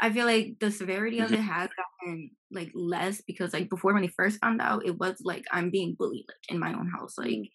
I 0.00 0.12
feel 0.12 0.26
like 0.26 0.56
the 0.60 0.70
severity 0.70 1.20
of 1.20 1.32
it 1.32 1.40
Mm-hmm. 1.40 1.42
has 1.42 1.70
gotten 2.02 2.30
like 2.52 2.70
less 2.74 3.22
because 3.22 3.54
like 3.54 3.70
before 3.70 3.94
when 3.94 4.02
they 4.02 4.08
first 4.08 4.40
found 4.40 4.60
out, 4.62 4.86
it 4.86 4.98
was 4.98 5.16
like 5.24 5.44
I'm 5.52 5.70
being 5.70 5.96
bullied 5.98 6.26
like 6.28 6.54
in 6.54 6.58
my 6.60 6.74
own 6.74 6.90
house. 6.90 7.18
Like 7.18 7.50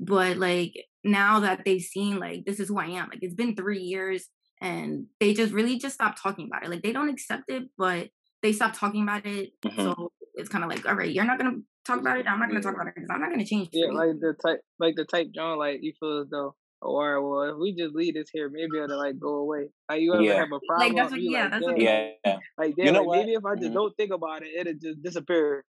but 0.00 0.38
like 0.38 0.74
now 1.04 1.40
that 1.40 1.62
they've 1.64 1.82
seen 1.82 2.18
like 2.18 2.44
this 2.46 2.60
is 2.60 2.68
who 2.68 2.78
I 2.78 2.86
am, 2.88 3.08
like 3.10 3.20
it's 3.22 3.34
been 3.34 3.56
three 3.56 3.80
years 3.82 4.28
and 4.60 5.06
they 5.20 5.34
just 5.34 5.52
really 5.52 5.78
just 5.78 5.94
stopped 5.94 6.20
talking 6.22 6.46
about 6.46 6.64
it. 6.64 6.70
Like 6.70 6.82
they 6.82 6.92
don't 6.92 7.08
accept 7.08 7.44
it, 7.50 7.64
but 7.78 8.08
they 8.42 8.52
stopped 8.52 8.76
talking 8.76 9.02
about 9.02 9.26
it. 9.26 9.50
Mhm. 9.64 9.76
So 9.76 10.12
it's 10.34 10.48
kind 10.48 10.64
of 10.64 10.70
like, 10.70 10.86
all 10.88 10.94
right, 10.94 11.10
you're 11.12 11.24
not 11.24 11.38
gonna 11.38 11.58
talk 11.86 12.00
about 12.00 12.18
it. 12.18 12.26
I'm 12.26 12.38
not 12.38 12.48
gonna 12.48 12.62
talk 12.62 12.74
about 12.74 12.88
it 12.88 12.94
because 12.94 13.10
I'm 13.10 13.20
not 13.20 13.30
gonna 13.30 13.44
change. 13.46 13.68
for 13.68 13.76
Yeah, 13.78 13.86
you." 13.86 13.94
like 13.94 14.20
the 14.20 14.34
type, 14.44 14.60
like 14.78 14.94
the 14.96 15.04
type 15.04 15.28
John, 15.34 15.58
like 15.58 15.80
you 15.82 15.92
feel 16.00 16.20
as 16.20 16.28
though, 16.30 16.54
oh, 16.82 16.88
all 16.88 17.08
right, 17.08 17.18
well, 17.18 17.54
if 17.54 17.56
we 17.60 17.74
just 17.74 17.94
leave 17.94 18.14
this 18.14 18.30
here, 18.32 18.48
maybe 18.50 18.78
it'll 18.82 18.98
like 18.98 19.18
go 19.18 19.36
away. 19.36 19.68
Like 19.88 20.00
you 20.02 20.12
ever 20.14 20.22
Yeah. 20.22 20.34
have 20.36 20.48
a 20.52 20.60
problem? 20.66 20.88
Like, 20.88 20.96
that's 20.96 21.12
what- 21.12 21.20
yeah, 21.22 21.42
like, 21.42 21.50
that's 21.52 21.64
what 21.66 21.80
Yeah, 21.80 22.10
yeah. 22.24 22.38
like 22.58 22.74
You 22.78 22.92
know 22.92 23.00
like, 23.00 23.06
what? 23.06 23.18
maybe 23.18 23.34
if 23.34 23.44
I 23.44 23.54
just 23.56 23.70
Mhm. 23.70 23.74
don't 23.74 23.96
think 23.96 24.12
about 24.12 24.42
it, 24.42 24.48
it'll 24.54 24.74
just 24.80 25.02
disappear. 25.02 25.64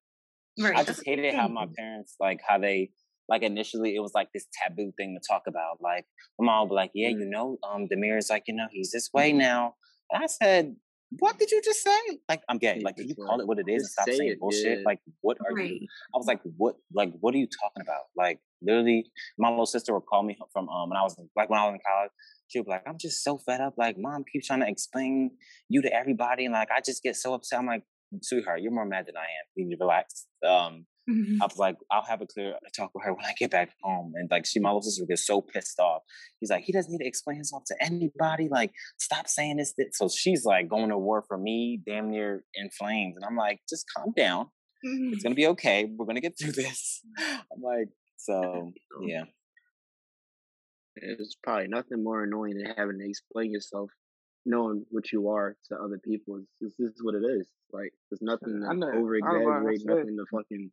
Right, 0.59 0.75
I 0.75 0.83
just 0.83 1.05
hated 1.05 1.33
how 1.33 1.47
my 1.47 1.65
parents 1.77 2.15
like 2.19 2.41
how 2.45 2.57
they 2.59 2.91
like 3.31 3.41
initially 3.51 3.95
it 3.95 4.01
was 4.01 4.13
like 4.19 4.29
this 4.33 4.45
taboo 4.57 4.91
thing 4.97 5.17
to 5.17 5.21
talk 5.31 5.43
about. 5.47 5.75
Like 5.89 6.05
my 6.37 6.45
mom 6.47 6.59
would 6.63 6.69
be 6.73 6.75
like, 6.83 6.91
"Yeah, 6.93 7.09
you 7.09 7.25
know, 7.35 7.57
um, 7.67 7.87
Damir 7.91 8.17
is 8.17 8.29
like, 8.29 8.43
you 8.49 8.55
know, 8.59 8.67
he's 8.71 8.91
this 8.91 9.09
way 9.13 9.31
now." 9.33 9.75
And 10.11 10.23
I 10.23 10.27
said, 10.27 10.75
"What 11.23 11.39
did 11.39 11.49
you 11.53 11.61
just 11.69 11.81
say?" 11.89 12.01
Like 12.29 12.41
I'm 12.49 12.57
gay. 12.65 12.81
Like, 12.87 12.97
can 12.97 13.07
you 13.07 13.15
call 13.15 13.39
it 13.41 13.47
what 13.47 13.57
it 13.63 13.69
is 13.75 13.83
and 13.83 13.89
stop 13.95 14.05
say 14.09 14.17
saying 14.17 14.31
it, 14.33 14.39
bullshit? 14.39 14.79
yeah. 14.79 14.83
Like, 14.91 14.99
what 15.21 15.37
are 15.45 15.55
Right. 15.55 15.71
you? 15.81 15.87
I 16.13 16.17
was 16.21 16.27
like, 16.27 16.41
"What? 16.57 16.75
Like, 16.93 17.11
what 17.21 17.33
are 17.33 17.37
you 17.43 17.47
talking 17.61 17.81
about?" 17.87 18.05
Like, 18.23 18.39
literally, 18.61 18.99
my 19.43 19.49
little 19.49 19.65
sister 19.75 19.93
would 19.95 20.05
call 20.11 20.23
me 20.23 20.37
from 20.53 20.67
um 20.69 20.89
when 20.89 20.97
I 20.97 21.03
was 21.03 21.15
like 21.39 21.49
when 21.49 21.59
I 21.59 21.65
was 21.67 21.75
in 21.75 21.81
college. 21.87 22.11
She 22.49 22.59
would 22.59 22.65
be 22.65 22.71
like, 22.71 22.83
"I'm 22.85 22.97
just 23.07 23.23
so 23.23 23.37
fed 23.37 23.61
up. 23.61 23.75
Like, 23.77 23.95
mom 23.97 24.25
keeps 24.31 24.47
trying 24.47 24.59
to 24.65 24.67
explain 24.75 25.31
you 25.69 25.81
to 25.83 25.91
everybody, 26.01 26.43
and 26.45 26.53
like 26.53 26.69
I 26.69 26.81
just 26.89 27.01
get 27.01 27.15
so 27.15 27.33
upset." 27.33 27.59
I'm 27.59 27.65
like, 27.75 27.83
"Sweetheart, 28.21 28.59
you're 28.61 28.73
more 28.79 28.85
mad 28.85 29.05
than 29.07 29.15
I 29.15 29.21
am. 29.39 29.45
You 29.55 29.65
need 29.67 29.77
to 29.77 29.83
relax." 29.87 30.27
Um, 30.45 30.85
Mm-hmm. 31.09 31.41
I 31.41 31.45
was 31.45 31.57
like, 31.57 31.77
I'll 31.89 32.03
have 32.03 32.21
a 32.21 32.27
clear 32.27 32.55
talk 32.75 32.91
with 32.93 33.03
her 33.03 33.13
when 33.13 33.25
I 33.25 33.33
get 33.37 33.51
back 33.51 33.71
home. 33.81 34.13
And 34.15 34.29
like, 34.29 34.45
she, 34.45 34.59
my 34.59 34.69
little 34.69 34.83
sister 34.83 35.05
gets 35.05 35.25
so 35.25 35.41
pissed 35.41 35.79
off. 35.79 36.03
He's 36.39 36.49
like, 36.49 36.63
he 36.63 36.71
doesn't 36.71 36.91
need 36.91 36.99
to 36.99 37.07
explain 37.07 37.37
himself 37.37 37.63
to 37.67 37.75
anybody. 37.81 38.47
Like, 38.49 38.71
stop 38.99 39.27
saying 39.27 39.57
this. 39.57 39.73
this. 39.77 39.97
So 39.97 40.09
she's 40.09 40.45
like 40.45 40.69
going 40.69 40.89
to 40.89 40.97
war 40.97 41.23
for 41.27 41.37
me, 41.37 41.81
damn 41.85 42.11
near 42.11 42.43
in 42.53 42.69
flames. 42.69 43.15
And 43.17 43.25
I'm 43.25 43.35
like, 43.35 43.59
just 43.69 43.85
calm 43.95 44.13
down. 44.15 44.47
It's 44.83 44.93
mm-hmm. 44.93 45.23
gonna 45.23 45.35
be 45.35 45.47
okay. 45.47 45.85
We're 45.95 46.05
gonna 46.05 46.21
get 46.21 46.37
through 46.39 46.53
this. 46.53 47.01
Mm-hmm. 47.19 47.39
I'm 47.53 47.61
like, 47.61 47.89
so 48.17 48.71
yeah, 49.01 49.23
It's 50.95 51.35
probably 51.43 51.67
nothing 51.67 52.03
more 52.03 52.23
annoying 52.23 52.57
than 52.57 52.73
having 52.77 52.99
to 52.99 53.09
explain 53.09 53.51
yourself, 53.51 53.89
knowing 54.45 54.83
what 54.89 55.11
you 55.11 55.29
are 55.29 55.55
to 55.69 55.75
other 55.75 55.99
people. 56.03 56.41
It's, 56.61 56.75
this 56.77 56.89
is 56.91 57.03
what 57.03 57.15
it 57.15 57.23
is. 57.23 57.47
Like, 57.71 57.93
there's 58.09 58.21
nothing 58.21 58.61
to 58.61 58.73
know- 58.75 58.87
over 58.91 59.15
I 59.15 59.19
know 59.39 59.45
what 59.45 59.53
I 59.67 59.71
exaggerate, 59.71 59.85
nothing 59.85 60.17
to 60.17 60.25
fucking 60.31 60.71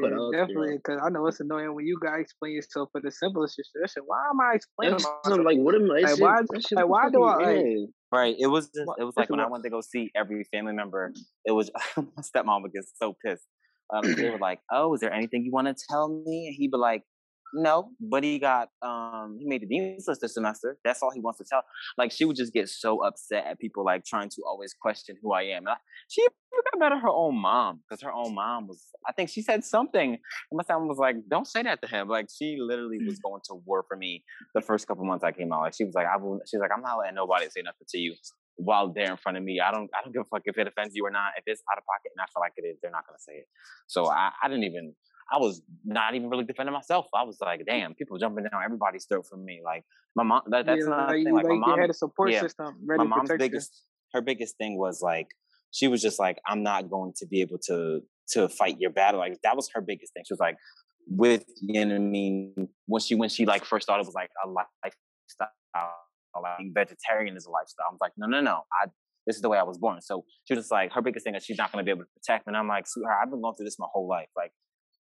put 0.00 0.10
Yeah, 0.12 0.18
out 0.18 0.30
there. 0.30 0.46
definitely. 0.46 0.76
Because 0.76 1.00
I 1.04 1.08
know 1.10 1.26
it's 1.26 1.40
annoying 1.40 1.74
when 1.74 1.86
you 1.86 1.98
gotta 2.00 2.20
explain 2.20 2.52
yourself 2.54 2.88
for 2.92 3.00
the 3.00 3.10
simplest 3.10 3.56
shit. 3.56 4.02
Why 4.06 4.18
am 4.30 4.40
I 4.40 4.54
explaining 4.54 4.92
That's 4.94 5.04
myself? 5.04 5.20
something 5.26 5.44
like, 5.44 5.58
what 5.58 5.74
am 5.74 5.90
I? 5.90 5.94
Like, 6.00 6.04
Like, 6.04 6.20
why- 6.20 6.58
shit 6.60 6.76
like, 6.78 6.88
why 6.88 7.10
do 7.10 7.22
I, 7.22 7.36
like- 7.36 7.76
right. 8.12 8.36
It 8.38 8.46
was 8.46 8.66
just, 8.68 8.90
it 8.98 9.04
was 9.04 9.14
like 9.16 9.30
when 9.30 9.40
I 9.40 9.48
went 9.48 9.64
to 9.64 9.70
go 9.70 9.80
see 9.80 10.10
every 10.14 10.44
family 10.52 10.72
member. 10.72 11.12
It 11.44 11.52
was 11.52 11.70
my 11.96 12.04
stepmom 12.22 12.62
would 12.62 12.72
get 12.72 12.84
so 12.96 13.14
pissed. 13.24 13.44
Um, 13.92 14.10
they 14.14 14.30
were 14.30 14.38
like, 14.38 14.60
"Oh, 14.72 14.94
is 14.94 15.00
there 15.00 15.12
anything 15.12 15.44
you 15.44 15.50
want 15.52 15.66
to 15.66 15.74
tell 15.90 16.08
me?" 16.08 16.46
And 16.46 16.54
he'd 16.56 16.70
be 16.70 16.78
like, 16.78 17.02
"No," 17.54 17.90
but 18.00 18.24
he 18.24 18.38
got 18.38 18.68
um 18.82 19.36
he 19.38 19.46
made 19.46 19.62
the 19.62 19.66
dean's 19.66 20.06
list 20.08 20.20
this 20.20 20.34
semester. 20.34 20.78
That's 20.84 21.02
all 21.02 21.10
he 21.10 21.20
wants 21.20 21.38
to 21.38 21.44
tell. 21.48 21.62
Like 21.98 22.12
she 22.12 22.24
would 22.24 22.36
just 22.36 22.52
get 22.52 22.68
so 22.68 23.04
upset 23.04 23.44
at 23.46 23.58
people 23.58 23.84
like 23.84 24.04
trying 24.04 24.28
to 24.30 24.42
always 24.46 24.74
question 24.74 25.16
who 25.22 25.32
I 25.32 25.42
am. 25.42 25.66
And 25.66 25.70
I, 25.70 25.76
she 26.08 26.22
even 26.22 26.32
got 26.72 26.78
mad 26.78 26.96
at 26.96 27.02
her 27.02 27.08
own 27.08 27.36
mom 27.36 27.80
because 27.88 28.02
her 28.02 28.12
own 28.12 28.34
mom 28.34 28.66
was. 28.66 28.84
I 29.06 29.12
think 29.12 29.30
she 29.30 29.42
said 29.42 29.64
something, 29.64 30.10
and 30.10 30.18
my 30.52 30.62
son 30.64 30.88
was 30.88 30.98
like, 30.98 31.16
"Don't 31.28 31.46
say 31.46 31.62
that 31.62 31.80
to 31.82 31.88
him." 31.88 32.08
Like 32.08 32.28
she 32.36 32.56
literally 32.60 32.98
was 33.04 33.18
going 33.18 33.40
to 33.46 33.54
war 33.66 33.84
for 33.88 33.96
me 33.96 34.24
the 34.54 34.60
first 34.60 34.86
couple 34.86 35.04
months 35.04 35.24
I 35.24 35.32
came 35.32 35.52
out. 35.52 35.62
Like 35.62 35.74
she 35.74 35.84
was 35.84 35.94
like, 35.94 36.06
"I 36.06 36.16
will." 36.16 36.40
She's 36.46 36.60
like, 36.60 36.70
"I'm 36.74 36.82
not 36.82 36.98
letting 36.98 37.16
nobody 37.16 37.46
say 37.50 37.62
nothing 37.62 37.86
to 37.88 37.98
you." 37.98 38.14
While 38.56 38.92
they're 38.92 39.10
in 39.10 39.16
front 39.16 39.38
of 39.38 39.44
me, 39.44 39.60
I 39.60 39.72
don't, 39.72 39.88
I 39.96 40.04
don't 40.04 40.12
give 40.12 40.22
a 40.22 40.24
fuck 40.26 40.42
if 40.44 40.58
it 40.58 40.68
offends 40.68 40.94
you 40.94 41.06
or 41.06 41.10
not. 41.10 41.32
If 41.38 41.44
it's 41.46 41.62
out 41.72 41.78
of 41.78 41.84
pocket 41.84 42.12
and 42.14 42.20
I 42.20 42.26
feel 42.26 42.42
like 42.42 42.52
it 42.56 42.68
is, 42.68 42.76
they're 42.82 42.90
not 42.90 43.06
gonna 43.06 43.18
say 43.18 43.32
it. 43.32 43.46
So 43.86 44.06
I, 44.08 44.30
I 44.42 44.48
didn't 44.48 44.64
even, 44.64 44.94
I 45.30 45.38
was 45.38 45.62
not 45.84 46.14
even 46.14 46.28
really 46.28 46.44
defending 46.44 46.72
myself. 46.72 47.06
I 47.14 47.22
was 47.22 47.38
like, 47.40 47.60
mm. 47.60 47.66
damn, 47.66 47.94
people 47.94 48.18
jumping 48.18 48.44
down 48.44 48.62
everybody's 48.64 49.04
throat 49.04 49.26
for 49.28 49.36
me. 49.36 49.60
Like 49.64 49.84
my 50.16 50.22
mom, 50.22 50.42
that, 50.48 50.66
that's 50.66 50.80
yeah, 50.80 50.88
not 50.88 51.08
like, 51.08 51.24
thing. 51.24 51.34
Like, 51.34 51.44
like 51.44 51.58
my 51.58 51.66
mom, 51.66 51.76
you 51.76 51.80
had 51.80 51.90
a 51.90 51.94
support 51.94 52.30
yeah, 52.30 52.40
system 52.40 52.76
ready 52.86 52.98
my 52.98 53.16
mom's 53.16 53.30
biggest, 53.38 53.82
her 54.12 54.20
biggest 54.20 54.56
thing 54.56 54.78
was 54.78 55.00
like, 55.02 55.28
she 55.70 55.88
was 55.88 56.02
just 56.02 56.18
like, 56.18 56.38
I'm 56.46 56.62
not 56.62 56.90
going 56.90 57.12
to 57.16 57.26
be 57.26 57.40
able 57.40 57.58
to 57.66 58.00
to 58.30 58.48
fight 58.48 58.76
your 58.78 58.90
battle. 58.90 59.20
Like 59.20 59.38
that 59.42 59.56
was 59.56 59.68
her 59.74 59.80
biggest 59.80 60.12
thing. 60.14 60.24
She 60.26 60.32
was 60.32 60.40
like, 60.40 60.56
with 61.06 61.44
you 61.60 61.84
know 61.84 61.94
what 61.94 62.00
I 62.00 62.04
mean, 62.04 62.68
when 62.86 63.00
she 63.00 63.14
when 63.14 63.28
she 63.28 63.46
like 63.46 63.64
first 63.64 63.86
thought 63.86 64.00
it 64.00 64.06
was 64.06 64.14
like 64.14 64.30
a 64.44 64.48
lifestyle, 64.48 65.48
like 66.40 66.66
vegetarian 66.74 67.36
is 67.36 67.46
a 67.46 67.50
lifestyle. 67.50 67.86
I 67.88 67.92
was 67.92 67.98
like, 68.00 68.12
no, 68.16 68.26
no, 68.26 68.40
no. 68.40 68.62
I 68.72 68.88
this 69.26 69.36
is 69.36 69.42
the 69.42 69.48
way 69.48 69.58
I 69.58 69.62
was 69.62 69.78
born. 69.78 70.00
So 70.00 70.24
she 70.44 70.54
was 70.54 70.64
just 70.64 70.72
like, 70.72 70.92
her 70.92 71.02
biggest 71.02 71.24
thing 71.24 71.34
is 71.34 71.44
she's 71.44 71.58
not 71.58 71.72
going 71.72 71.84
to 71.84 71.84
be 71.84 71.90
able 71.90 72.04
to 72.04 72.10
protect 72.16 72.46
me. 72.46 72.50
And 72.50 72.56
I'm 72.56 72.68
like, 72.68 72.86
sweetheart, 72.86 73.18
I've 73.22 73.30
been 73.30 73.40
going 73.40 73.54
through 73.54 73.66
this 73.66 73.78
my 73.78 73.86
whole 73.92 74.08
life. 74.08 74.28
Like, 74.36 74.52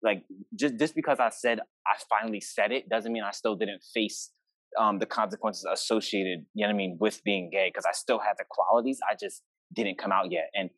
like 0.04 0.24
just 0.56 0.78
just 0.80 0.96
because 0.96 1.20
I 1.20 1.30
said 1.30 1.60
I 1.86 1.96
finally 2.10 2.42
said 2.42 2.72
it 2.72 2.90
doesn't 2.90 3.12
mean 3.12 3.24
I 3.24 3.32
still 3.32 3.56
didn't 3.56 3.82
face 3.94 4.32
um, 4.80 5.00
the 5.00 5.06
consequences 5.06 5.66
associated. 5.72 6.46
You 6.54 6.64
know 6.66 6.70
what 6.70 6.74
I 6.76 6.78
mean 6.78 6.98
with 7.00 7.22
being 7.24 7.50
gay 7.52 7.70
because 7.70 7.86
I 7.86 7.92
still 7.94 8.20
had 8.20 8.34
the 8.38 8.46
qualities. 8.50 9.00
I 9.10 9.16
just 9.20 9.44
didn't 9.74 9.98
come 9.98 10.12
out 10.12 10.32
yet. 10.32 10.50
And 10.56 10.70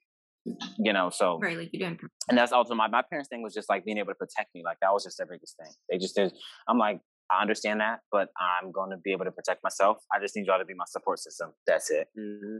you 0.77 0.91
know, 0.91 1.09
so 1.09 1.39
right, 1.41 1.57
like 1.57 1.69
you 1.71 1.79
didn't. 1.79 2.01
and 2.27 2.37
that's 2.37 2.51
also 2.51 2.75
my 2.75 2.87
my 2.87 3.01
parents' 3.01 3.29
thing 3.29 3.41
was 3.41 3.53
just 3.53 3.69
like 3.69 3.85
being 3.85 3.97
able 3.97 4.09
to 4.11 4.15
protect 4.15 4.53
me. 4.53 4.61
Like 4.65 4.77
that 4.81 4.91
was 4.91 5.03
just 5.03 5.17
their 5.17 5.27
biggest 5.27 5.55
thing. 5.57 5.71
They 5.89 5.97
just 5.97 6.15
did. 6.15 6.33
I'm 6.67 6.77
like, 6.77 6.99
I 7.31 7.41
understand 7.41 7.79
that, 7.79 7.99
but 8.11 8.27
I'm 8.37 8.71
going 8.73 8.89
to 8.91 8.97
be 8.97 9.13
able 9.13 9.23
to 9.25 9.31
protect 9.31 9.63
myself. 9.63 9.97
I 10.13 10.19
just 10.19 10.35
need 10.35 10.45
y'all 10.47 10.59
to 10.59 10.65
be 10.65 10.73
my 10.73 10.83
support 10.87 11.19
system. 11.19 11.51
That's 11.65 11.89
it. 11.91 12.07
hmm 12.17 12.57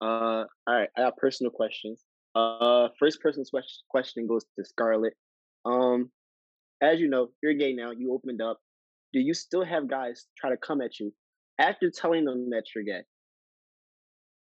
Uh, 0.00 0.44
all 0.66 0.74
right. 0.74 0.88
I 0.96 1.00
got 1.02 1.16
personal 1.16 1.50
questions. 1.50 2.02
Uh, 2.34 2.88
first 2.98 3.20
person 3.20 3.44
question 3.88 4.26
goes 4.26 4.44
to 4.58 4.64
Scarlett. 4.64 5.14
Um, 5.64 6.10
as 6.82 7.00
you 7.00 7.08
know, 7.08 7.30
you're 7.42 7.54
gay 7.54 7.74
now. 7.74 7.92
You 7.92 8.12
opened 8.14 8.42
up. 8.42 8.60
Do 9.12 9.20
you 9.20 9.34
still 9.34 9.64
have 9.64 9.88
guys 9.88 10.26
try 10.38 10.50
to 10.50 10.56
come 10.58 10.80
at 10.82 11.00
you 11.00 11.14
after 11.58 11.90
telling 11.90 12.24
them 12.24 12.50
that 12.50 12.64
you're 12.74 12.84
gay? 12.84 13.02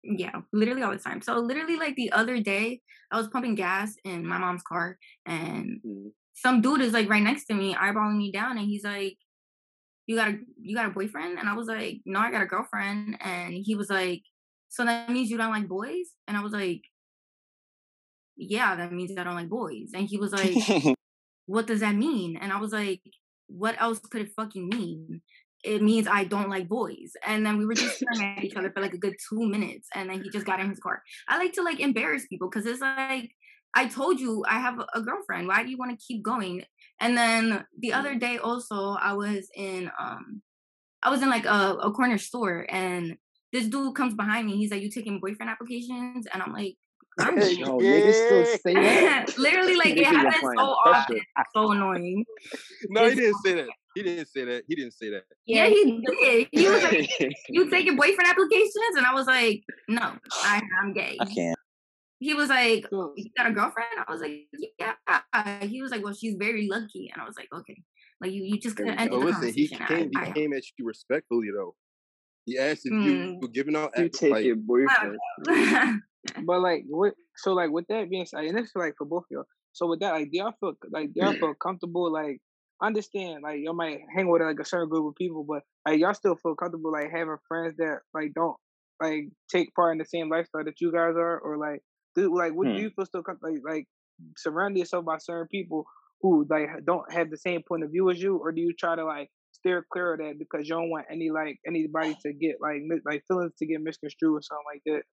Yeah, 0.03 0.41
literally 0.53 0.83
all 0.83 0.91
the 0.91 0.99
time. 0.99 1.21
So 1.21 1.35
literally, 1.39 1.75
like 1.75 1.95
the 1.95 2.11
other 2.11 2.39
day, 2.39 2.81
I 3.11 3.17
was 3.17 3.27
pumping 3.27 3.55
gas 3.55 3.95
in 4.05 4.25
my 4.25 4.37
mom's 4.37 4.63
car, 4.63 4.97
and 5.25 5.81
Mhm. 5.83 6.11
some 6.33 6.61
dude 6.61 6.81
is 6.81 6.93
like 6.93 7.09
right 7.09 7.23
next 7.23 7.45
to 7.45 7.53
me, 7.53 7.73
eyeballing 7.75 8.17
me 8.17 8.31
down, 8.31 8.57
and 8.57 8.67
he's 8.67 8.83
like, 8.85 9.17
"You 10.07 10.15
got 10.17 10.29
a 10.29 10.39
you 10.59 10.75
got 10.75 10.87
a 10.87 10.91
boyfriend?" 10.93 11.39
And 11.39 11.49
I 11.49 11.55
was 11.55 11.67
like, 11.67 12.01
"No, 12.05 12.19
I 12.19 12.31
got 12.31 12.43
a 12.43 12.47
girlfriend." 12.47 13.17
And 13.21 13.53
he 13.55 13.75
was 13.75 13.89
like, 13.89 14.23
"So 14.69 14.85
that 14.85 15.09
means 15.11 15.29
you 15.31 15.37
don't 15.37 15.51
like 15.51 15.67
boys?" 15.69 16.15
And 16.27 16.37
I 16.37 16.43
was 16.43 16.53
like, 16.53 16.81
"Yeah, 18.37 18.75
that 18.75 18.91
means 18.91 19.11
I 19.17 19.23
don't 19.23 19.35
like 19.35 19.49
boys." 19.49 19.91
And 19.93 20.07
he 20.07 20.17
was 20.17 20.31
like, 20.33 20.55
"What 21.45 21.67
does 21.67 21.81
that 21.81 21.95
mean?" 21.95 22.37
And 22.37 22.51
I 22.53 22.59
was 22.59 22.71
like, 22.73 23.01
"What 23.47 23.79
else 23.81 23.99
could 23.99 24.21
it 24.21 24.33
fucking 24.35 24.69
mean?" 24.69 25.21
It 25.63 25.81
means 25.81 26.07
I 26.07 26.23
don't 26.23 26.49
like 26.49 26.69
boys. 26.69 27.13
And 27.25 27.45
then 27.45 27.57
we 27.57 27.65
were 27.65 27.73
just 27.73 27.97
staring 27.97 28.37
at 28.37 28.43
each 28.43 28.55
other 28.55 28.71
for 28.71 28.81
like 28.81 28.93
a 28.93 28.97
good 28.97 29.15
two 29.29 29.45
minutes, 29.49 29.89
and 29.95 30.09
then 30.09 30.23
he 30.23 30.29
just 30.29 30.45
got 30.45 30.59
in 30.59 30.69
his 30.69 30.79
car. 30.79 31.01
I 31.27 31.37
like 31.37 31.53
to 31.53 31.63
like 31.63 31.79
embarrass 31.79 32.27
people 32.27 32.49
because 32.49 32.65
it's 32.65 32.81
like 32.81 33.31
I 33.73 33.87
told 33.87 34.19
you 34.19 34.43
I 34.47 34.59
have 34.59 34.79
a- 34.93 35.01
girlfriend. 35.01 35.47
Why 35.47 35.63
do 35.63 35.69
you 35.69 35.77
want 35.77 35.91
to 35.91 36.05
keep 36.05 36.23
going? 36.23 36.63
And 36.99 37.17
then 37.17 37.65
the 37.77 37.93
other 37.93 38.15
day 38.15 38.37
also 38.37 38.91
I 38.93 39.13
was 39.13 39.49
in 39.55 39.91
um 39.99 40.41
I 41.03 41.09
was 41.09 41.21
in 41.21 41.29
like 41.29 41.45
a, 41.45 41.75
a 41.81 41.91
corner 41.91 42.17
store 42.17 42.65
and 42.69 43.17
this 43.53 43.67
dude 43.67 43.95
comes 43.95 44.13
behind 44.15 44.47
me. 44.47 44.57
He's 44.57 44.71
like, 44.71 44.81
"You 44.81 44.89
taking 44.89 45.19
boyfriend 45.19 45.49
applications?" 45.49 46.27
And 46.33 46.41
I'm 46.41 46.53
like, 46.53 46.75
Yo, 47.19 47.25
niggas 47.79 48.13
still 48.13 48.45
say 48.45 48.73
that. 48.75 49.25
literally 49.37 49.75
like 49.75 49.97
it 49.97 49.99
Niggas 49.99 50.05
happens 50.05 50.35
applying 50.37 50.57
so 50.59 50.75
pressure. 50.83 51.01
often. 51.01 51.21
So 51.55 51.71
annoying. 51.71 52.25
no, 52.89 53.09
he 53.09 53.15
didn't 53.15 53.37
say 53.43 53.53
that. 53.55 53.67
he 53.95 54.03
didn't 54.03 54.27
say 54.27 54.45
that. 54.45 54.63
He 54.67 54.75
didn't 54.75 54.93
say 54.93 55.09
that. 55.09 55.23
Yeah, 55.45 55.67
he 55.67 56.01
did. 56.21 56.47
He 56.51 56.67
was 56.67 56.83
like, 56.83 57.09
"You 57.49 57.69
taking 57.71 57.95
boyfriend 57.95 58.29
applications?" 58.29 58.95
And 58.97 59.05
I 59.05 59.13
was 59.13 59.25
like, 59.25 59.63
"No, 59.87 60.13
I, 60.43 60.61
I'm 60.81 60.93
gay." 60.93 61.17
I 61.19 61.25
can't. 61.25 61.57
He 62.19 62.33
was 62.33 62.49
like, 62.49 62.85
"You 62.91 63.29
got 63.35 63.47
a 63.47 63.51
girlfriend?" 63.51 63.89
I 64.07 64.11
was 64.11 64.21
like, 64.21 64.47
"Yeah." 64.79 65.61
He 65.61 65.81
was 65.81 65.91
like, 65.91 66.03
"Well, 66.03 66.13
she's 66.13 66.35
very 66.37 66.67
lucky," 66.69 67.09
and 67.11 67.21
I 67.21 67.25
was 67.25 67.35
like, 67.37 67.47
"Okay." 67.51 67.81
Like 68.21 68.31
you, 68.31 68.43
you 68.43 68.59
just 68.59 68.75
couldn't 68.75 68.99
end 68.99 69.11
No, 69.11 69.19
the 69.19 69.25
listen, 69.25 69.53
he 69.53 69.67
conversation. 69.67 69.87
came. 69.87 70.09
He 70.11 70.17
I, 70.17 70.29
I, 70.29 70.31
came 70.33 70.53
at 70.53 70.63
you 70.77 70.85
respectfully 70.85 71.49
though. 71.55 71.75
He 72.47 72.57
asked 72.57 72.85
if 72.85 72.93
Mm. 72.93 73.03
you 73.03 73.39
were 73.41 73.49
giving 73.49 73.75
out. 73.75 73.91
You 73.97 74.05
app- 74.05 74.11
take 74.13 74.31
like, 74.31 74.45
your 74.45 74.55
boyfriend. 74.55 75.19
But 76.45 76.61
like, 76.61 76.85
what? 76.87 77.13
So 77.35 77.53
like, 77.53 77.69
with 77.71 77.87
that 77.87 78.09
being 78.09 78.25
said, 78.25 78.45
and 78.45 78.57
this 78.57 78.67
is 78.67 78.75
like 78.75 78.95
for 78.97 79.05
both 79.05 79.23
of 79.23 79.31
y'all. 79.31 79.43
So 79.73 79.85
with 79.87 79.99
that, 79.99 80.13
like, 80.13 80.31
do 80.31 80.37
y'all 80.39 80.53
feel 80.59 80.73
like 80.89 81.13
do 81.13 81.21
y'all 81.21 81.33
feel 81.33 81.53
comfortable? 81.53 82.11
Like, 82.11 82.41
understand, 82.81 83.43
like, 83.43 83.59
y'all 83.61 83.73
might 83.73 83.99
hang 84.15 84.27
with 84.29 84.41
like 84.41 84.59
a 84.59 84.65
certain 84.65 84.89
group 84.89 85.07
of 85.07 85.15
people, 85.15 85.43
but 85.43 85.63
like, 85.85 85.99
y'all 85.99 86.13
still 86.13 86.35
feel 86.35 86.55
comfortable 86.55 86.91
like 86.91 87.11
having 87.11 87.35
friends 87.47 87.75
that 87.77 87.99
like 88.13 88.33
don't 88.33 88.57
like 89.01 89.29
take 89.51 89.73
part 89.75 89.91
in 89.91 89.99
the 89.99 90.05
same 90.05 90.29
lifestyle 90.29 90.63
that 90.63 90.81
you 90.81 90.91
guys 90.91 91.15
are, 91.15 91.37
or 91.39 91.57
like, 91.57 91.81
do 92.15 92.35
like, 92.35 92.53
what 92.53 92.67
Hmm. 92.67 92.75
do 92.75 92.81
you 92.81 92.89
feel 92.89 93.05
still 93.05 93.23
like 93.41 93.59
like 93.63 93.87
surround 94.37 94.77
yourself 94.77 95.05
by 95.05 95.17
certain 95.17 95.47
people 95.47 95.85
who 96.21 96.45
like 96.49 96.67
don't 96.85 97.11
have 97.13 97.29
the 97.29 97.37
same 97.37 97.61
point 97.61 97.83
of 97.83 97.91
view 97.91 98.09
as 98.09 98.21
you, 98.21 98.37
or 98.37 98.51
do 98.51 98.61
you 98.61 98.73
try 98.73 98.95
to 98.95 99.05
like 99.05 99.29
steer 99.59 99.85
clear 99.91 100.13
of 100.13 100.19
that 100.19 100.39
because 100.39 100.67
you 100.67 100.75
don't 100.75 100.89
want 100.89 101.05
any 101.11 101.29
like 101.29 101.59
anybody 101.65 102.15
to 102.23 102.33
get 102.33 102.57
like 102.61 102.81
like 103.05 103.23
feelings 103.27 103.53
to 103.59 103.65
get 103.65 103.81
misconstrued 103.81 104.37
or 104.37 104.41
something 104.41 104.65
like 104.73 104.81
that? 104.85 105.03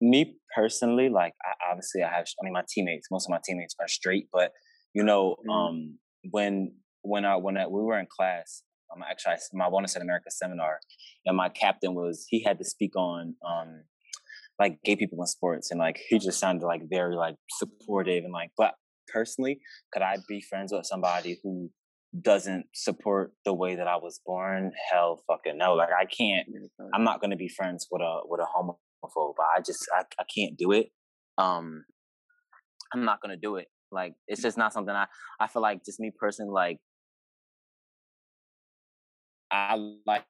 me 0.00 0.36
personally, 0.54 1.08
like 1.08 1.34
I, 1.42 1.70
obviously 1.70 2.02
I 2.02 2.08
have, 2.08 2.26
I 2.40 2.44
mean, 2.44 2.52
my 2.52 2.64
teammates, 2.68 3.08
most 3.10 3.26
of 3.26 3.30
my 3.30 3.40
teammates 3.44 3.74
are 3.80 3.88
straight, 3.88 4.28
but 4.32 4.52
you 4.94 5.02
know, 5.04 5.36
Mhm. 5.46 5.52
um, 5.52 5.98
when 6.30 6.74
when 7.02 7.24
I 7.24 7.36
when 7.36 7.56
I, 7.56 7.66
we 7.66 7.82
were 7.82 7.98
in 7.98 8.06
class, 8.06 8.62
um, 8.92 9.02
actually, 9.08 9.34
I, 9.34 9.38
my 9.52 9.70
bonus 9.70 9.96
at 9.96 10.02
America 10.02 10.30
seminar, 10.30 10.80
and 11.26 11.36
my 11.36 11.48
captain 11.48 11.94
was 11.94 12.26
he 12.28 12.42
had 12.42 12.58
to 12.58 12.64
speak 12.64 12.96
on 12.96 13.36
um, 13.46 13.84
like 14.58 14.82
gay 14.82 14.96
people 14.96 15.20
in 15.20 15.26
sports, 15.26 15.70
and 15.70 15.78
like 15.78 16.00
he 16.08 16.18
just 16.18 16.40
sounded 16.40 16.66
like 16.66 16.82
very 16.88 17.16
like 17.16 17.36
supportive 17.50 18.24
and 18.24 18.32
like, 18.32 18.50
but 18.56 18.74
personally, 19.12 19.60
could 19.92 20.02
I 20.02 20.18
be 20.28 20.40
friends 20.40 20.72
with 20.72 20.86
somebody 20.86 21.38
who 21.42 21.70
doesn't 22.18 22.66
support 22.74 23.32
the 23.44 23.54
way 23.54 23.76
that 23.76 23.86
I 23.86 23.96
was 23.96 24.20
born? 24.24 24.72
Hell, 24.90 25.22
fucking 25.28 25.58
no! 25.58 25.74
Like 25.74 25.90
I 25.90 26.04
can't. 26.06 26.46
I'm 26.94 27.04
not 27.04 27.20
going 27.20 27.30
to 27.30 27.36
be 27.36 27.48
friends 27.48 27.86
with 27.90 28.02
a 28.02 28.20
with 28.24 28.40
a 28.40 28.46
homophobe. 28.46 29.34
I 29.56 29.60
just 29.60 29.86
I, 29.94 30.02
I 30.18 30.24
can't 30.34 30.56
do 30.56 30.72
it. 30.72 30.88
Um, 31.38 31.84
I'm 32.92 33.04
not 33.04 33.20
going 33.20 33.34
to 33.34 33.40
do 33.40 33.56
it. 33.56 33.68
Like 33.92 34.14
it's 34.28 34.42
just 34.42 34.58
not 34.58 34.72
something 34.72 34.94
I 34.94 35.06
I 35.40 35.46
feel 35.46 35.62
like 35.62 35.84
just 35.84 36.00
me 36.00 36.12
personally 36.18 36.52
like 36.52 36.78
I 39.50 39.76
like 40.06 40.24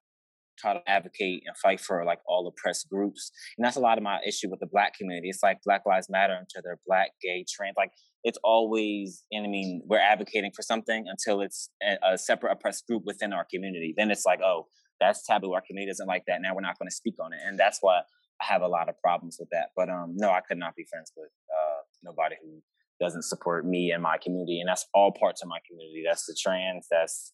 try 0.59 0.74
to 0.74 0.83
advocate 0.87 1.43
and 1.47 1.57
fight 1.57 1.81
for 1.81 2.05
like 2.05 2.20
all 2.26 2.47
oppressed 2.47 2.89
groups. 2.89 3.31
And 3.57 3.64
that's 3.64 3.76
a 3.76 3.81
lot 3.81 3.99
of 3.99 4.05
my 4.05 4.18
issue 4.26 4.51
with 4.51 4.61
the 4.61 4.66
black 4.66 4.95
community. 4.95 5.28
It's 5.28 5.43
like 5.43 5.59
Black 5.64 5.83
Lives 5.87 6.09
Matter 6.11 6.35
until 6.35 6.62
they're 6.62 6.78
black, 6.87 7.11
gay, 7.22 7.45
trans. 7.49 7.74
Like 7.76 7.91
it's 8.23 8.39
always, 8.45 9.25
and 9.33 9.47
I 9.47 9.49
mean, 9.49 9.83
we're 9.87 9.99
advocating 9.99 10.53
for 10.55 10.62
something 10.62 11.05
until 11.09 11.41
it's 11.41 11.71
a, 11.83 12.14
a 12.14 12.18
separate 12.18 12.53
oppressed 12.53 12.87
group 12.87 13.05
within 13.07 13.33
our 13.33 13.47
community. 13.53 13.95
Then 13.97 14.11
it's 14.11 14.25
like, 14.27 14.41
oh, 14.43 14.66
that's 15.01 15.27
taboo. 15.27 15.55
Our 15.55 15.62
community 15.66 15.91
doesn't 15.91 16.07
like 16.07 16.25
that. 16.27 16.41
Now 16.43 16.55
we're 16.55 16.61
not 16.61 16.79
going 16.79 16.89
to 16.89 16.95
speak 16.95 17.14
on 17.23 17.33
it. 17.33 17.41
And 17.47 17.59
that's 17.59 17.79
why 17.81 18.01
I 18.41 18.45
have 18.45 18.62
a 18.62 18.68
lot 18.68 18.89
of 18.89 18.99
problems 19.03 19.37
with 19.41 19.49
that. 19.53 19.68
But 19.77 19.89
um, 19.89 20.14
no, 20.16 20.31
I 20.31 20.41
could 20.41 20.59
not 20.59 20.77
be 20.77 20.85
friends 20.91 21.12
with 21.16 21.31
uh, 21.51 21.81
nobody 22.03 22.37
who 22.43 22.61
doesn't 23.01 23.25
support 23.25 23.66
me 23.66 23.93
and 23.93 24.03
my 24.03 24.18
community. 24.23 24.61
And 24.61 24.68
that's 24.68 24.87
all 24.93 25.12
parts 25.18 25.43
of 25.43 25.49
my 25.49 25.59
community. 25.68 26.03
That's 26.07 26.27
the 26.27 26.37
trans, 26.41 26.87
that's 26.91 27.33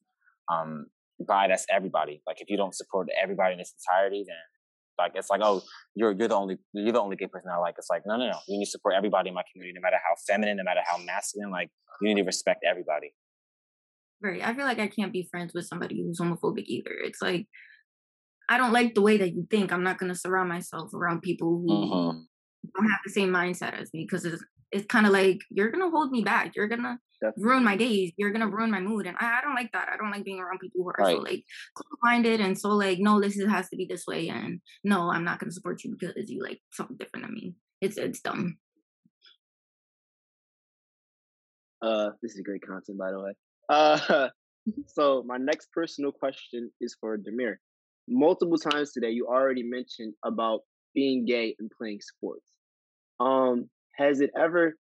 um, 0.53 0.87
bi, 1.27 1.49
that's 1.49 1.67
everybody. 1.69 2.23
Like 2.27 2.41
if 2.41 2.49
you 2.49 2.57
don't 2.57 2.75
support 2.75 3.09
everybody 3.21 3.55
in 3.55 3.61
its 3.61 3.75
entirety, 3.75 4.25
then 4.27 4.37
like 4.99 5.13
it's 5.15 5.31
like, 5.31 5.41
oh, 5.43 5.63
you're 5.95 6.13
you're 6.13 6.29
the 6.29 6.35
only 6.35 6.57
you're 6.73 6.93
the 6.93 7.01
only 7.01 7.17
gay 7.17 7.27
person 7.27 7.51
I 7.53 7.59
like. 7.59 7.75
It's 7.79 7.89
like, 7.91 8.03
no, 8.07 8.17
no, 8.17 8.27
no. 8.29 8.39
You 8.49 8.59
need 8.59 8.65
to 8.65 8.71
support 8.71 8.95
everybody 8.97 9.29
in 9.29 9.35
my 9.35 9.43
community, 9.53 9.75
no 9.79 9.83
matter 9.83 9.97
how 10.07 10.15
feminine, 10.27 10.57
no 10.57 10.65
matter 10.65 10.81
how 10.87 10.99
masculine. 10.99 11.51
Like 11.51 11.71
you 12.01 12.09
need 12.15 12.21
to 12.21 12.27
respect 12.27 12.65
everybody. 12.69 13.13
Right. 14.23 14.43
I 14.43 14.55
feel 14.55 14.65
like 14.65 14.79
I 14.79 14.89
can't 14.89 15.13
be 15.13 15.29
friends 15.31 15.53
with 15.55 15.67
somebody 15.67 16.03
who's 16.03 16.21
homophobic 16.21 16.65
either. 16.67 16.93
It's 17.05 17.21
like 17.21 17.47
I 18.49 18.57
don't 18.59 18.73
like 18.73 18.95
the 18.95 19.03
way 19.03 19.17
that 19.19 19.35
you 19.35 19.47
think. 19.51 19.73
I'm 19.73 19.83
not 19.83 19.99
gonna 19.99 20.15
surround 20.15 20.49
myself 20.49 20.95
around 20.95 21.23
people 21.23 21.61
who 21.61 21.69
Mm-hmm. 21.69 22.19
don't 22.75 22.91
have 22.91 23.01
the 23.05 23.13
same 23.13 23.31
mindset 23.31 23.81
as 23.81 23.93
me 23.93 24.05
because 24.09 24.25
it's 24.25 24.43
it's 24.73 24.87
kind 24.87 25.07
of 25.07 25.13
like 25.13 25.39
you're 25.51 25.71
gonna 25.71 25.91
hold 25.91 26.11
me 26.11 26.23
back. 26.23 26.57
You're 26.57 26.69
gonna 26.69 26.99
Definitely. 27.21 27.45
ruin 27.45 27.65
my 27.65 27.77
days. 27.77 28.13
You're 28.17 28.33
gonna 28.33 28.49
ruin 28.49 28.71
my 28.71 28.81
mood, 28.81 29.07
and 29.07 29.17
I, 29.19 29.39
I 29.39 29.41
don't 29.43 29.55
like 29.55 29.73
that. 29.73 29.89
I 29.93 29.97
don't 29.97 30.11
like 30.11 30.25
being 30.25 30.41
around 30.41 30.59
people 30.59 30.83
who 30.83 30.91
are 30.91 31.11
so 31.11 31.19
like 31.19 31.45
close-minded 31.75 32.41
and 32.41 32.59
so 32.59 32.71
like, 32.71 32.99
no, 32.99 33.21
this 33.21 33.39
is, 33.39 33.49
has 33.49 33.69
to 33.71 33.77
be 33.77 33.87
this 33.87 34.05
way, 34.07 34.29
and 34.29 34.61
no, 34.85 35.11
I'm 35.11 35.25
not 35.25 35.39
gonna 35.39 35.53
support 35.53 35.83
you 35.83 35.97
because 35.99 36.31
you 36.31 36.43
like 36.43 36.61
something 36.73 36.97
different 36.97 37.27
than 37.27 37.35
me. 37.35 37.55
It's 37.81 37.97
it's 37.97 38.21
dumb. 38.21 38.59
Uh, 41.83 42.11
this 42.23 42.35
is 42.35 42.41
great 42.43 42.67
content, 42.67 42.99
by 42.99 43.11
the 43.11 43.21
way. 43.21 43.33
Uh, 43.69 44.29
so 44.87 45.23
my 45.27 45.37
next 45.37 45.71
personal 45.73 46.13
question 46.13 46.71
is 46.81 46.97
for 47.01 47.17
Damir. 47.17 47.57
Multiple 48.09 48.59
times 48.59 48.93
today, 48.93 49.11
you 49.11 49.27
already 49.27 49.63
mentioned 49.63 50.15
about 50.25 50.61
being 50.95 51.25
gay 51.25 51.55
and 51.59 51.71
playing 51.77 52.01
sports. 52.01 52.53
Um, 53.21 53.69
has 53.97 54.21
it 54.21 54.31
ever, 54.39 54.77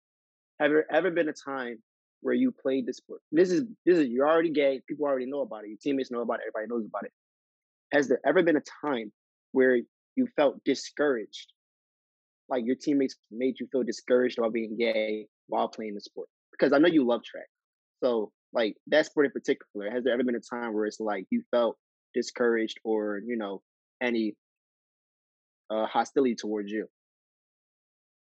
have 0.58 0.70
there 0.70 0.86
ever 0.92 1.10
been 1.10 1.28
a 1.28 1.32
time 1.32 1.78
where 2.22 2.34
you 2.34 2.52
played 2.52 2.86
the 2.86 2.92
sport? 2.92 3.20
This 3.32 3.50
is 3.50 3.64
this 3.86 3.98
is 3.98 4.08
you're 4.08 4.28
already 4.28 4.50
gay. 4.50 4.80
People 4.88 5.06
already 5.06 5.26
know 5.26 5.40
about 5.40 5.64
it. 5.64 5.68
Your 5.68 5.78
teammates 5.82 6.10
know 6.10 6.20
about 6.20 6.40
it. 6.40 6.46
Everybody 6.48 6.66
knows 6.68 6.86
about 6.86 7.04
it. 7.04 7.12
Has 7.92 8.08
there 8.08 8.20
ever 8.24 8.42
been 8.42 8.56
a 8.56 8.62
time 8.86 9.12
where 9.52 9.78
you 10.16 10.28
felt 10.36 10.62
discouraged, 10.64 11.52
like 12.48 12.64
your 12.64 12.76
teammates 12.76 13.16
made 13.30 13.56
you 13.58 13.66
feel 13.72 13.82
discouraged 13.82 14.38
about 14.38 14.52
being 14.52 14.76
gay 14.76 15.26
while 15.48 15.68
playing 15.68 15.94
the 15.94 16.00
sport? 16.00 16.28
Because 16.52 16.72
I 16.72 16.78
know 16.78 16.88
you 16.88 17.06
love 17.06 17.22
track. 17.24 17.48
So, 18.02 18.32
like 18.52 18.76
that 18.88 19.06
sport 19.06 19.26
in 19.26 19.32
particular, 19.32 19.90
has 19.90 20.04
there 20.04 20.12
ever 20.12 20.24
been 20.24 20.36
a 20.36 20.40
time 20.40 20.74
where 20.74 20.86
it's 20.86 21.00
like 21.00 21.26
you 21.30 21.42
felt 21.50 21.76
discouraged 22.14 22.78
or 22.84 23.20
you 23.24 23.36
know 23.36 23.62
any 24.00 24.34
uh, 25.70 25.86
hostility 25.86 26.34
towards 26.34 26.70
you? 26.70 26.86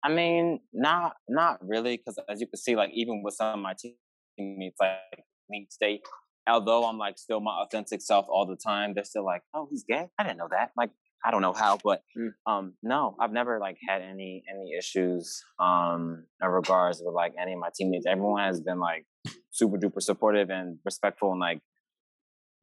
I 0.06 0.08
mean, 0.14 0.60
not 0.72 1.16
not 1.28 1.58
really, 1.66 1.96
because 1.96 2.16
as 2.28 2.40
you 2.40 2.46
can 2.46 2.58
see, 2.58 2.76
like 2.76 2.90
even 2.94 3.22
with 3.24 3.34
some 3.34 3.54
of 3.58 3.60
my 3.60 3.74
teammates, 3.74 4.76
like 4.80 5.24
me 5.50 5.66
stay, 5.68 6.00
although 6.46 6.84
I'm 6.84 6.96
like 6.96 7.18
still 7.18 7.40
my 7.40 7.50
authentic 7.64 8.00
self 8.00 8.26
all 8.28 8.46
the 8.46 8.54
time, 8.56 8.94
they're 8.94 9.04
still 9.04 9.24
like, 9.24 9.42
"Oh, 9.52 9.66
he's 9.68 9.84
gay? 9.88 10.06
I 10.16 10.22
didn't 10.22 10.38
know 10.38 10.48
that." 10.52 10.70
Like, 10.76 10.90
I 11.24 11.32
don't 11.32 11.42
know 11.42 11.52
how, 11.52 11.78
but 11.82 12.02
Mm. 12.16 12.30
um, 12.46 12.74
no, 12.84 13.16
I've 13.18 13.32
never 13.32 13.58
like 13.58 13.78
had 13.88 14.00
any 14.00 14.44
any 14.48 14.74
issues 14.78 15.42
um 15.58 16.24
in 16.40 16.48
regards 16.48 17.02
with 17.04 17.14
like 17.14 17.34
any 17.40 17.54
of 17.54 17.58
my 17.58 17.70
teammates. 17.74 18.06
Everyone 18.06 18.42
has 18.44 18.60
been 18.60 18.78
like 18.78 19.06
super 19.50 19.76
duper 19.76 20.00
supportive 20.00 20.50
and 20.50 20.78
respectful, 20.84 21.32
and 21.32 21.40
like 21.40 21.60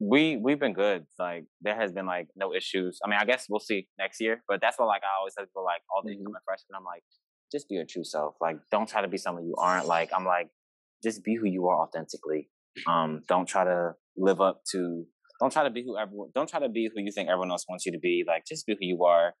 we 0.00 0.36
we've 0.36 0.58
been 0.58 0.72
good. 0.72 1.06
Like 1.18 1.44
there 1.60 1.76
has 1.76 1.92
been 1.92 2.06
like 2.06 2.28
no 2.36 2.54
issues. 2.54 3.00
I 3.04 3.08
mean, 3.10 3.18
I 3.20 3.24
guess 3.26 3.46
we'll 3.50 3.60
see 3.60 3.88
next 3.98 4.20
year, 4.20 4.42
but 4.48 4.60
that's 4.62 4.78
what 4.78 4.86
like 4.88 5.02
I 5.04 5.18
always 5.18 5.34
tell 5.34 5.44
people 5.44 5.64
like 5.64 5.82
all 5.94 6.02
the 6.04 6.12
incoming 6.12 6.40
freshmen. 6.46 6.76
I'm 6.76 6.84
like, 6.84 7.04
just 7.54 7.68
be 7.68 7.76
your 7.76 7.84
true 7.88 8.04
self. 8.04 8.34
Like, 8.40 8.56
don't 8.70 8.88
try 8.88 9.00
to 9.02 9.08
be 9.08 9.16
someone 9.16 9.46
you 9.46 9.54
aren't. 9.56 9.86
Like, 9.86 10.10
I'm 10.14 10.24
like, 10.24 10.48
just 11.02 11.22
be 11.22 11.36
who 11.36 11.46
you 11.46 11.68
are 11.68 11.82
authentically. 11.86 12.48
Um, 12.86 13.22
don't 13.28 13.46
try 13.46 13.64
to 13.64 13.92
live 14.16 14.40
up 14.40 14.62
to. 14.72 15.04
Don't 15.40 15.52
try 15.52 15.64
to 15.64 15.70
be 15.70 15.82
who 15.84 15.96
everyone. 15.96 16.30
Don't 16.34 16.48
try 16.48 16.60
to 16.60 16.68
be 16.68 16.88
who 16.92 17.00
you 17.02 17.12
think 17.12 17.28
everyone 17.28 17.50
else 17.50 17.64
wants 17.68 17.86
you 17.86 17.92
to 17.92 17.98
be. 17.98 18.24
Like, 18.26 18.44
just 18.46 18.66
be 18.66 18.72
who 18.74 18.78
you 18.80 19.04
are. 19.04 19.34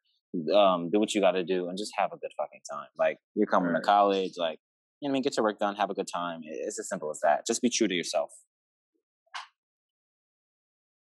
Um, 0.54 0.90
do 0.92 0.98
what 0.98 1.14
you 1.14 1.20
got 1.20 1.32
to 1.32 1.44
do, 1.44 1.68
and 1.68 1.78
just 1.78 1.92
have 1.96 2.10
a 2.12 2.16
good 2.18 2.30
fucking 2.36 2.60
time. 2.70 2.88
Like, 2.98 3.18
you're 3.34 3.46
coming 3.46 3.70
Right. 3.72 3.80
to 3.80 3.86
college. 3.86 4.32
Like, 4.36 4.58
you 5.00 5.08
know, 5.08 5.10
what 5.10 5.10
I 5.10 5.12
mean, 5.14 5.22
get 5.22 5.36
your 5.36 5.44
work 5.44 5.58
done, 5.58 5.76
have 5.76 5.90
a 5.90 5.94
good 5.94 6.08
time. 6.12 6.40
It's 6.44 6.78
as 6.78 6.88
simple 6.88 7.10
as 7.10 7.20
that. 7.22 7.46
Just 7.46 7.62
be 7.62 7.70
true 7.70 7.86
to 7.88 7.94
yourself. 7.94 8.30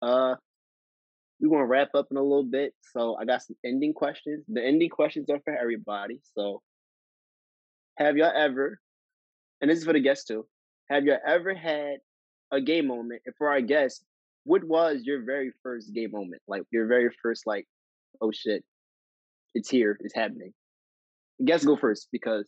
Uh, 0.02 0.36
we're 1.40 1.50
gonna 1.50 1.66
wrap 1.66 1.90
up 1.96 2.08
in 2.12 2.18
a 2.18 2.22
little 2.22 2.44
bit. 2.44 2.74
So 2.96 3.16
I 3.20 3.26
got 3.26 3.42
some 3.42 3.56
ending 3.66 3.94
questions. 3.94 4.44
The 4.48 4.64
ending 4.64 4.90
questions 4.90 5.30
are 5.30 5.40
for 5.44 5.56
everybody. 5.56 6.20
So, 6.36 6.62
have 7.98 8.18
y'all 8.18 8.32
ever, 8.36 8.80
and 9.62 9.70
this 9.70 9.80
is 9.80 9.86
for 9.86 9.94
the 9.94 10.00
guests 10.00 10.26
too, 10.26 10.46
have 10.90 11.04
y'all 11.06 11.20
ever 11.26 11.54
had 11.54 11.98
a 12.52 12.62
gay 12.62 12.82
moment? 12.82 13.22
And 13.26 13.36
for 13.38 13.50
our 13.50 13.62
guests, 13.62 14.04
what 14.44 14.64
was 14.64 15.02
your 15.04 15.24
very 15.26 15.52
first 15.64 15.94
gay 15.94 16.08
moment? 16.08 16.42
Like 16.48 16.64
your 16.72 16.88
very 16.88 17.10
first, 17.22 17.46
like, 17.46 17.66
oh 18.22 18.32
shit, 18.32 18.64
it's 19.54 19.70
here, 19.70 19.98
it's 20.02 20.16
happening. 20.16 20.54
Guests 21.44 21.66
go 21.66 21.76
first 21.76 22.08
because, 22.12 22.46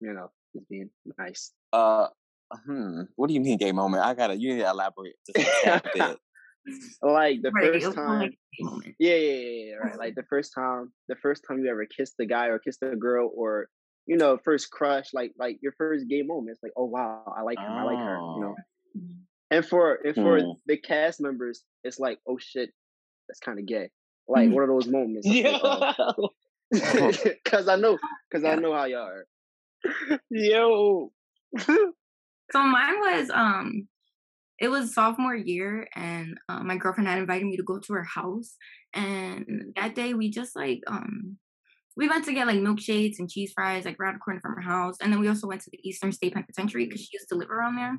you 0.00 0.12
know, 0.12 0.30
just 0.54 0.68
being 0.68 0.90
nice. 1.18 1.52
Uh, 1.72 2.08
hmm. 2.66 3.02
What 3.16 3.28
do 3.28 3.34
you 3.34 3.40
mean, 3.40 3.58
gay 3.58 3.72
moment? 3.72 4.04
I 4.04 4.14
gotta. 4.14 4.36
You 4.36 4.54
need 4.54 4.60
to 4.60 4.70
elaborate 4.70 5.14
just 5.26 5.48
a 5.48 5.52
tad 5.64 5.82
bit. 5.94 6.18
like 7.02 7.42
the 7.42 7.50
Right, 7.50 7.82
first 7.82 7.94
time. 7.96 8.20
like. 8.20 8.38
Yeah, 8.98 9.14
yeah, 9.14 9.16
yeah, 9.16 9.64
yeah, 9.64 9.74
right. 9.76 9.98
Like 9.98 10.14
the 10.16 10.22
first 10.28 10.52
time, 10.54 10.92
the 11.08 11.16
first 11.16 11.44
time 11.46 11.58
you 11.58 11.70
ever 11.70 11.86
kissed 11.86 12.14
a 12.20 12.26
guy 12.26 12.46
or 12.46 12.58
kissed 12.58 12.82
a 12.82 12.94
girl, 12.94 13.30
or 13.34 13.68
you 14.06 14.16
know, 14.16 14.38
first 14.38 14.70
crush, 14.70 15.14
like 15.14 15.32
like 15.38 15.58
your 15.62 15.72
first 15.72 16.08
gay 16.08 16.22
moment. 16.22 16.50
It's 16.56 16.62
like, 16.62 16.72
oh 16.76 16.86
wow, 16.86 17.34
I 17.36 17.42
like 17.42 17.60
him, 17.60 17.78
I 17.78 17.84
like 17.84 18.02
her. 18.04 18.24
You 18.34 18.40
know, 18.42 18.60
And 19.50 19.64
for 19.66 19.94
and 20.06 20.16
for 20.16 20.40
Hmm. 20.40 20.52
the 20.66 20.76
cast 20.78 21.20
members, 21.20 21.64
it's 21.84 21.98
like, 21.98 22.20
oh 22.26 22.38
shit, 22.38 22.70
that's 23.28 23.40
kind 23.40 23.58
of 23.58 23.66
gay. 23.66 23.90
Like 24.28 24.50
one 24.50 24.62
of 24.64 24.68
those 24.70 24.88
moments. 24.88 25.30
It's 25.30 25.42
like, 25.42 25.58
oh. 25.62 26.30
Cause 27.44 27.68
I 27.68 27.76
know, 27.76 27.98
cause 28.32 28.44
I 28.44 28.56
know 28.56 28.74
how 28.74 28.84
y'all 28.84 29.08
are. 29.08 29.26
yo. 30.30 31.12
So 32.52 32.62
mine 32.62 33.00
was 33.00 33.30
um 33.30 33.88
it 34.58 34.68
was 34.68 34.94
sophomore 34.94 35.34
year 35.36 35.88
and 35.94 36.38
uh, 36.48 36.62
my 36.62 36.76
girlfriend 36.76 37.08
had 37.08 37.18
invited 37.18 37.46
me 37.46 37.56
to 37.56 37.64
go 37.64 37.78
to 37.80 37.94
her 37.94 38.04
house 38.04 38.56
and 38.94 39.72
that 39.76 39.94
day 39.94 40.14
we 40.14 40.30
just 40.30 40.56
like 40.56 40.80
um 40.86 41.38
we 41.96 42.08
went 42.08 42.24
to 42.24 42.32
get 42.32 42.46
like 42.46 42.58
milkshakes 42.58 43.18
and 43.18 43.30
cheese 43.30 43.52
fries 43.54 43.84
like 43.84 43.96
around 44.00 44.14
the 44.14 44.20
corner 44.20 44.40
from 44.40 44.54
her 44.54 44.60
house 44.60 44.96
and 45.00 45.12
then 45.12 45.20
we 45.20 45.28
also 45.28 45.46
went 45.46 45.60
to 45.62 45.70
the 45.70 45.88
Eastern 45.88 46.12
State 46.12 46.34
Penitentiary 46.34 46.86
because 46.86 47.02
she 47.02 47.10
used 47.12 47.28
to 47.28 47.36
live 47.36 47.50
around 47.50 47.76
there. 47.76 47.98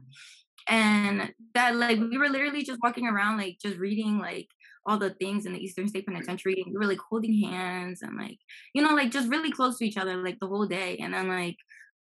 And 0.67 1.31
that 1.53 1.75
like 1.75 1.99
we 1.99 2.17
were 2.17 2.29
literally 2.29 2.63
just 2.63 2.79
walking 2.81 3.07
around 3.07 3.37
like 3.37 3.57
just 3.61 3.77
reading 3.77 4.17
like 4.17 4.47
all 4.87 4.97
the 4.97 5.11
things 5.11 5.45
in 5.45 5.53
the 5.53 5.63
Eastern 5.63 5.87
State 5.87 6.07
Penitentiary 6.07 6.61
and 6.65 6.73
we 6.73 6.79
were 6.79 6.91
like 6.91 6.99
holding 7.09 7.39
hands 7.43 8.01
and 8.01 8.17
like 8.17 8.37
you 8.73 8.81
know 8.81 8.95
like 8.95 9.11
just 9.11 9.29
really 9.29 9.51
close 9.51 9.77
to 9.77 9.85
each 9.85 9.97
other 9.97 10.17
like 10.23 10.39
the 10.39 10.47
whole 10.47 10.65
day. 10.65 10.97
And 10.97 11.13
then 11.13 11.27
like 11.27 11.57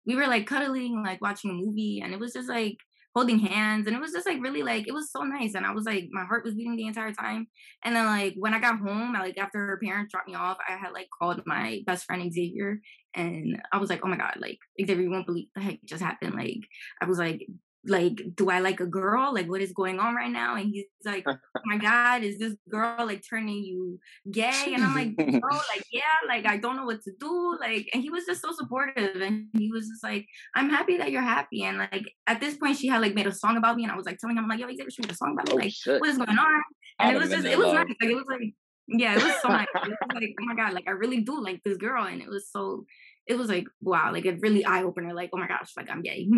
we 0.06 0.16
were 0.16 0.26
like 0.26 0.46
cuddling, 0.46 1.02
like 1.02 1.20
watching 1.20 1.50
a 1.50 1.54
movie, 1.54 2.00
and 2.02 2.12
it 2.12 2.20
was 2.20 2.32
just 2.32 2.48
like 2.48 2.76
holding 3.14 3.38
hands, 3.38 3.86
and 3.86 3.94
it 3.96 4.00
was 4.00 4.12
just 4.12 4.26
like 4.26 4.42
really 4.42 4.62
like 4.62 4.86
it 4.88 4.92
was 4.94 5.10
so 5.10 5.22
nice, 5.22 5.54
and 5.54 5.64
I 5.66 5.72
was 5.72 5.84
like 5.84 6.08
my 6.10 6.24
heart 6.24 6.44
was 6.44 6.54
beating 6.54 6.76
the 6.76 6.86
entire 6.86 7.12
time. 7.12 7.46
And 7.84 7.94
then 7.94 8.06
like 8.06 8.34
when 8.36 8.54
I 8.54 8.60
got 8.60 8.78
home, 8.78 9.14
I, 9.16 9.20
like 9.20 9.38
after 9.38 9.58
her 9.58 9.80
parents 9.82 10.12
dropped 10.12 10.28
me 10.28 10.34
off, 10.34 10.58
I 10.68 10.72
had 10.76 10.92
like 10.92 11.08
called 11.18 11.42
my 11.46 11.82
best 11.86 12.04
friend 12.04 12.32
Xavier, 12.32 12.80
and 13.14 13.60
I 13.72 13.78
was 13.78 13.90
like, 13.90 14.00
oh 14.04 14.08
my 14.08 14.16
god, 14.16 14.36
like 14.40 14.58
Xavier, 14.84 15.04
you 15.04 15.10
won't 15.10 15.26
believe 15.26 15.48
the 15.54 15.62
heck 15.62 15.78
just 15.84 16.02
happened. 16.02 16.34
Like 16.34 16.60
I 17.00 17.06
was 17.06 17.18
like. 17.18 17.46
Like, 17.86 18.22
do 18.34 18.50
I 18.50 18.60
like 18.60 18.80
a 18.80 18.86
girl? 18.86 19.34
Like, 19.34 19.48
what 19.48 19.60
is 19.60 19.72
going 19.72 19.98
on 19.98 20.14
right 20.14 20.30
now? 20.30 20.56
And 20.56 20.70
he's 20.70 20.86
like, 21.04 21.24
oh 21.28 21.36
my 21.64 21.78
God, 21.78 22.22
is 22.22 22.38
this 22.38 22.54
girl 22.68 23.06
like 23.06 23.22
turning 23.28 23.62
you 23.64 23.98
gay? 24.30 24.72
And 24.74 24.82
I'm 24.82 24.94
like, 24.94 25.16
bro, 25.16 25.50
like, 25.74 25.84
yeah, 25.92 26.02
like 26.26 26.46
I 26.46 26.56
don't 26.56 26.76
know 26.76 26.84
what 26.86 27.02
to 27.02 27.12
do. 27.18 27.56
Like, 27.60 27.88
and 27.92 28.02
he 28.02 28.10
was 28.10 28.24
just 28.24 28.42
so 28.42 28.52
supportive. 28.52 29.20
And 29.20 29.48
he 29.52 29.70
was 29.70 29.88
just 29.88 30.02
like, 30.02 30.26
I'm 30.54 30.70
happy 30.70 30.98
that 30.98 31.10
you're 31.10 31.22
happy. 31.22 31.64
And 31.64 31.78
like 31.78 32.04
at 32.26 32.40
this 32.40 32.56
point, 32.56 32.78
she 32.78 32.88
had 32.88 33.02
like 33.02 33.14
made 33.14 33.26
a 33.26 33.32
song 33.32 33.56
about 33.56 33.76
me, 33.76 33.84
and 33.84 33.92
I 33.92 33.96
was 33.96 34.06
like 34.06 34.18
telling 34.18 34.36
him, 34.36 34.44
I'm 34.44 34.50
like, 34.50 34.60
yo, 34.60 34.68
Xavier, 34.68 34.90
she 34.90 35.02
made 35.02 35.12
a 35.12 35.16
song 35.16 35.32
about 35.32 35.48
me. 35.48 35.52
Oh 35.54 35.56
Like, 35.56 35.72
shit. 35.72 36.00
what 36.00 36.10
is 36.10 36.16
going 36.18 36.28
on? 36.30 36.62
And 36.98 37.16
it 37.16 37.18
was 37.20 37.30
just, 37.30 37.44
it 37.44 37.58
was 37.58 37.72
nice. 37.72 37.86
Like, 38.00 38.10
it 38.10 38.14
was 38.14 38.24
like, 38.28 38.54
yeah, 38.88 39.16
it 39.16 39.22
was 39.22 39.34
so 39.40 39.48
nice. 39.48 39.66
It 39.74 39.88
was 39.88 39.96
like, 40.14 40.34
oh 40.40 40.44
my 40.44 40.54
god, 40.54 40.74
like 40.74 40.84
I 40.86 40.92
really 40.92 41.20
do 41.20 41.42
like 41.42 41.62
this 41.64 41.76
girl, 41.76 42.04
and 42.04 42.22
it 42.22 42.28
was 42.28 42.50
so, 42.50 42.84
it 43.26 43.36
was 43.36 43.48
like 43.48 43.66
wow, 43.80 44.12
like 44.12 44.26
a 44.26 44.36
really 44.40 44.64
eye 44.64 44.82
opener. 44.84 45.14
Like, 45.14 45.30
oh 45.32 45.38
my 45.38 45.48
gosh, 45.48 45.72
like 45.76 45.90
I'm 45.90 46.02
gay. 46.02 46.28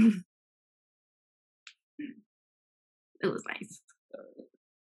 it 3.23 3.27
was 3.27 3.43
nice. 3.49 3.81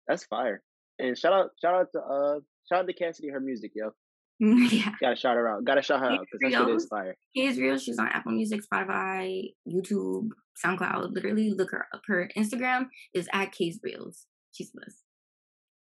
That's 0.07 0.25
fire. 0.25 0.61
And 0.97 1.17
shout 1.17 1.33
out, 1.33 1.51
shout 1.61 1.75
out 1.75 1.87
to 1.93 1.99
uh, 1.99 2.39
shout 2.67 2.81
out 2.81 2.87
to 2.87 2.93
Cassidy, 2.93 3.29
her 3.29 3.39
music, 3.39 3.71
yo. 3.75 3.91
yeah. 4.39 4.91
Gotta 5.01 5.15
shout 5.15 5.35
her 5.35 5.49
out. 5.49 5.65
Gotta 5.65 5.81
shout 5.81 5.99
her 5.99 6.11
out 6.11 6.25
because 6.31 6.51
that 6.53 6.65
shit 6.65 6.75
is 6.75 6.87
fire. 6.87 7.15
She 7.35 7.45
is 7.45 7.57
real. 7.57 7.77
She's 7.77 7.99
on 7.99 8.07
Apple 8.07 8.31
Music, 8.31 8.61
Spotify, 8.61 9.49
YouTube, 9.67 10.29
SoundCloud. 10.65 11.13
Literally, 11.13 11.51
look 11.51 11.71
her 11.71 11.87
up. 11.93 12.01
Her 12.07 12.29
Instagram 12.37 12.87
is 13.13 13.27
at 13.33 13.51
Case 13.51 13.79
Reels. 13.83 14.25
She's 14.53 14.71
best. 14.71 15.03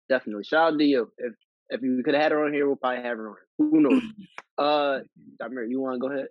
Definitely. 0.09 0.45
Shout 0.45 0.75
out 0.75 0.79
to 0.79 0.85
you. 0.85 1.13
If 1.19 1.35
if 1.69 1.83
you 1.83 2.03
could 2.03 2.15
have 2.15 2.23
had 2.23 2.33
her 2.33 2.45
on 2.45 2.55
here, 2.55 2.67
we'll 2.67 2.77
probably 2.77 3.03
have 3.03 3.19
her 3.19 3.29
on. 3.29 3.37
Who 3.59 3.81
knows? 3.81 4.03
uh, 4.59 5.01
Damir, 5.41 5.69
you 5.69 5.81
want 5.81 5.97
to 5.97 6.01
go 6.01 6.13
ahead? 6.13 6.29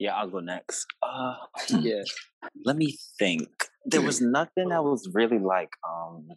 Yeah, 0.00 0.14
I'll 0.16 0.28
go 0.30 0.40
next. 0.40 0.86
Uh, 1.02 1.34
Yeah. 1.78 2.02
let 2.64 2.76
me 2.76 2.96
think. 3.18 3.48
There 3.84 4.00
was 4.02 4.20
nothing 4.20 4.70
that 4.70 4.82
was 4.82 5.08
really 5.12 5.38
like 5.38 5.70
um 5.88 6.28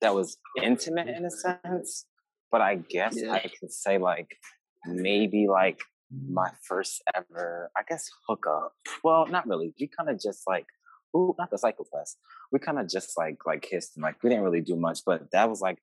that 0.00 0.14
was 0.14 0.36
intimate 0.60 1.08
in 1.08 1.24
a 1.24 1.30
sense, 1.30 2.06
but 2.50 2.60
I 2.60 2.76
guess 2.76 3.14
Yeah. 3.16 3.32
I 3.34 3.50
could 3.60 3.70
say 3.70 3.98
like 3.98 4.30
maybe 4.86 5.46
like 5.48 5.80
my 6.40 6.50
first 6.68 7.02
ever, 7.14 7.70
I 7.76 7.82
guess 7.88 8.08
hookup. 8.26 8.72
Well, 9.04 9.26
not 9.26 9.46
really. 9.46 9.72
We 9.78 9.88
kind 9.96 10.10
of 10.10 10.18
just 10.20 10.42
like, 10.46 10.66
ooh, 11.16 11.34
not 11.38 11.50
the 11.50 11.58
psychopath. 11.58 12.14
We 12.50 12.58
kind 12.58 12.78
of 12.78 12.88
just 12.88 13.16
like 13.16 13.38
like 13.46 13.62
kissed 13.62 13.92
and 13.96 14.02
like 14.02 14.16
we 14.22 14.30
didn't 14.30 14.44
really 14.44 14.60
do 14.62 14.76
much, 14.76 15.00
but 15.06 15.30
that 15.32 15.48
was 15.50 15.60
like 15.60 15.78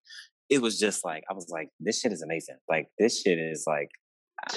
it 0.50 0.62
was 0.62 0.80
just 0.80 1.06
like 1.06 1.24
I 1.30 1.34
was 1.34 1.48
like 1.50 1.70
this 1.80 2.00
shit 2.00 2.12
is 2.12 2.22
amazing. 2.24 2.58
Like 2.68 2.88
this 2.98 3.22
shit 3.22 3.38
is 3.40 3.66
like 3.68 3.92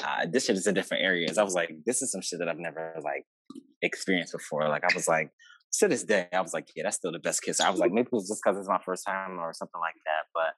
uh, 0.05 0.26
this 0.30 0.47
shit 0.47 0.57
is 0.57 0.66
in 0.66 0.74
different 0.74 1.05
areas. 1.05 1.39
I 1.39 1.43
was 1.43 1.55
like 1.55 1.70
this 1.85 2.03
is 2.03 2.12
some 2.12 2.22
shit 2.22 2.39
that 2.39 2.49
I've 2.49 2.59
never 2.59 2.95
like 3.03 3.24
experienced 3.83 4.33
before. 4.33 4.68
Like 4.68 4.85
I 4.85 4.95
was 4.95 5.09
like 5.09 5.30
to 5.78 5.89
this 5.89 6.05
day, 6.05 6.28
I 6.33 6.41
was 6.41 6.53
like, 6.53 6.68
yeah, 6.76 6.85
that's 6.85 6.97
still 6.97 7.12
the 7.12 7.18
best 7.18 7.43
kiss. 7.43 7.61
I 7.61 7.70
was 7.70 7.80
like, 7.80 7.93
maybe 7.93 8.07
it 8.07 8.12
was 8.12 8.28
just 8.28 8.43
because 8.45 8.59
it's 8.59 8.68
my 8.68 8.80
first 8.85 9.05
time 9.07 9.39
or 9.39 9.53
something 9.55 9.80
like 9.80 9.95
that. 10.05 10.26
But 10.35 10.55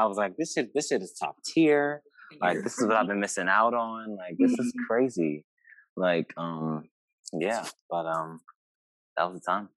I 0.00 0.06
was 0.06 0.16
like, 0.16 0.36
this 0.36 0.52
shit, 0.52 0.70
this 0.74 0.88
shit 0.88 1.02
is 1.02 1.14
top 1.18 1.36
tier. 1.44 2.02
Like 2.40 2.62
this 2.64 2.78
is 2.78 2.86
what 2.86 2.96
I've 2.96 3.06
been 3.06 3.20
missing 3.20 3.48
out 3.48 3.74
on. 3.74 4.16
Like 4.16 4.36
this 4.38 4.52
is 4.52 4.72
crazy. 4.88 5.44
Like 5.96 6.32
um, 6.36 6.88
yeah. 7.32 7.64
But 7.90 8.06
um, 8.06 8.40
that 9.16 9.30
was 9.30 9.40
the 9.40 9.52
time. 9.52 9.68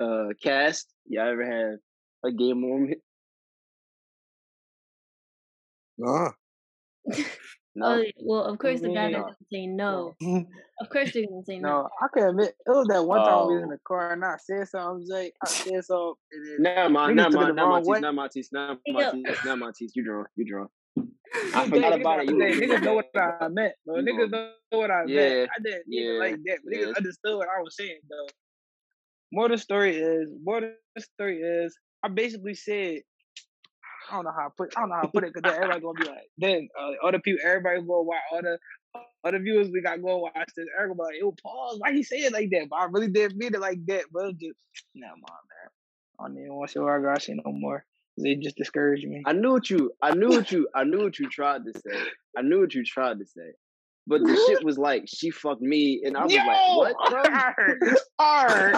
Uh, 0.00 0.32
cast. 0.42 0.88
Y'all 1.06 1.28
ever 1.28 1.44
had 1.44 1.78
a 2.24 2.32
gay 2.32 2.52
moment? 2.52 2.98
Nah. 5.98 6.26
Uh-huh. 6.26 6.32
No. 7.74 7.86
Oh, 7.86 8.04
well, 8.22 8.44
of 8.44 8.58
course 8.58 8.82
the 8.82 8.88
guy 8.88 9.08
Yeah. 9.08 9.22
that's 9.22 9.22
gonna 9.22 9.36
say 9.50 9.66
no. 9.66 10.14
Of 10.80 10.90
course 10.90 11.10
they're 11.14 11.24
gonna 11.26 11.42
say 11.44 11.58
no. 11.58 11.68
No, 11.68 11.88
I 12.02 12.08
can 12.12 12.28
admit 12.28 12.48
it 12.66 12.70
was 12.70 12.86
that 12.88 13.02
one 13.06 13.24
time 13.24 13.46
we 13.46 13.54
was 13.54 13.62
in 13.62 13.68
Oh. 13.68 13.72
the 13.72 13.78
car 13.86 14.12
and 14.12 14.22
I 14.24 14.36
said 14.36 14.68
something, 14.68 15.06
Jay. 15.08 15.32
I 15.42 15.46
said 15.64 15.84
something. 15.84 16.14
And 16.32 16.66
then 16.66 16.74
Never 16.74 16.90
mind, 16.90 17.12
Niggas 17.12 17.16
never 17.16 17.30
took 17.30 17.40
it 17.40 17.44
mind, 17.44 17.48
the 17.48 17.54
not 17.54 17.62
wrong 17.62 17.72
Matisse, 17.72 17.88
way. 17.88 18.00
not 18.00 18.14
Matisse, 18.14 18.52
not 18.52 18.78
Yo. 18.86 18.94
Matisse, 18.94 19.44
not 19.46 19.58
Matisse. 19.58 19.92
You 19.96 20.04
drunk, 20.04 20.28
you 20.36 20.44
drunk. 20.44 20.70
I 21.54 21.68
forgot 21.70 21.98
about 21.98 22.20
it. 22.20 22.26
You 22.28 22.38
Jay, 22.38 22.60
niggas 22.60 22.82
know 22.82 22.94
what. 22.94 23.10
I 23.16 23.48
meant, 23.48 23.74
bro. 23.86 23.96
Niggas 23.96 24.30
know. 24.30 24.52
know 24.72 24.78
what 24.78 24.90
I 24.90 25.04
Yeah, 25.06 25.16
meant. 25.16 25.50
I 25.56 25.62
didn't 25.62 25.88
mean 25.88 26.12
yeah, 26.14 26.18
like 26.18 26.36
that, 26.44 26.58
but 26.64 26.72
niggas 26.74 26.86
yeah. 26.88 26.92
understood 26.96 27.38
what 27.38 27.48
I 27.48 27.62
was 27.62 27.74
saying, 27.76 28.00
though. 28.10 28.28
More 29.32 29.48
the 29.48 29.56
story 29.56 29.96
is, 29.96 30.28
more 30.44 30.60
the 30.60 30.74
story 31.00 31.40
is, 31.40 31.74
I 32.02 32.08
basically 32.08 32.54
said, 32.54 33.00
I 34.10 34.14
don't 34.16 34.24
know 34.24 34.32
how 34.32 34.46
I 34.46 34.50
put, 34.56 34.76
I 34.76 34.80
don't 34.80 34.90
know 34.90 34.96
how 34.96 35.02
to 35.02 35.08
put 35.08 35.24
it, 35.24 35.32
because 35.32 35.42
then 35.42 35.54
everybody 35.54 35.80
gonna 35.80 36.00
be 36.00 36.08
like, 36.08 36.28
then 36.38 36.68
uh, 36.78 37.06
other 37.06 37.18
people, 37.18 37.40
everybody 37.44 37.80
gonna 37.80 38.02
watch, 38.02 38.18
other 38.36 38.58
other 39.24 39.38
viewers 39.38 39.70
we 39.70 39.80
got 39.80 40.02
go 40.02 40.18
watch 40.18 40.50
this. 40.56 40.66
Everybody 40.78 41.14
like, 41.14 41.20
yo, 41.20 41.34
pause, 41.42 41.78
why 41.78 41.92
he 41.92 42.02
say 42.02 42.16
it 42.18 42.32
like 42.32 42.50
that? 42.50 42.68
But 42.68 42.76
I 42.76 42.84
really 42.86 43.08
didn't 43.08 43.38
mean 43.38 43.54
it 43.54 43.60
like 43.60 43.84
that. 43.86 44.04
But 44.12 44.30
it 44.30 44.38
just, 44.38 44.56
mind, 44.94 45.12
man. 45.14 45.70
I 46.20 46.28
don't 46.28 46.38
even 46.38 46.54
want 46.54 46.68
to 46.68 46.72
see 46.72 46.78
what 46.80 47.06
I 47.06 47.18
say 47.18 47.34
no 47.34 47.52
more. 47.52 47.84
They 48.18 48.34
just 48.34 48.56
discouraged 48.56 49.06
me. 49.06 49.22
I 49.24 49.32
knew 49.32 49.52
what 49.52 49.70
you, 49.70 49.92
I 50.02 50.14
knew 50.14 50.28
what 50.28 50.52
you, 50.52 50.68
I 50.74 50.84
knew 50.84 51.04
what 51.04 51.18
you 51.18 51.28
tried 51.30 51.62
to 51.64 51.80
say. 51.80 51.98
I 52.36 52.42
knew 52.42 52.60
what 52.60 52.74
you 52.74 52.84
tried 52.84 53.18
to 53.20 53.26
say. 53.26 53.52
But 54.06 54.22
the 54.22 54.34
shit 54.48 54.64
was 54.64 54.78
like, 54.78 55.04
she 55.06 55.30
fucked 55.30 55.62
me, 55.62 56.02
and 56.04 56.16
I 56.16 56.24
was 56.24 56.32
Yo! 56.32 56.40
like, 56.44 56.76
what, 56.96 57.10
bro? 57.10 57.94
Alright. 58.20 58.74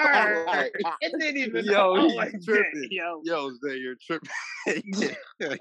Alright. 0.00 0.72
It 1.02 1.12
didn't 1.20 1.36
even 1.36 1.64
Yo, 1.66 1.72
go 1.72 2.06
like 2.14 2.32
tripping. 2.44 2.88
Yo. 2.90 3.20
Yo, 3.24 3.50
Zay, 3.64 3.76
you're 3.76 3.96
tripping. 4.00 4.30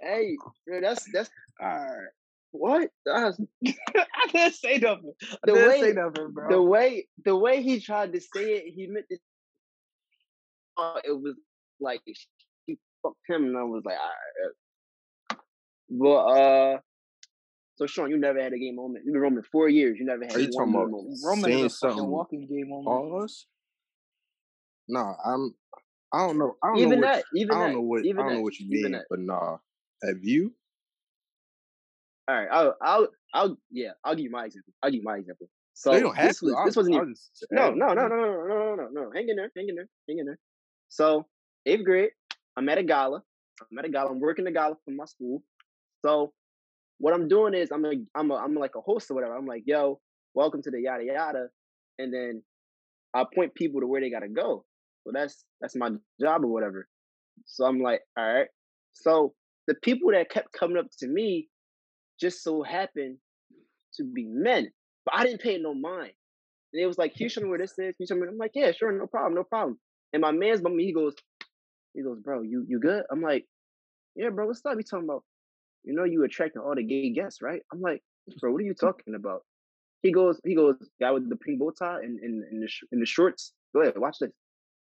hey, 0.01 0.37
bro, 0.65 0.79
that's 0.81 1.05
that's 1.11 1.29
Alright. 1.61 2.07
what? 2.51 2.89
That's, 3.05 3.37
I 3.65 4.27
didn't 4.31 4.53
say 4.55 4.77
nothing. 4.77 5.13
I 5.31 5.37
The 5.45 5.53
didn't 5.53 5.67
way- 5.69 5.79
say 5.81 5.91
nothing, 5.93 6.31
bro. 6.31 6.49
the 6.49 6.61
way 6.61 7.07
the 7.25 7.35
way 7.35 7.61
he 7.61 7.79
tried 7.81 8.13
to 8.13 8.21
say 8.21 8.53
it, 8.57 8.73
he 8.73 8.87
meant 8.87 9.07
to. 9.11 9.17
Uh, 10.77 10.99
it 11.03 11.11
was 11.21 11.35
like 11.81 12.01
she 12.05 12.77
fucked 13.03 13.17
him, 13.27 13.43
and 13.45 13.57
I 13.57 13.63
was 13.63 13.83
like, 13.85 13.97
all 13.99 14.09
right. 14.43 15.39
But 15.89 16.25
uh, 16.39 16.79
so 17.75 17.87
Sean, 17.87 18.09
you 18.09 18.17
never 18.17 18.41
had 18.41 18.53
a 18.53 18.59
gay 18.59 18.71
moment. 18.71 19.05
You've 19.05 19.13
been 19.13 19.21
roaming 19.21 19.43
four 19.51 19.69
years. 19.69 19.97
You 19.99 20.05
never 20.05 20.23
had 20.23 20.35
Are 20.35 20.39
you 20.39 20.51
one 20.51 20.53
talking 20.53 20.75
about 20.75 20.91
moment. 20.91 21.19
Roman 21.23 21.51
saying 21.51 21.65
is 21.65 21.73
a 21.73 21.77
something 21.77 22.07
walking 22.07 22.47
game 22.47 22.71
on 22.71 22.85
Pause. 22.85 23.45
Nah, 24.87 25.13
I'm. 25.25 25.55
I 26.13 26.27
don't 26.27 26.37
know. 26.37 26.57
I 26.61 26.67
don't 26.67 26.77
Even 26.79 26.89
know 27.01 27.07
what. 27.07 27.15
that, 27.15 27.23
even 27.33 27.55
I 27.55 27.59
don't 27.59 27.67
that, 27.69 27.73
know 27.73 27.81
what. 27.81 28.05
even 28.05 28.17
I 28.17 28.23
don't 28.23 28.31
that, 28.31 28.35
know 28.37 28.41
what 28.43 28.59
you 28.59 28.69
mean, 28.69 28.91
that. 28.91 29.05
but 29.09 29.19
nah. 29.19 29.57
Have 30.03 30.23
you? 30.23 30.53
All 32.27 32.35
right, 32.35 32.47
I'll, 32.51 32.75
I'll, 32.81 33.07
I'll, 33.33 33.57
yeah, 33.71 33.91
I'll 34.03 34.15
give 34.15 34.25
you 34.25 34.31
my 34.31 34.45
example. 34.45 34.73
I'll 34.81 34.89
give 34.91 34.99
you 34.99 35.03
my 35.03 35.17
example. 35.17 35.47
So 35.73 35.91
No, 35.91 35.97
you 35.97 36.03
don't 36.03 36.15
have 36.15 36.27
this 36.27 36.39
to. 36.39 36.45
was, 36.45 36.55
I'll- 36.55 36.65
this 36.65 36.75
wasn't 36.75 36.95
I'll 36.95 37.01
even. 37.01 37.13
just 37.13 37.45
No, 37.51 37.71
no, 37.71 37.93
no, 37.93 38.07
no, 38.07 38.15
no, 38.15 38.47
no, 38.47 38.47
no, 38.47 38.75
no, 38.75 38.87
no. 38.91 39.11
Hang 39.13 39.29
in 39.29 39.35
there, 39.35 39.51
hang 39.55 39.69
in 39.69 39.75
there, 39.75 39.87
hang 40.07 40.19
in 40.19 40.25
there. 40.25 40.39
So 40.89 41.25
eighth 41.65 41.83
grade, 41.85 42.11
I'm 42.57 42.67
at 42.69 42.77
a 42.77 42.83
gala. 42.83 43.23
I'm 43.71 43.77
at 43.79 43.85
a 43.85 43.89
gala. 43.89 44.11
I'm 44.11 44.19
working 44.19 44.45
the 44.45 44.51
gala 44.51 44.75
for 44.85 44.91
my 44.91 45.05
school. 45.05 45.43
So 46.03 46.33
what 47.01 47.15
I'm 47.15 47.27
doing 47.27 47.55
is 47.55 47.71
I'm 47.71 47.83
a, 47.83 47.93
I'm 48.15 48.29
a, 48.29 48.35
I'm 48.35 48.53
like 48.53 48.75
a 48.75 48.81
host 48.81 49.09
or 49.09 49.15
whatever. 49.15 49.35
I'm 49.35 49.47
like, 49.47 49.63
yo, 49.65 49.99
welcome 50.35 50.61
to 50.61 50.71
the 50.71 50.79
yada 50.79 51.03
yada, 51.03 51.47
and 51.97 52.13
then 52.13 52.43
I 53.13 53.25
point 53.33 53.55
people 53.55 53.81
to 53.81 53.87
where 53.87 53.99
they 54.01 54.11
gotta 54.11 54.29
go. 54.29 54.63
So 55.03 55.11
that's 55.11 55.43
that's 55.59 55.75
my 55.75 55.89
job 56.21 56.43
or 56.43 56.47
whatever. 56.47 56.87
So 57.45 57.65
I'm 57.65 57.81
like, 57.81 58.01
all 58.15 58.33
right. 58.33 58.47
So 58.93 59.33
the 59.67 59.73
people 59.83 60.11
that 60.11 60.29
kept 60.29 60.53
coming 60.53 60.77
up 60.77 60.85
to 60.99 61.07
me 61.07 61.49
just 62.19 62.43
so 62.43 62.61
happened 62.61 63.17
to 63.95 64.03
be 64.03 64.27
men, 64.27 64.69
but 65.05 65.15
I 65.15 65.25
didn't 65.25 65.41
pay 65.41 65.57
no 65.57 65.73
mind. 65.73 66.11
And 66.73 66.81
it 66.81 66.85
was 66.85 66.99
like, 66.99 67.15
can 67.15 67.23
you 67.23 67.29
show 67.29 67.41
me 67.41 67.49
where 67.49 67.57
this 67.57 67.71
is? 67.71 67.77
Can 67.77 67.95
you 67.99 68.05
show 68.07 68.15
me? 68.15 68.27
I'm 68.29 68.37
like, 68.37 68.51
yeah, 68.53 68.71
sure, 68.71 68.91
no 68.91 69.07
problem, 69.07 69.33
no 69.33 69.43
problem. 69.43 69.79
And 70.13 70.21
my 70.21 70.31
man's 70.31 70.61
me, 70.61 70.85
he 70.85 70.93
goes, 70.93 71.15
he 71.95 72.03
goes, 72.03 72.19
bro, 72.19 72.43
you 72.43 72.63
you 72.67 72.79
good? 72.79 73.03
I'm 73.11 73.21
like, 73.21 73.47
yeah, 74.15 74.29
bro, 74.29 74.45
what's 74.45 74.63
up? 74.65 74.77
He 74.77 74.83
talking 74.83 75.05
about, 75.05 75.23
you 75.83 75.93
know, 75.93 76.03
you 76.03 76.23
attracting 76.23 76.61
all 76.61 76.75
the 76.75 76.83
gay 76.83 77.09
guests, 77.11 77.41
right? 77.41 77.61
I'm 77.71 77.81
like, 77.81 78.01
bro, 78.39 78.51
what 78.51 78.61
are 78.61 78.65
you 78.65 78.73
talking 78.73 79.15
about? 79.15 79.41
He 80.01 80.11
goes, 80.11 80.39
he 80.43 80.55
goes, 80.55 80.75
guy 80.99 81.11
with 81.11 81.29
the 81.29 81.35
pink 81.35 81.59
bow 81.59 81.71
tie 81.71 81.99
and 81.99 82.19
in, 82.19 82.43
in, 82.51 82.59
the 82.59 82.69
in 82.91 82.99
the 82.99 83.05
shorts. 83.05 83.53
Go 83.73 83.81
ahead, 83.81 83.97
watch 83.97 84.17
this. 84.19 84.31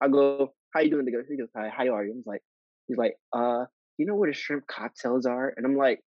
I 0.01 0.07
go, 0.07 0.53
how 0.73 0.81
you 0.81 0.91
doing? 0.91 1.05
The 1.05 1.11
guy, 1.11 1.17
He 1.29 1.37
goes, 1.37 1.49
hi, 1.55 1.69
how 1.69 1.87
are 1.95 2.05
you? 2.05 2.11
I'm 2.11 2.23
like, 2.25 2.41
he's 2.87 2.97
like, 2.97 3.15
uh, 3.33 3.65
you 3.97 4.05
know 4.05 4.15
where 4.15 4.29
the 4.29 4.35
shrimp 4.35 4.67
cocktails 4.67 5.25
are? 5.25 5.53
And 5.57 5.65
I'm 5.65 5.75
like, 5.75 6.01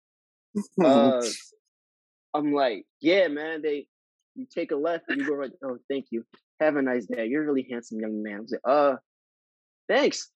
uh, 0.83 1.21
I'm 2.33 2.53
like, 2.53 2.85
yeah, 3.01 3.27
man. 3.27 3.61
They, 3.63 3.87
you 4.35 4.45
take 4.53 4.71
a 4.71 4.75
left 4.75 5.05
and 5.09 5.19
you 5.19 5.27
go 5.27 5.33
right. 5.33 5.51
Oh, 5.63 5.77
thank 5.89 6.07
you. 6.11 6.23
Have 6.59 6.75
a 6.75 6.81
nice 6.81 7.05
day. 7.05 7.25
You're 7.25 7.43
a 7.43 7.45
really 7.47 7.67
handsome 7.69 7.99
young 7.99 8.21
man. 8.21 8.35
I 8.35 8.39
was 8.41 8.51
like, 8.51 8.61
uh, 8.65 8.95
thanks. 9.87 10.29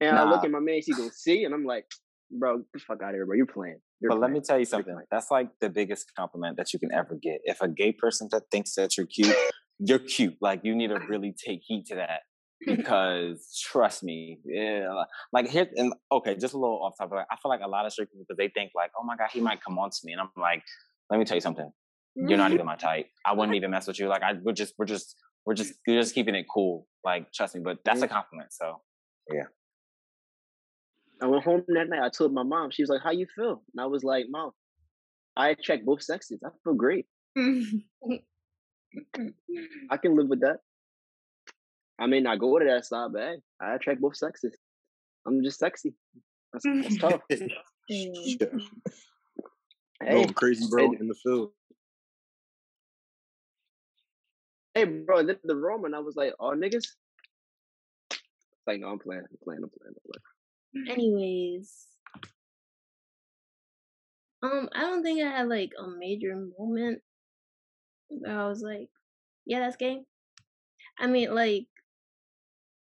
And 0.00 0.16
nah. 0.16 0.24
I 0.24 0.30
look 0.30 0.44
at 0.44 0.50
my 0.50 0.58
man. 0.58 0.80
He 0.84 0.92
goes, 0.92 1.16
see, 1.16 1.44
and 1.44 1.54
I'm 1.54 1.64
like, 1.64 1.86
bro, 2.30 2.58
get 2.58 2.66
the 2.72 2.78
fuck 2.80 3.02
out 3.02 3.10
of 3.10 3.14
here, 3.14 3.26
bro. 3.26 3.36
You're 3.36 3.46
playing. 3.46 3.78
You're 4.00 4.10
but 4.10 4.18
playing. 4.18 4.32
let 4.34 4.40
me 4.40 4.40
tell 4.40 4.58
you 4.58 4.64
something. 4.64 4.96
That's 5.10 5.30
like 5.30 5.48
the 5.60 5.70
biggest 5.70 6.12
compliment 6.16 6.56
that 6.56 6.72
you 6.72 6.78
can 6.78 6.92
ever 6.92 7.18
get. 7.20 7.40
If 7.44 7.60
a 7.60 7.68
gay 7.68 7.92
person 7.92 8.28
that 8.32 8.44
thinks 8.50 8.74
that 8.74 8.96
you're 8.96 9.06
cute, 9.06 9.36
you're 9.78 9.98
cute. 9.98 10.36
Like 10.40 10.60
you 10.64 10.74
need 10.74 10.88
to 10.88 11.00
really 11.08 11.32
take 11.32 11.60
heed 11.64 11.86
to 11.86 11.96
that 11.96 12.20
because 12.66 13.60
trust 13.62 14.02
me, 14.02 14.38
yeah, 14.44 15.04
like 15.32 15.48
here 15.48 15.68
and 15.76 15.92
okay, 16.12 16.36
just 16.36 16.54
a 16.54 16.58
little 16.58 16.82
off 16.82 16.96
topic. 16.98 17.26
I 17.30 17.36
feel 17.36 17.50
like 17.50 17.60
a 17.62 17.68
lot 17.68 17.86
of 17.86 17.92
straight 17.92 18.10
people 18.10 18.24
because 18.28 18.38
they 18.38 18.48
think 18.48 18.72
like, 18.74 18.90
oh 18.98 19.04
my 19.04 19.16
god, 19.16 19.28
he 19.32 19.40
might 19.40 19.62
come 19.62 19.78
on 19.78 19.90
to 19.90 19.98
me, 20.04 20.12
and 20.12 20.20
I'm 20.20 20.30
like, 20.36 20.62
let 21.10 21.18
me 21.18 21.24
tell 21.24 21.36
you 21.36 21.40
something. 21.40 21.70
You're 22.14 22.38
not 22.38 22.52
even 22.54 22.66
my 22.66 22.76
type. 22.76 23.06
I 23.24 23.32
wouldn't 23.32 23.56
even 23.56 23.70
mess 23.70 23.86
with 23.86 23.98
you. 23.98 24.08
Like 24.08 24.22
I, 24.22 24.34
we're 24.42 24.52
just, 24.52 24.74
we're 24.78 24.86
just, 24.86 25.16
we're 25.44 25.54
just, 25.54 25.74
we're 25.86 26.00
just 26.00 26.14
keeping 26.14 26.34
it 26.34 26.46
cool. 26.52 26.86
Like 27.04 27.32
trust 27.32 27.54
me, 27.54 27.60
but 27.64 27.78
that's 27.84 28.02
a 28.02 28.08
compliment. 28.08 28.52
So 28.52 28.80
yeah. 29.32 29.44
I 31.20 31.26
went 31.26 31.44
home 31.44 31.64
that 31.68 31.88
night. 31.88 32.02
I 32.02 32.08
told 32.08 32.32
my 32.32 32.42
mom. 32.42 32.70
She 32.70 32.82
was 32.82 32.90
like, 32.90 33.02
"How 33.02 33.12
you 33.12 33.26
feel?" 33.34 33.62
And 33.72 33.80
I 33.80 33.86
was 33.86 34.04
like, 34.04 34.26
"Mom, 34.28 34.52
I 35.36 35.50
attract 35.50 35.84
both 35.84 36.02
sexes. 36.02 36.40
I 36.44 36.48
feel 36.62 36.74
great. 36.74 37.06
I 37.36 37.66
can 39.96 40.16
live 40.16 40.28
with 40.28 40.40
that. 40.40 40.58
I 41.98 42.06
may 42.06 42.20
not 42.20 42.38
go 42.38 42.58
to 42.58 42.64
that 42.64 42.84
side, 42.84 43.12
but 43.12 43.22
hey, 43.22 43.36
I 43.60 43.74
attract 43.74 44.00
both 44.00 44.16
sexes. 44.16 44.56
I'm 45.26 45.42
just 45.42 45.58
sexy. 45.58 45.94
That's, 46.52 46.64
that's 46.64 46.96
tough. 46.98 47.20
yeah. 47.88 48.46
Hey, 50.02 50.26
crazy 50.34 50.66
bro 50.68 50.90
hey, 50.90 50.98
in 51.00 51.08
the 51.08 51.14
field. 51.14 51.52
Hey, 54.74 54.84
bro, 54.84 55.22
the, 55.22 55.38
the 55.44 55.54
Roman, 55.54 55.94
I 55.94 56.00
was 56.00 56.16
like, 56.16 56.34
"Oh, 56.40 56.50
niggas." 56.50 56.74
It's 56.74 56.96
like, 58.66 58.80
no, 58.80 58.88
I'm 58.88 58.98
playing. 58.98 59.22
I'm 59.22 59.38
playing. 59.42 59.62
I'm 59.62 59.70
playing. 59.70 59.94
I'm 59.94 60.10
playing. 60.10 60.22
Anyways, 60.88 61.86
um, 64.42 64.68
I 64.74 64.80
don't 64.82 65.02
think 65.02 65.22
I 65.22 65.28
had 65.30 65.48
like 65.48 65.72
a 65.78 65.88
major 65.88 66.34
moment 66.58 67.02
where 68.08 68.40
I 68.40 68.48
was 68.48 68.62
like, 68.62 68.88
"Yeah, 69.46 69.60
that's 69.60 69.76
gay." 69.76 70.04
I 70.98 71.06
mean, 71.06 71.34
like 71.34 71.66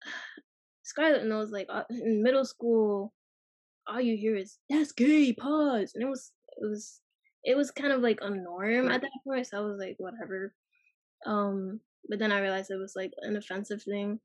Scarlett 0.82 1.26
knows 1.26 1.50
like 1.50 1.66
uh, 1.70 1.84
in 1.90 2.22
middle 2.22 2.44
school, 2.44 3.12
all 3.86 4.00
you 4.00 4.16
hear 4.16 4.36
is 4.36 4.58
"that's 4.70 4.92
gay." 4.92 5.32
Pause, 5.32 5.92
and 5.94 6.02
it 6.04 6.08
was 6.08 6.32
it 6.60 6.66
was 6.68 7.00
it 7.44 7.56
was 7.56 7.70
kind 7.70 7.92
of 7.92 8.00
like 8.02 8.20
a 8.22 8.30
norm 8.30 8.90
at 8.90 9.02
that 9.02 9.10
point. 9.26 9.46
So 9.46 9.58
I 9.58 9.60
was 9.62 9.78
like, 9.78 9.96
whatever. 9.98 10.54
Um, 11.26 11.80
but 12.08 12.18
then 12.18 12.32
I 12.32 12.40
realized 12.40 12.70
it 12.70 12.76
was 12.76 12.94
like 12.96 13.12
an 13.22 13.36
offensive 13.36 13.82
thing, 13.82 14.20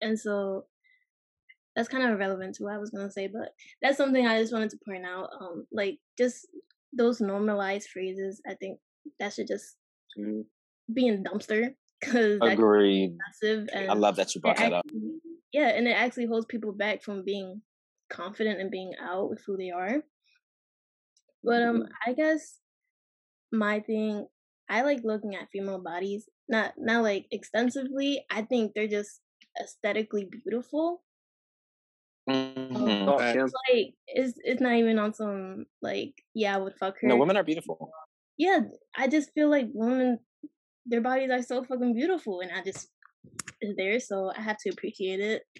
and 0.00 0.18
so 0.18 0.66
that's 1.76 1.88
kind 1.88 2.02
of 2.02 2.10
irrelevant 2.10 2.56
to 2.56 2.64
what 2.64 2.72
I 2.72 2.78
was 2.78 2.90
gonna 2.90 3.10
say. 3.10 3.28
But 3.28 3.50
that's 3.82 3.98
something 3.98 4.26
I 4.26 4.40
just 4.40 4.52
wanted 4.52 4.70
to 4.70 4.78
point 4.84 5.04
out. 5.04 5.28
Um, 5.40 5.66
like 5.70 5.98
just 6.18 6.48
those 6.92 7.20
normalized 7.20 7.90
phrases. 7.90 8.40
I 8.48 8.54
think 8.54 8.80
that 9.20 9.34
should 9.34 9.46
just 9.46 9.76
mm. 10.18 10.42
be 10.92 11.06
in 11.06 11.22
dumpster 11.22 11.74
because 12.00 12.38
agreed. 12.42 13.16
And 13.42 13.70
I 13.90 13.94
love 13.94 14.16
that 14.16 14.34
you 14.34 14.40
brought 14.40 14.56
that 14.56 14.72
actually, 14.72 14.78
up. 14.78 14.86
Yeah, 15.52 15.68
and 15.68 15.86
it 15.86 15.92
actually 15.92 16.26
holds 16.26 16.46
people 16.46 16.72
back 16.72 17.02
from 17.02 17.24
being 17.24 17.62
confident 18.10 18.60
and 18.60 18.70
being 18.70 18.92
out 19.00 19.30
with 19.30 19.42
who 19.46 19.56
they 19.56 19.70
are. 19.70 20.02
But 21.44 21.62
um, 21.62 21.76
mm-hmm. 21.76 22.10
I 22.10 22.12
guess 22.14 22.58
my 23.52 23.80
thing, 23.80 24.26
I 24.68 24.82
like 24.82 25.00
looking 25.04 25.36
at 25.36 25.50
female 25.52 25.82
bodies, 25.82 26.28
not 26.48 26.74
not 26.78 27.02
like 27.02 27.26
extensively. 27.30 28.24
I 28.30 28.42
think 28.42 28.72
they're 28.74 28.88
just 28.88 29.20
aesthetically 29.60 30.28
beautiful. 30.30 31.02
Mm-hmm. 32.86 33.08
Um, 33.08 33.20
it's 33.20 33.54
like 33.70 33.94
it's 34.06 34.38
it's 34.44 34.60
not 34.60 34.74
even 34.74 34.98
on 34.98 35.12
some 35.12 35.66
like 35.82 36.14
yeah 36.34 36.54
I 36.54 36.58
would 36.58 36.74
fuck 36.74 36.96
her. 37.00 37.08
No, 37.08 37.16
women 37.16 37.36
are 37.36 37.42
beautiful. 37.42 37.90
Yeah, 38.36 38.60
I 38.96 39.08
just 39.08 39.32
feel 39.32 39.48
like 39.48 39.68
women 39.72 40.18
their 40.86 41.00
bodies 41.00 41.30
are 41.30 41.42
so 41.42 41.64
fucking 41.64 41.94
beautiful, 41.94 42.40
and 42.40 42.52
I 42.52 42.62
just 42.62 42.88
is 43.60 43.76
there, 43.76 44.00
so 44.00 44.32
I 44.36 44.40
have 44.40 44.58
to 44.58 44.70
appreciate 44.70 45.20
it. 45.20 45.42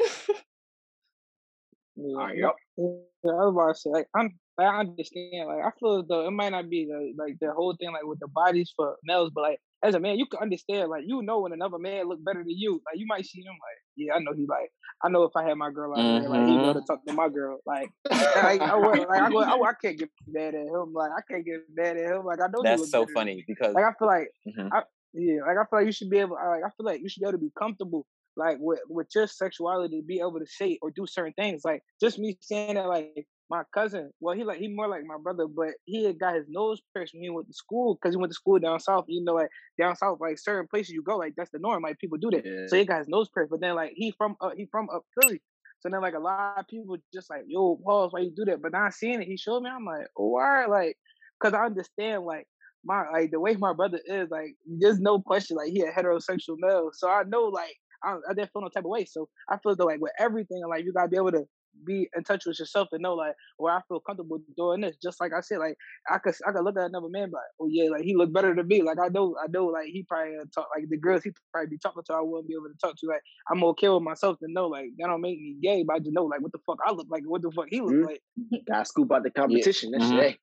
yeah, 1.97 2.33
yep. 2.35 2.55
yeah, 2.77 2.85
I 3.25 3.45
was 3.45 3.55
about 3.55 3.75
to 3.75 3.81
say, 3.81 3.91
like, 3.91 4.09
I'm, 4.15 4.39
I 4.59 4.81
understand. 4.81 5.49
Like, 5.49 5.65
I 5.65 5.71
feel 5.79 6.01
as 6.01 6.09
though 6.09 6.27
it 6.27 6.31
might 6.31 6.51
not 6.51 6.71
be 6.71 6.87
the 6.87 7.13
like 7.17 7.39
the 7.41 7.53
whole 7.53 7.75
thing 7.75 7.93
like 7.93 8.05
with 8.05 8.21
the 8.21 8.29
bodies 8.29 8.73
for 8.77 8.97
males, 9.05 9.31
but 9.35 9.43
like 9.43 9.61
as 9.87 9.95
a 9.95 10.01
man, 10.01 10.19
you 10.19 10.27
can 10.27 10.41
understand. 10.41 10.91
Like, 10.91 11.05
you 11.07 11.23
know 11.23 11.41
when 11.41 11.53
another 11.53 11.79
man 11.79 12.09
look 12.09 12.25
better 12.25 12.41
than 12.41 12.57
you. 12.57 12.83
Like, 12.87 12.99
you 12.99 13.07
might 13.07 13.25
see 13.25 13.41
him 13.41 13.53
like, 13.53 13.81
yeah, 13.97 14.15
I 14.15 14.19
know 14.19 14.33
he 14.35 14.47
like, 14.47 14.71
I 15.03 15.09
know 15.09 15.25
if 15.25 15.33
I 15.37 15.45
had 15.45 15.57
my 15.57 15.71
girl 15.71 15.93
out 15.93 15.99
mm-hmm. 15.99 16.21
there, 16.21 16.29
like 16.31 16.49
he 16.49 16.57
know 16.57 16.73
to 16.73 16.83
talk 16.87 17.05
to 17.07 17.13
my 17.13 17.29
girl. 17.29 17.59
Like, 17.67 17.91
like, 18.11 18.61
I, 18.61 18.77
like 18.77 19.09
I, 19.11 19.29
I, 19.29 19.55
I, 19.55 19.73
can't 19.81 19.99
get 19.99 20.11
mad 20.27 20.55
at 20.55 20.67
him. 20.67 20.93
Like, 20.93 21.11
I 21.17 21.21
can't 21.31 21.45
get 21.45 21.61
mad 21.75 21.97
at 21.97 22.13
him. 22.13 22.25
Like, 22.25 22.41
I 22.41 22.49
don't 22.49 22.65
know 22.65 22.71
that's 22.71 22.91
so 22.91 23.07
funny 23.15 23.45
because 23.47 23.75
like 23.75 23.85
I 23.85 23.93
feel 23.99 24.09
like 24.09 24.29
mm-hmm. 24.47 24.69
I, 24.73 24.83
yeah, 25.15 25.43
like 25.47 25.57
I 25.57 25.65
feel 25.69 25.79
like 25.81 25.87
you 25.87 25.93
should 25.93 26.11
be 26.11 26.19
able. 26.19 26.37
Like 26.37 26.63
I 26.65 26.71
feel 26.77 26.87
like 26.87 27.01
you 27.01 27.09
should 27.09 27.21
be 27.21 27.27
able 27.27 27.39
to 27.39 27.45
be 27.45 27.53
comfortable, 27.59 28.07
like 28.37 28.59
with 28.61 28.81
with 28.89 29.09
your 29.15 29.27
sexuality, 29.27 30.01
to 30.01 30.07
be 30.07 30.21
able 30.21 30.39
to 30.39 30.47
say 30.47 30.79
or 30.83 30.91
do 30.91 31.07
certain 31.07 31.33
things. 31.35 31.63
Like 31.65 31.83
just 32.01 32.19
me 32.19 32.37
saying 32.41 32.75
that, 32.75 32.87
like 32.87 33.27
my 33.51 33.63
cousin. 33.73 34.11
Well, 34.21 34.37
he 34.37 34.45
like 34.45 34.59
he 34.59 34.69
more 34.69 34.89
like 34.89 35.05
my 35.05 35.17
brother, 35.23 35.47
but 35.47 35.75
he 35.85 36.05
had 36.05 36.19
got 36.19 36.35
his 36.35 36.47
nose 36.49 36.81
pierced 36.95 37.15
when 37.15 37.23
he 37.23 37.31
went 37.31 37.47
to 37.47 37.55
school 37.55 37.95
because 37.95 38.15
he 38.15 38.19
went 38.19 38.31
to 38.31 38.35
school 38.35 38.59
down 38.59 38.81
south. 38.81 39.05
You 39.09 39.23
know, 39.25 39.35
like 39.35 39.49
down 39.79 39.97
south, 39.97 40.19
like 40.21 40.39
certain 40.39 40.67
places 40.69 40.91
you 40.91 41.03
go, 41.03 41.17
like 41.17 41.35
that's 41.37 41.51
the 41.51 41.59
norm. 41.59 41.83
Like 41.83 41.99
people 41.99 42.19
do 42.19 42.31
that. 42.33 42.45
Yeah. 42.45 42.67
So 42.67 42.77
he 42.77 42.85
got 42.85 42.99
his 42.99 43.09
nose 43.09 43.29
pierced, 43.33 43.51
but 43.51 43.61
then 43.61 43.75
like 43.75 43.93
he 43.95 44.13
from 44.17 44.37
uh, 44.41 44.51
he 44.57 44.67
from 44.71 44.89
up 44.95 45.03
Philly. 45.21 45.41
So 45.81 45.89
then 45.91 46.01
like 46.01 46.15
a 46.15 46.19
lot 46.19 46.59
of 46.59 46.67
people 46.69 46.97
just 47.15 47.31
like, 47.31 47.43
yo, 47.47 47.79
pause, 47.85 48.13
why 48.13 48.21
you 48.21 48.33
do 48.35 48.45
that? 48.47 48.63
But 48.63 48.73
now 48.73 48.89
seeing 48.91 49.21
it, 49.21 49.29
he 49.29 49.37
showed 49.37 49.63
me. 49.63 49.71
I'm 49.71 49.85
like, 49.85 50.07
oh, 50.19 50.29
why? 50.29 50.67
Like, 50.67 50.97
cause 51.43 51.53
I 51.53 51.67
understand 51.67 52.25
like 52.25 52.47
my 52.85 53.05
like 53.13 53.31
the 53.31 53.41
way 53.41 53.55
my 53.57 53.73
brother 53.73 54.01
is, 54.07 54.29
like 54.31 54.55
there's 54.67 55.01
no 55.01 55.21
question, 55.21 55.57
like 55.57 55.71
he 55.73 55.83
a 55.83 55.93
heterosexual 55.93 56.57
male. 56.59 56.91
So 56.93 57.09
I 57.09 57.23
know 57.25 57.45
like 57.45 57.75
I, 58.03 58.17
I 58.29 58.35
didn't 58.35 58.51
feel 58.53 58.63
no 58.63 58.69
type 58.69 58.85
of 58.85 58.91
way. 58.91 59.05
So 59.05 59.29
I 59.51 59.59
feel 59.59 59.77
though 59.77 59.85
like 59.85 60.01
with 60.01 60.13
everything, 60.19 60.63
like 60.69 60.85
you 60.85 60.93
gotta 60.93 61.09
be 61.09 61.17
able 61.17 61.33
to 61.33 61.45
be 61.85 62.09
in 62.17 62.25
touch 62.25 62.47
with 62.47 62.59
yourself 62.59 62.89
and 62.93 63.03
know 63.03 63.15
like 63.15 63.35
where 63.59 63.75
I 63.75 63.81
feel 63.89 64.01
comfortable 64.01 64.39
doing 64.57 64.81
this. 64.81 64.97
Just 65.03 65.21
like 65.21 65.33
I 65.37 65.41
said, 65.41 65.59
like 65.59 65.77
I 66.11 66.19
could 66.19 66.35
I 66.47 66.53
could 66.53 66.65
look 66.65 66.77
at 66.79 66.85
another 66.87 67.09
man, 67.09 67.31
but 67.31 67.41
oh 67.61 67.69
yeah, 67.71 67.91
like 67.91 68.03
he 68.03 68.17
looked 68.17 68.33
better 68.33 68.55
than 68.55 68.67
me. 68.67 68.83
Like 68.83 68.99
I 69.03 69.09
know 69.09 69.35
I 69.43 69.47
know 69.49 69.67
like 69.67 69.87
he 69.87 70.05
probably 70.09 70.37
uh, 70.37 70.45
talk 70.55 70.69
like 70.77 70.89
the 70.89 70.99
girls 70.99 71.23
he 71.25 71.31
probably 71.53 71.71
be 71.71 71.79
talking 71.79 72.03
to, 72.07 72.15
I 72.15 72.21
wouldn't 72.21 72.49
be 72.49 72.55
able 72.55 72.69
to 72.73 72.79
talk 72.81 72.97
to. 72.97 73.07
Like 73.07 73.23
I'm 73.51 73.65
okay 73.65 73.89
with 73.89 74.03
myself 74.03 74.39
to 74.39 74.47
know 74.49 74.69
like 74.69 74.87
that 74.99 75.09
don't 75.09 75.21
make 75.21 75.39
me 75.39 75.57
gay, 75.63 75.85
but 75.87 75.97
I 75.97 75.99
just 75.99 76.13
know 76.13 76.25
like 76.25 76.41
what 76.41 76.53
the 76.53 76.61
fuck 76.67 76.79
I 76.87 76.93
look 76.93 77.09
like, 77.11 77.23
what 77.27 77.43
the 77.43 77.51
fuck 77.51 77.67
he 77.71 77.81
look 77.81 77.93
mm-hmm. 77.93 78.07
like. 78.07 78.63
Gotta 78.69 78.85
scoop 78.85 79.13
out 79.13 79.23
the 79.23 79.31
competition. 79.31 79.91
Yeah. 79.93 79.99
That's 79.99 80.11
mm-hmm. 80.11 80.21
right 80.21 80.39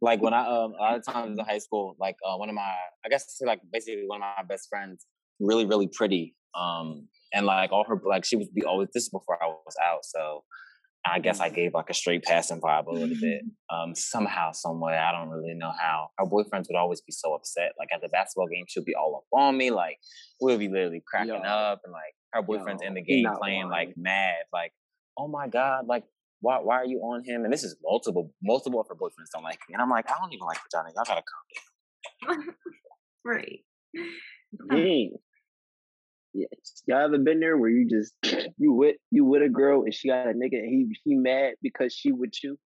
like 0.00 0.22
when 0.22 0.34
I 0.34 0.40
um 0.40 0.74
a 0.78 0.82
lot 0.82 0.96
of 0.96 1.04
times 1.04 1.38
in 1.38 1.44
high 1.44 1.58
school, 1.58 1.96
like 1.98 2.16
uh, 2.24 2.36
one 2.36 2.48
of 2.48 2.54
my 2.54 2.74
I 3.04 3.08
guess 3.08 3.40
like 3.44 3.60
basically 3.72 4.04
one 4.06 4.22
of 4.22 4.28
my 4.36 4.44
best 4.44 4.68
friends, 4.68 5.06
really 5.38 5.66
really 5.66 5.88
pretty, 5.88 6.34
um 6.54 7.08
and 7.32 7.46
like 7.46 7.72
all 7.72 7.84
her 7.84 8.00
like 8.06 8.24
she 8.24 8.36
would 8.36 8.52
be 8.54 8.64
always 8.64 8.88
this 8.92 9.04
is 9.04 9.08
before 9.08 9.42
I 9.42 9.46
was 9.46 9.74
out, 9.82 10.04
so 10.04 10.44
I 11.06 11.18
guess 11.18 11.40
I 11.40 11.48
gave 11.48 11.72
like 11.72 11.88
a 11.88 11.94
straight 11.94 12.24
passing 12.24 12.60
vibe 12.60 12.86
a 12.86 12.92
little 12.92 13.16
bit. 13.20 13.42
Um 13.70 13.94
somehow 13.94 14.50
some 14.52 14.80
way 14.80 14.96
I 14.96 15.12
don't 15.12 15.28
really 15.28 15.54
know 15.54 15.70
how. 15.70 16.08
Her 16.18 16.26
boyfriends 16.26 16.66
would 16.68 16.76
always 16.76 17.00
be 17.00 17.12
so 17.12 17.34
upset. 17.34 17.72
Like 17.78 17.88
at 17.94 18.00
the 18.00 18.08
basketball 18.08 18.48
game, 18.48 18.64
she'll 18.68 18.84
be 18.84 18.96
all 18.96 19.14
up 19.16 19.38
on 19.38 19.56
me, 19.56 19.70
like 19.70 19.96
we'll 20.40 20.58
be 20.58 20.68
literally 20.68 21.02
cracking 21.06 21.34
Yo. 21.34 21.40
up, 21.40 21.82
and 21.84 21.92
like 21.92 22.14
her 22.32 22.42
boyfriends 22.42 22.82
Yo, 22.82 22.88
in 22.88 22.94
the 22.94 23.02
game 23.02 23.26
playing 23.40 23.68
lying. 23.68 23.70
like 23.70 23.94
mad, 23.96 24.42
like 24.52 24.72
oh 25.16 25.28
my 25.28 25.46
god, 25.46 25.86
like 25.86 26.04
why 26.40 26.58
why 26.58 26.76
are 26.76 26.84
you 26.84 26.98
on 26.98 27.22
him? 27.24 27.44
And 27.44 27.52
this 27.52 27.62
is 27.62 27.76
multiple 27.82 28.32
multiple 28.42 28.80
of 28.80 28.88
her 28.88 28.94
boyfriends 28.94 29.30
don't 29.32 29.44
like 29.44 29.60
me. 29.68 29.74
And 29.74 29.82
I'm 29.82 29.90
like, 29.90 30.10
I 30.10 30.14
don't 30.18 30.32
even 30.32 30.46
like 30.46 30.58
vagina. 30.58 30.92
Y'all 30.94 31.04
gotta 31.06 31.22
calm 32.26 32.36
down. 32.36 32.54
right. 33.24 33.60
Yeah. 36.32 36.46
Y'all 36.86 37.04
ever 37.04 37.18
been 37.18 37.40
there 37.40 37.56
where 37.56 37.70
you 37.70 37.88
just 37.88 38.14
you 38.58 38.72
with 38.72 38.96
you 39.10 39.24
with 39.24 39.42
a 39.42 39.48
girl 39.48 39.82
and 39.82 39.94
she 39.94 40.08
got 40.08 40.26
a 40.26 40.32
nigga 40.32 40.58
and 40.58 40.68
he 40.68 40.96
he 41.04 41.14
mad 41.14 41.54
because 41.62 41.92
she 41.92 42.12
with 42.12 42.32
you? 42.42 42.58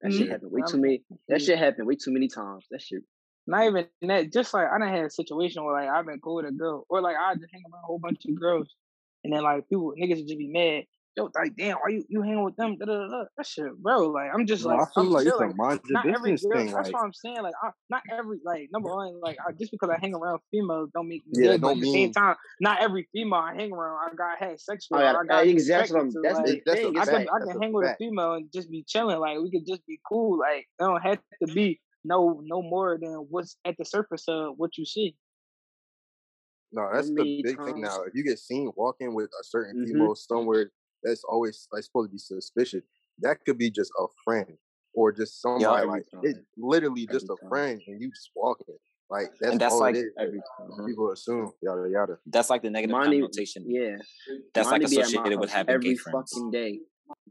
That 0.00 0.10
mm-hmm. 0.10 0.18
shit 0.18 0.30
happened 0.30 0.52
way 0.52 0.62
too 0.66 0.78
many. 0.78 1.02
That 1.28 1.42
shit 1.42 1.58
happened 1.58 1.86
way 1.86 1.96
too 1.96 2.12
many 2.12 2.28
times. 2.28 2.66
That 2.70 2.82
shit 2.82 3.02
not 3.48 3.64
even 3.64 3.86
that. 4.02 4.32
Just 4.32 4.52
like 4.52 4.68
I 4.70 4.78
done 4.78 4.88
had 4.88 5.06
a 5.06 5.10
situation 5.10 5.64
where 5.64 5.72
like 5.72 5.88
I've 5.88 6.06
been 6.06 6.20
cool 6.20 6.36
with 6.36 6.44
a 6.44 6.52
girl, 6.52 6.84
or 6.88 7.00
like 7.00 7.16
I 7.16 7.34
just 7.34 7.50
hang 7.50 7.62
around 7.64 7.82
a 7.82 7.86
whole 7.86 7.98
bunch 7.98 8.24
of 8.26 8.38
girls, 8.38 8.68
and 9.24 9.32
then 9.32 9.42
like 9.42 9.68
people 9.68 9.94
niggas 9.98 10.16
would 10.16 10.28
just 10.28 10.38
be 10.38 10.48
mad. 10.48 10.84
Yo, 11.16 11.28
like 11.34 11.56
damn, 11.56 11.76
why 11.78 11.88
you 11.90 12.04
you 12.08 12.22
hanging 12.22 12.44
with 12.44 12.54
them? 12.56 12.76
Da, 12.78 12.86
da, 12.86 12.92
da, 12.94 13.08
da. 13.08 13.24
That 13.36 13.46
shit, 13.46 13.76
bro. 13.76 14.06
Like 14.06 14.30
I'm 14.32 14.46
just 14.46 14.64
No, 14.64 14.68
like 14.68 14.78
I 14.78 14.86
feel 14.94 15.04
I'm 15.04 15.10
like 15.10 15.26
chill, 15.26 15.38
it's 15.38 15.40
like 15.40 15.50
a 15.50 15.54
mind 15.54 15.80
your 15.88 15.98
business 15.98 16.42
girl. 16.42 16.52
thing. 16.58 16.72
That's 16.72 16.86
Like, 16.86 16.92
what 16.92 17.02
I'm 17.04 17.12
saying. 17.12 17.42
Like 17.42 17.54
I, 17.60 17.70
not 17.90 18.02
every 18.12 18.38
like 18.44 18.68
number 18.72 18.88
one, 18.88 19.20
like 19.20 19.36
I, 19.46 19.52
just 19.52 19.72
because 19.72 19.90
I 19.90 19.98
hang 20.00 20.14
around 20.14 20.40
females 20.52 20.90
don't 20.94 21.08
make 21.08 21.26
me 21.26 21.32
yeah, 21.32 21.50
good. 21.50 21.60
But 21.60 21.68
don't 21.68 21.76
at 21.76 21.80
the 21.80 21.86
same 21.86 22.10
mean 22.10 22.12
time, 22.12 22.36
not 22.60 22.80
every 22.80 23.08
female 23.12 23.40
I 23.40 23.54
hang 23.54 23.72
around 23.72 24.10
I 24.12 24.14
got 24.14 24.38
had 24.38 24.60
sex 24.60 24.86
with. 24.90 25.00
I 25.00 25.12
or 25.12 25.12
got 25.12 25.20
I 25.24 25.26
got 25.26 25.48
exactly 25.48 26.00
what 26.00 26.10
to. 26.12 26.20
That's 26.22 26.38
Like 26.38 26.44
the 26.44 26.62
that's 26.66 26.84
a 26.84 26.86
thing. 26.86 26.96
I 26.96 27.04
can 27.06 27.14
like 27.14 27.28
I 27.34 27.38
can 27.40 27.56
a 27.56 27.60
hang 27.62 27.72
with 27.72 27.86
a 27.86 27.96
female 27.98 28.34
and 28.34 28.52
just 28.52 28.70
be 28.70 28.84
chilling. 28.86 29.18
Like 29.18 29.38
we 29.38 29.50
could 29.50 29.66
just 29.66 29.84
be 29.86 30.00
cool. 30.08 30.38
Like 30.38 30.68
it 30.78 30.84
don't 30.84 31.02
have 31.02 31.18
to 31.42 31.52
be 31.52 31.80
no 32.04 32.40
no 32.44 32.62
more 32.62 32.98
than 33.00 33.26
what's 33.28 33.56
at 33.64 33.76
the 33.78 33.84
surface 33.84 34.24
of 34.28 34.54
what 34.56 34.78
you 34.78 34.84
see. 34.84 35.16
no, 36.72 36.88
that's 36.92 37.08
the 37.08 37.14
many 37.14 37.42
big 37.42 37.62
thing 37.64 37.80
now. 37.80 38.02
If 38.02 38.14
you 38.14 38.22
get 38.24 38.38
seen 38.38 38.70
walking 38.76 39.14
with 39.14 39.30
a 39.40 39.44
certain 39.44 39.74
hmm 39.74 39.86
female 39.86 40.14
somewhere, 40.14 40.70
that's 41.02 41.24
always 41.24 41.68
like 41.72 41.82
supposed 41.84 42.08
to 42.08 42.12
be 42.12 42.18
suspicious. 42.18 42.82
That 43.20 43.44
could 43.44 43.58
be 43.58 43.70
just 43.70 43.90
a 43.98 44.06
friend 44.24 44.46
or 44.94 45.12
just 45.12 45.40
somebody 45.40 45.62
Yup. 45.64 45.86
Like 45.86 46.04
it 46.22 46.34
time. 46.34 46.46
literally 46.56 47.06
just 47.06 47.26
Every 47.26 47.36
a 47.44 47.48
friend 47.48 47.82
and 47.86 48.00
you 48.00 48.10
just 48.10 48.30
walking. 48.34 48.76
Like 49.10 49.28
that's 49.40 49.52
And 49.52 49.60
that's 49.60 49.72
all 49.74 49.80
like 49.80 49.94
it 49.96 50.00
is. 50.00 50.12
Every 50.18 50.40
time. 50.58 50.68
mhm. 50.70 50.86
People 50.86 51.10
assume 51.12 51.50
yada 51.62 51.88
yada. 51.90 52.18
that's 52.26 52.50
like 52.50 52.62
the 52.62 52.70
negative 52.70 52.92
Monty, 52.92 53.20
connotation 53.20 53.64
yeah. 53.66 53.96
that's 54.54 54.70
like 54.70 54.82
Monty 54.82 54.96
be 54.96 55.00
at 55.00 55.04
my 55.04 55.08
associated 55.08 55.40
with 55.40 55.50
house 55.50 55.56
having 55.56 55.80
gay 55.80 55.88
every 55.88 55.96
friends. 55.96 56.30
fucking 56.32 56.50
day. 56.50 56.80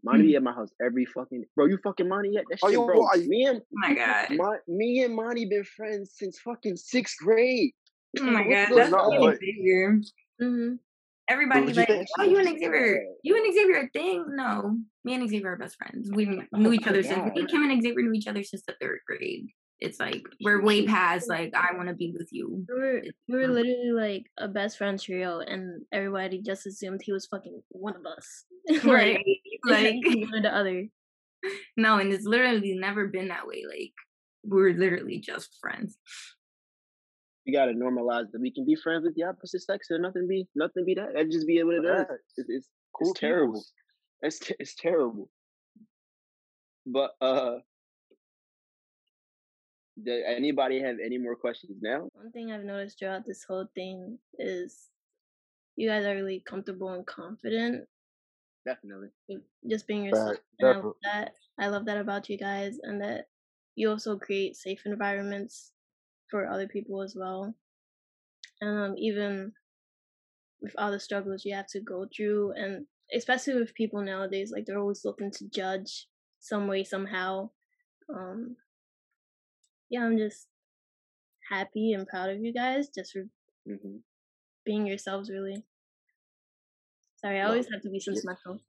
Monty 0.03 0.24
be 0.24 0.36
at 0.36 0.41
my 0.43 0.53
house 0.53 0.70
every 0.84 1.05
fucking. 1.05 1.45
Bro, 1.55 1.65
you 1.68 1.78
fucking 1.84 2.07
Monty 2.09 2.30
yet? 2.34 2.45
That 2.49 2.59
Oh, 2.63 2.68
shit, 2.68 2.80
you 2.80 2.86
bro. 2.86 2.99
why? 2.99 3.18
Me 3.28 3.45
and 3.45 3.59
Oh 3.61 3.63
my 3.74 3.93
god. 3.93 4.28
my, 4.36 4.57
me 4.68 5.03
and 5.03 5.15
Monty 5.15 5.45
been 5.45 5.63
friends 5.63 6.13
since 6.15 6.39
fucking 6.39 6.78
sixth 6.78 7.18
grade. 7.20 7.72
Oh 8.20 8.24
my 8.24 8.41
god. 8.43 8.70
That's 8.76 8.89
No, 8.91 8.97
you 9.11 9.11
fuck? 9.11 9.11
and 9.13 9.22
but 9.22 9.38
Xavier. 9.38 10.01
Everybody's 11.30 11.76
would 11.76 11.90
you 11.90 11.96
like, 11.96 12.08
oh, 12.20 12.24
you 12.24 12.38
and 12.38 12.48
That's 12.48 12.60
Xavier. 12.60 13.04
You 13.24 13.36
and 13.36 13.54
Xavier 13.54 13.78
are 13.80 13.90
things? 13.94 14.26
No. 14.30 14.78
Me 15.04 15.14
and 15.14 15.30
Xavier 15.30 15.54
are 15.54 15.58
best 15.58 15.76
friends. 15.76 16.10
We 16.12 16.42
oh, 16.54 16.58
knew 16.58 16.74
each 16.74 16.88
Oh 16.88 16.90
other 16.90 17.04
since 17.04 17.18
god. 17.18 17.34
me, 17.36 17.46
Kim 17.46 17.70
and 17.70 17.82
Xavier 17.82 18.02
knew 18.02 18.14
each 18.14 18.28
other 18.28 18.44
since 18.44 18.64
the 18.66 18.76
third 18.80 19.00
grade. 19.06 19.48
It's 19.80 20.00
like 20.00 20.24
we're 20.42 20.64
way 20.64 20.88
past 20.88 21.30
like 21.30 21.54
I 21.54 21.76
want 21.76 21.90
to 21.90 21.94
be 21.94 22.12
with 22.18 22.30
you. 22.32 22.66
We 22.68 22.80
were 22.80 23.02
we 23.28 23.38
were 23.38 23.48
literally 23.48 23.92
like 23.92 24.26
a 24.38 24.48
best 24.48 24.78
friend 24.78 25.00
trio, 25.00 25.40
and 25.40 25.84
everybody 25.92 26.42
just 26.42 26.66
assumed 26.66 27.02
he 27.04 27.12
was 27.12 27.28
fucking 27.28 27.62
one 27.70 27.96
of 27.96 28.06
us. 28.06 28.46
like 28.70 28.84
right. 28.86 29.26
Like 29.66 29.96
one 30.06 30.34
or 30.34 30.42
the 30.42 30.56
other. 30.56 30.88
no, 31.78 32.00
and 32.00 32.12
it's 32.12 32.26
literally 32.26 32.74
never 32.74 33.08
been 33.08 33.28
that 33.28 33.46
way. 33.46 33.66
Like 33.70 33.94
we're 34.44 34.74
literally 34.74 35.20
just 35.20 35.58
friends. 35.62 35.98
We 37.48 37.54
gotta 37.54 37.72
normalize 37.72 38.30
that 38.32 38.41
we 38.41 38.52
can 38.52 38.66
be 38.66 38.76
friends 38.76 39.06
with 39.06 39.16
the 39.16 39.24
opposite 39.24 39.62
sex 39.62 39.88
and 39.89 40.04
nothing 40.04 40.28
be 40.28 40.45
nothing 40.54 40.84
be 40.86 40.95
that. 40.95 41.14
That 41.16 41.32
just 41.32 41.48
be 41.48 41.64
what 41.64 41.76
it 41.76 41.86
is. 41.86 41.98
Facts. 41.98 42.34
It's 42.36 42.50
it's, 42.50 42.68
Cool 42.93 43.12
it's 43.12 43.20
terrible. 43.20 43.64
It's 44.22 44.52
it's 44.60 44.76
terrible. 44.76 45.30
But 46.86 47.12
uh, 47.22 47.60
does 50.04 50.22
anybody 50.26 50.82
have 50.82 50.98
any 51.04 51.18
more 51.18 51.36
questions 51.36 51.78
now? 51.82 52.10
One 52.14 52.32
thing 52.32 52.52
I've 52.52 52.64
noticed 52.64 53.00
throughout 53.00 53.26
this 53.26 53.43
whole 53.43 53.68
thing 53.76 54.20
is 54.38 54.89
you 55.78 55.88
guys 55.88 56.06
are 56.06 56.16
really 56.16 56.43
comfortable 56.45 56.89
and 56.89 57.06
confident 57.06 57.86
Definitely. 58.66 59.10
just 59.70 59.88
being 59.88 60.04
yourself. 60.04 60.36
Fact. 60.36 60.41
And 60.60 60.70
I 60.70 60.74
love 60.76 60.93
that. 61.04 61.34
I 61.60 61.68
love 61.68 61.86
that 61.86 61.98
about 61.98 62.30
you 62.30 62.38
guys, 62.38 62.80
and 62.84 63.02
that 63.02 63.28
you 63.76 63.89
also 63.89 64.18
create 64.18 64.58
safe 64.58 64.82
environments 64.86 65.72
for 66.30 66.48
other 66.48 66.68
people 66.68 67.02
as 67.02 67.16
well. 67.16 67.54
Um, 68.62 68.96
even 68.98 69.54
with 70.62 70.74
all 70.78 70.92
the 70.92 71.00
struggles 71.00 71.46
you 71.46 71.54
have 71.56 71.68
to 71.68 71.80
go 71.80 72.08
through, 72.16 72.54
and 72.54 72.86
especially 73.14 73.56
with 73.56 73.74
people 73.76 74.02
nowadays, 74.02 74.52
like 74.52 74.66
they're 74.66 74.80
always 74.80 75.06
looking 75.06 75.32
to 75.32 75.50
judge 75.50 76.08
some 76.40 76.68
way, 76.68 76.84
somehow. 76.84 77.50
Um, 78.14 78.56
yeah, 79.90 80.04
I'm 80.04 80.18
just 80.18 80.48
happy 81.50 81.94
and 81.94 82.08
proud 82.08 82.30
of 82.30 82.40
you 82.40 82.54
guys 82.54 82.90
just 82.90 83.14
for 83.14 83.24
hmm 83.66 83.98
being 84.66 84.86
yourselves, 84.86 85.30
really. 85.30 85.64
Sorry, 87.28 87.42
I 87.42 87.44
No, 87.44 87.50
always 87.50 87.68
have 87.74 87.82
to 87.82 87.90
be 87.90 87.98
yeah. 87.98 88.14
sentimental. 88.14 88.60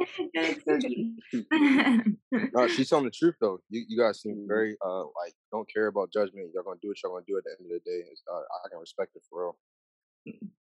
So 0.65 0.79
cute. 0.81 2.17
No, 2.53 2.67
she's 2.69 2.89
telling 2.91 3.05
the 3.05 3.11
truth 3.13 3.37
though. 3.41 3.61
You 3.71 3.85
you 3.89 3.97
guys 3.99 4.21
seem 4.21 4.35
Mhm. 4.37 4.49
very 4.49 4.77
uh 4.85 5.05
like 5.05 5.35
don't 5.53 5.69
care 5.73 5.87
about 5.87 6.13
judgment. 6.13 6.51
Y'all 6.53 6.65
gonna 6.65 6.81
do 6.83 6.89
what 6.89 7.01
y'all 7.03 7.13
gonna 7.13 7.25
do 7.27 7.37
at 7.39 7.45
the 7.45 7.51
end 7.59 7.71
of 7.71 7.83
the 7.85 7.91
day. 7.91 8.05
It's, 8.11 8.23
uh, 8.31 8.41
I 8.65 8.69
can 8.69 8.79
respect 8.81 9.15
it 9.15 9.23
for 9.31 9.43
real. 9.45 9.59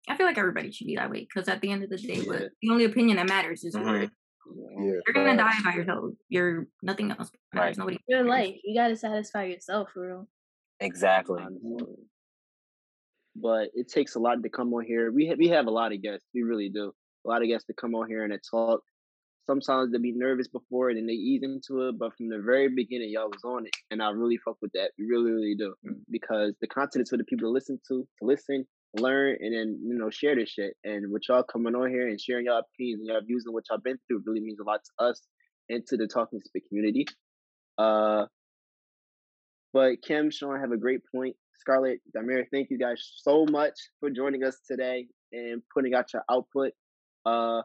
I 0.08 0.16
feel 0.16 0.26
like 0.28 0.38
everybody 0.38 0.72
should 0.72 0.88
be 0.88 0.96
that 0.96 1.10
way 1.10 1.22
because 1.22 1.48
at 1.50 1.60
the 1.62 1.72
end 1.72 1.84
of 1.84 1.90
the 1.90 1.98
day, 1.98 2.16
Yeah. 2.22 2.28
what 2.28 2.52
the 2.62 2.70
only 2.70 2.86
opinion 2.86 3.18
that 3.18 3.28
matters 3.28 3.64
is 3.64 3.76
Mhm. 3.76 3.86
yours. 3.86 4.10
Yeah, 4.56 5.02
You're 5.08 5.14
gonna 5.14 5.36
die 5.38 5.60
by 5.66 5.74
yourself. 5.74 6.14
You're 6.30 6.68
nothing 6.84 7.10
else 7.12 7.32
matters. 7.54 7.78
Right. 7.78 7.78
Nobody. 7.80 7.98
Your 8.08 8.24
life, 8.26 8.56
you 8.64 8.76
gotta 8.76 8.96
satisfy 8.96 9.46
yourself 9.46 9.90
for 9.92 10.08
real. 10.08 10.28
Exactly. 10.80 11.44
But 13.36 13.72
it 13.76 13.88
takes 13.90 14.16
a 14.16 14.20
lot 14.20 14.42
to 14.42 14.50
come 14.50 14.74
on 14.74 14.86
here. 14.86 15.12
We 15.12 15.28
ha- 15.28 15.36
we 15.38 15.48
have 15.50 15.68
a 15.68 15.72
lot 15.72 15.92
of 15.94 16.02
guests. 16.02 16.28
We 16.34 16.44
really 16.44 16.70
do. 16.70 16.94
A 17.28 17.30
lot 17.30 17.42
of 17.42 17.50
guests 17.50 17.68
to 17.68 17.74
come 17.74 17.94
on 17.94 18.08
here 18.08 18.24
and 18.24 18.32
to 18.32 18.40
talk. 18.40 18.82
Sometimes 19.48 19.92
they 19.92 19.98
be 19.98 20.14
nervous 20.14 20.48
before 20.48 20.90
it 20.90 20.98
and 20.98 21.08
they 21.08 21.14
ease 21.14 21.42
into 21.44 21.88
it, 21.88 22.00
but 22.00 22.16
from 22.16 22.30
the 22.30 22.42
very 22.46 22.70
beginning, 22.70 23.10
y'all 23.10 23.30
was 23.30 23.44
on 23.46 23.66
it, 23.66 23.74
and 23.92 24.02
I 24.02 24.10
really 24.10 24.38
fuck 24.38 24.58
with 24.62 24.72
that. 24.74 24.92
We 24.98 25.06
really, 25.06 25.32
really 25.32 25.56
do 25.56 25.74
because 26.10 26.54
the 26.60 26.68
content 26.68 27.04
is 27.04 27.10
for 27.10 27.18
the 27.18 27.24
people 27.24 27.48
to 27.48 27.52
listen 27.52 27.80
to, 27.88 28.06
to 28.20 28.26
listen, 28.26 28.66
learn, 28.98 29.38
and 29.40 29.54
then 29.54 29.80
you 29.86 29.98
know 29.98 30.10
share 30.10 30.36
this 30.36 30.50
shit. 30.50 30.74
And 30.84 31.12
with 31.12 31.24
y'all 31.30 31.44
coming 31.44 31.76
on 31.76 31.90
here 31.90 32.08
and 32.08 32.20
sharing 32.20 32.46
y'all 32.46 32.60
opinions 32.60 33.00
and 33.00 33.08
y'all 33.08 33.22
views 33.26 33.44
and 33.46 33.54
what 33.54 33.64
y'all 33.70 33.80
been 33.80 34.00
through 34.08 34.24
really 34.26 34.42
means 34.42 34.60
a 34.60 34.64
lot 34.64 34.82
to 34.84 35.06
us 35.06 35.22
and 35.70 35.86
to 35.88 35.98
the 35.98 36.08
talking 36.08 36.42
spit 36.44 36.64
community. 36.68 37.06
Uh, 37.78 38.26
but 39.74 40.02
Kim, 40.02 40.32
Sean 40.32 40.60
have 40.60 40.72
a 40.72 40.78
great 40.78 41.02
point. 41.14 41.36
Scarlett, 41.60 42.00
Damir, 42.16 42.46
thank 42.52 42.70
you 42.70 42.78
guys 42.78 43.14
so 43.18 43.46
much 43.46 43.74
for 44.00 44.10
joining 44.10 44.44
us 44.44 44.60
today 44.68 45.08
and 45.32 45.62
putting 45.74 45.94
out 45.94 46.14
your 46.14 46.24
output. 46.30 46.72
Uh, 47.28 47.62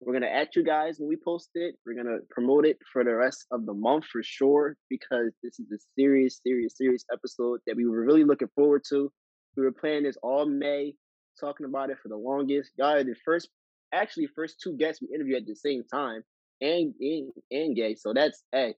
we're 0.00 0.12
gonna 0.12 0.26
at 0.26 0.54
you 0.54 0.62
guys 0.62 0.98
when 0.98 1.08
we 1.08 1.16
post 1.16 1.50
it. 1.54 1.74
We're 1.84 1.94
gonna 1.94 2.18
promote 2.30 2.64
it 2.66 2.78
for 2.92 3.02
the 3.02 3.14
rest 3.14 3.46
of 3.50 3.66
the 3.66 3.74
month 3.74 4.04
for 4.04 4.22
sure 4.22 4.76
because 4.88 5.32
this 5.42 5.58
is 5.58 5.66
a 5.72 5.78
serious, 5.98 6.40
serious, 6.46 6.76
serious 6.76 7.04
episode 7.12 7.60
that 7.66 7.76
we 7.76 7.86
were 7.86 8.04
really 8.04 8.24
looking 8.24 8.48
forward 8.54 8.82
to. 8.90 9.10
We 9.56 9.64
were 9.64 9.72
planning 9.72 10.04
this 10.04 10.18
all 10.22 10.46
May, 10.46 10.94
talking 11.40 11.66
about 11.66 11.90
it 11.90 11.98
for 12.00 12.08
the 12.08 12.16
longest. 12.16 12.70
Y'all 12.76 12.94
are 12.94 13.02
the 13.02 13.16
first, 13.24 13.48
actually, 13.92 14.28
first 14.36 14.60
two 14.62 14.76
guests 14.76 15.02
we 15.02 15.08
interviewed 15.12 15.42
at 15.42 15.46
the 15.48 15.56
same 15.56 15.82
time, 15.92 16.22
and 16.60 16.94
and, 17.00 17.32
and 17.50 17.74
gay. 17.74 17.96
So 17.96 18.12
that's 18.12 18.42
hey, 18.52 18.74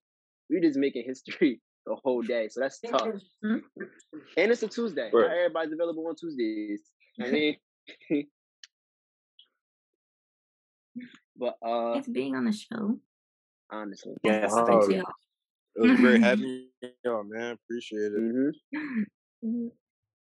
we're 0.49 0.63
just 0.63 0.79
making 0.79 1.05
history 1.07 1.61
the 1.87 1.97
whole 2.03 2.23
day. 2.23 2.49
So 2.49 2.61
that's 2.61 2.81
tough. 2.81 3.09
Mhm. 3.45 3.61
And 4.39 4.53
it's 4.53 4.63
a 4.63 4.69
Tuesday. 4.69 5.11
Right. 5.13 5.31
Everybody's 5.31 5.73
available 5.73 6.07
on 6.07 6.15
Tuesdays. 6.17 6.81
I 7.21 7.31
mean, 7.31 7.57
but 11.37 11.57
uh, 11.65 11.93
Thanks 11.95 12.07
for 12.07 12.13
being 12.13 12.35
on 12.37 12.45
the 12.45 12.53
show. 12.53 12.99
honestly, 13.71 14.15
Yes, 14.25 14.53
Oh, 14.55 14.67
thank 14.67 14.81
Thank 14.83 14.91
you. 14.93 14.97
you. 14.99 15.05
It 15.77 15.91
was 15.91 16.01
great 16.01 16.21
having 16.21 16.69
y'all, 17.05 17.23
man. 17.25 17.53
Appreciate 17.65 18.13
it. 18.13 18.19
hmm 18.73 19.03
Mhm. 19.45 19.71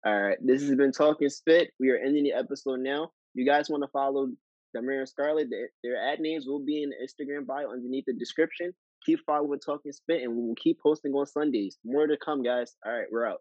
All 0.04 0.20
right, 0.22 0.38
this 0.44 0.62
has 0.62 0.74
been 0.76 0.92
Talking 0.92 1.28
Spit. 1.30 1.70
We 1.80 1.90
are 1.90 1.96
ending 1.96 2.24
the 2.24 2.32
episode 2.32 2.80
now. 2.80 3.10
You 3.34 3.44
guys 3.46 3.68
want 3.70 3.82
to 3.82 3.88
follow 3.88 4.28
Damir 4.76 4.98
and 5.00 5.08
Scarlett? 5.08 5.48
Their, 5.50 5.70
their 5.82 5.96
ad 5.96 6.20
names 6.20 6.46
will 6.46 6.64
be 6.64 6.82
in 6.82 6.90
the 6.90 6.96
Instagram 6.96 7.46
bio 7.46 7.70
underneath 7.72 8.04
the 8.06 8.12
description. 8.12 8.72
Keep 9.04 9.20
following 9.26 9.58
Talking 9.58 9.92
Spit, 9.92 10.22
and 10.22 10.34
we 10.36 10.42
will 10.46 10.54
keep 10.56 10.78
posting 10.80 11.12
on 11.14 11.26
Sundays. 11.26 11.78
More 11.84 12.06
to 12.06 12.16
come, 12.18 12.42
guys. 12.42 12.76
All 12.84 12.92
right, 12.92 13.06
we're 13.10 13.26
out. 13.26 13.40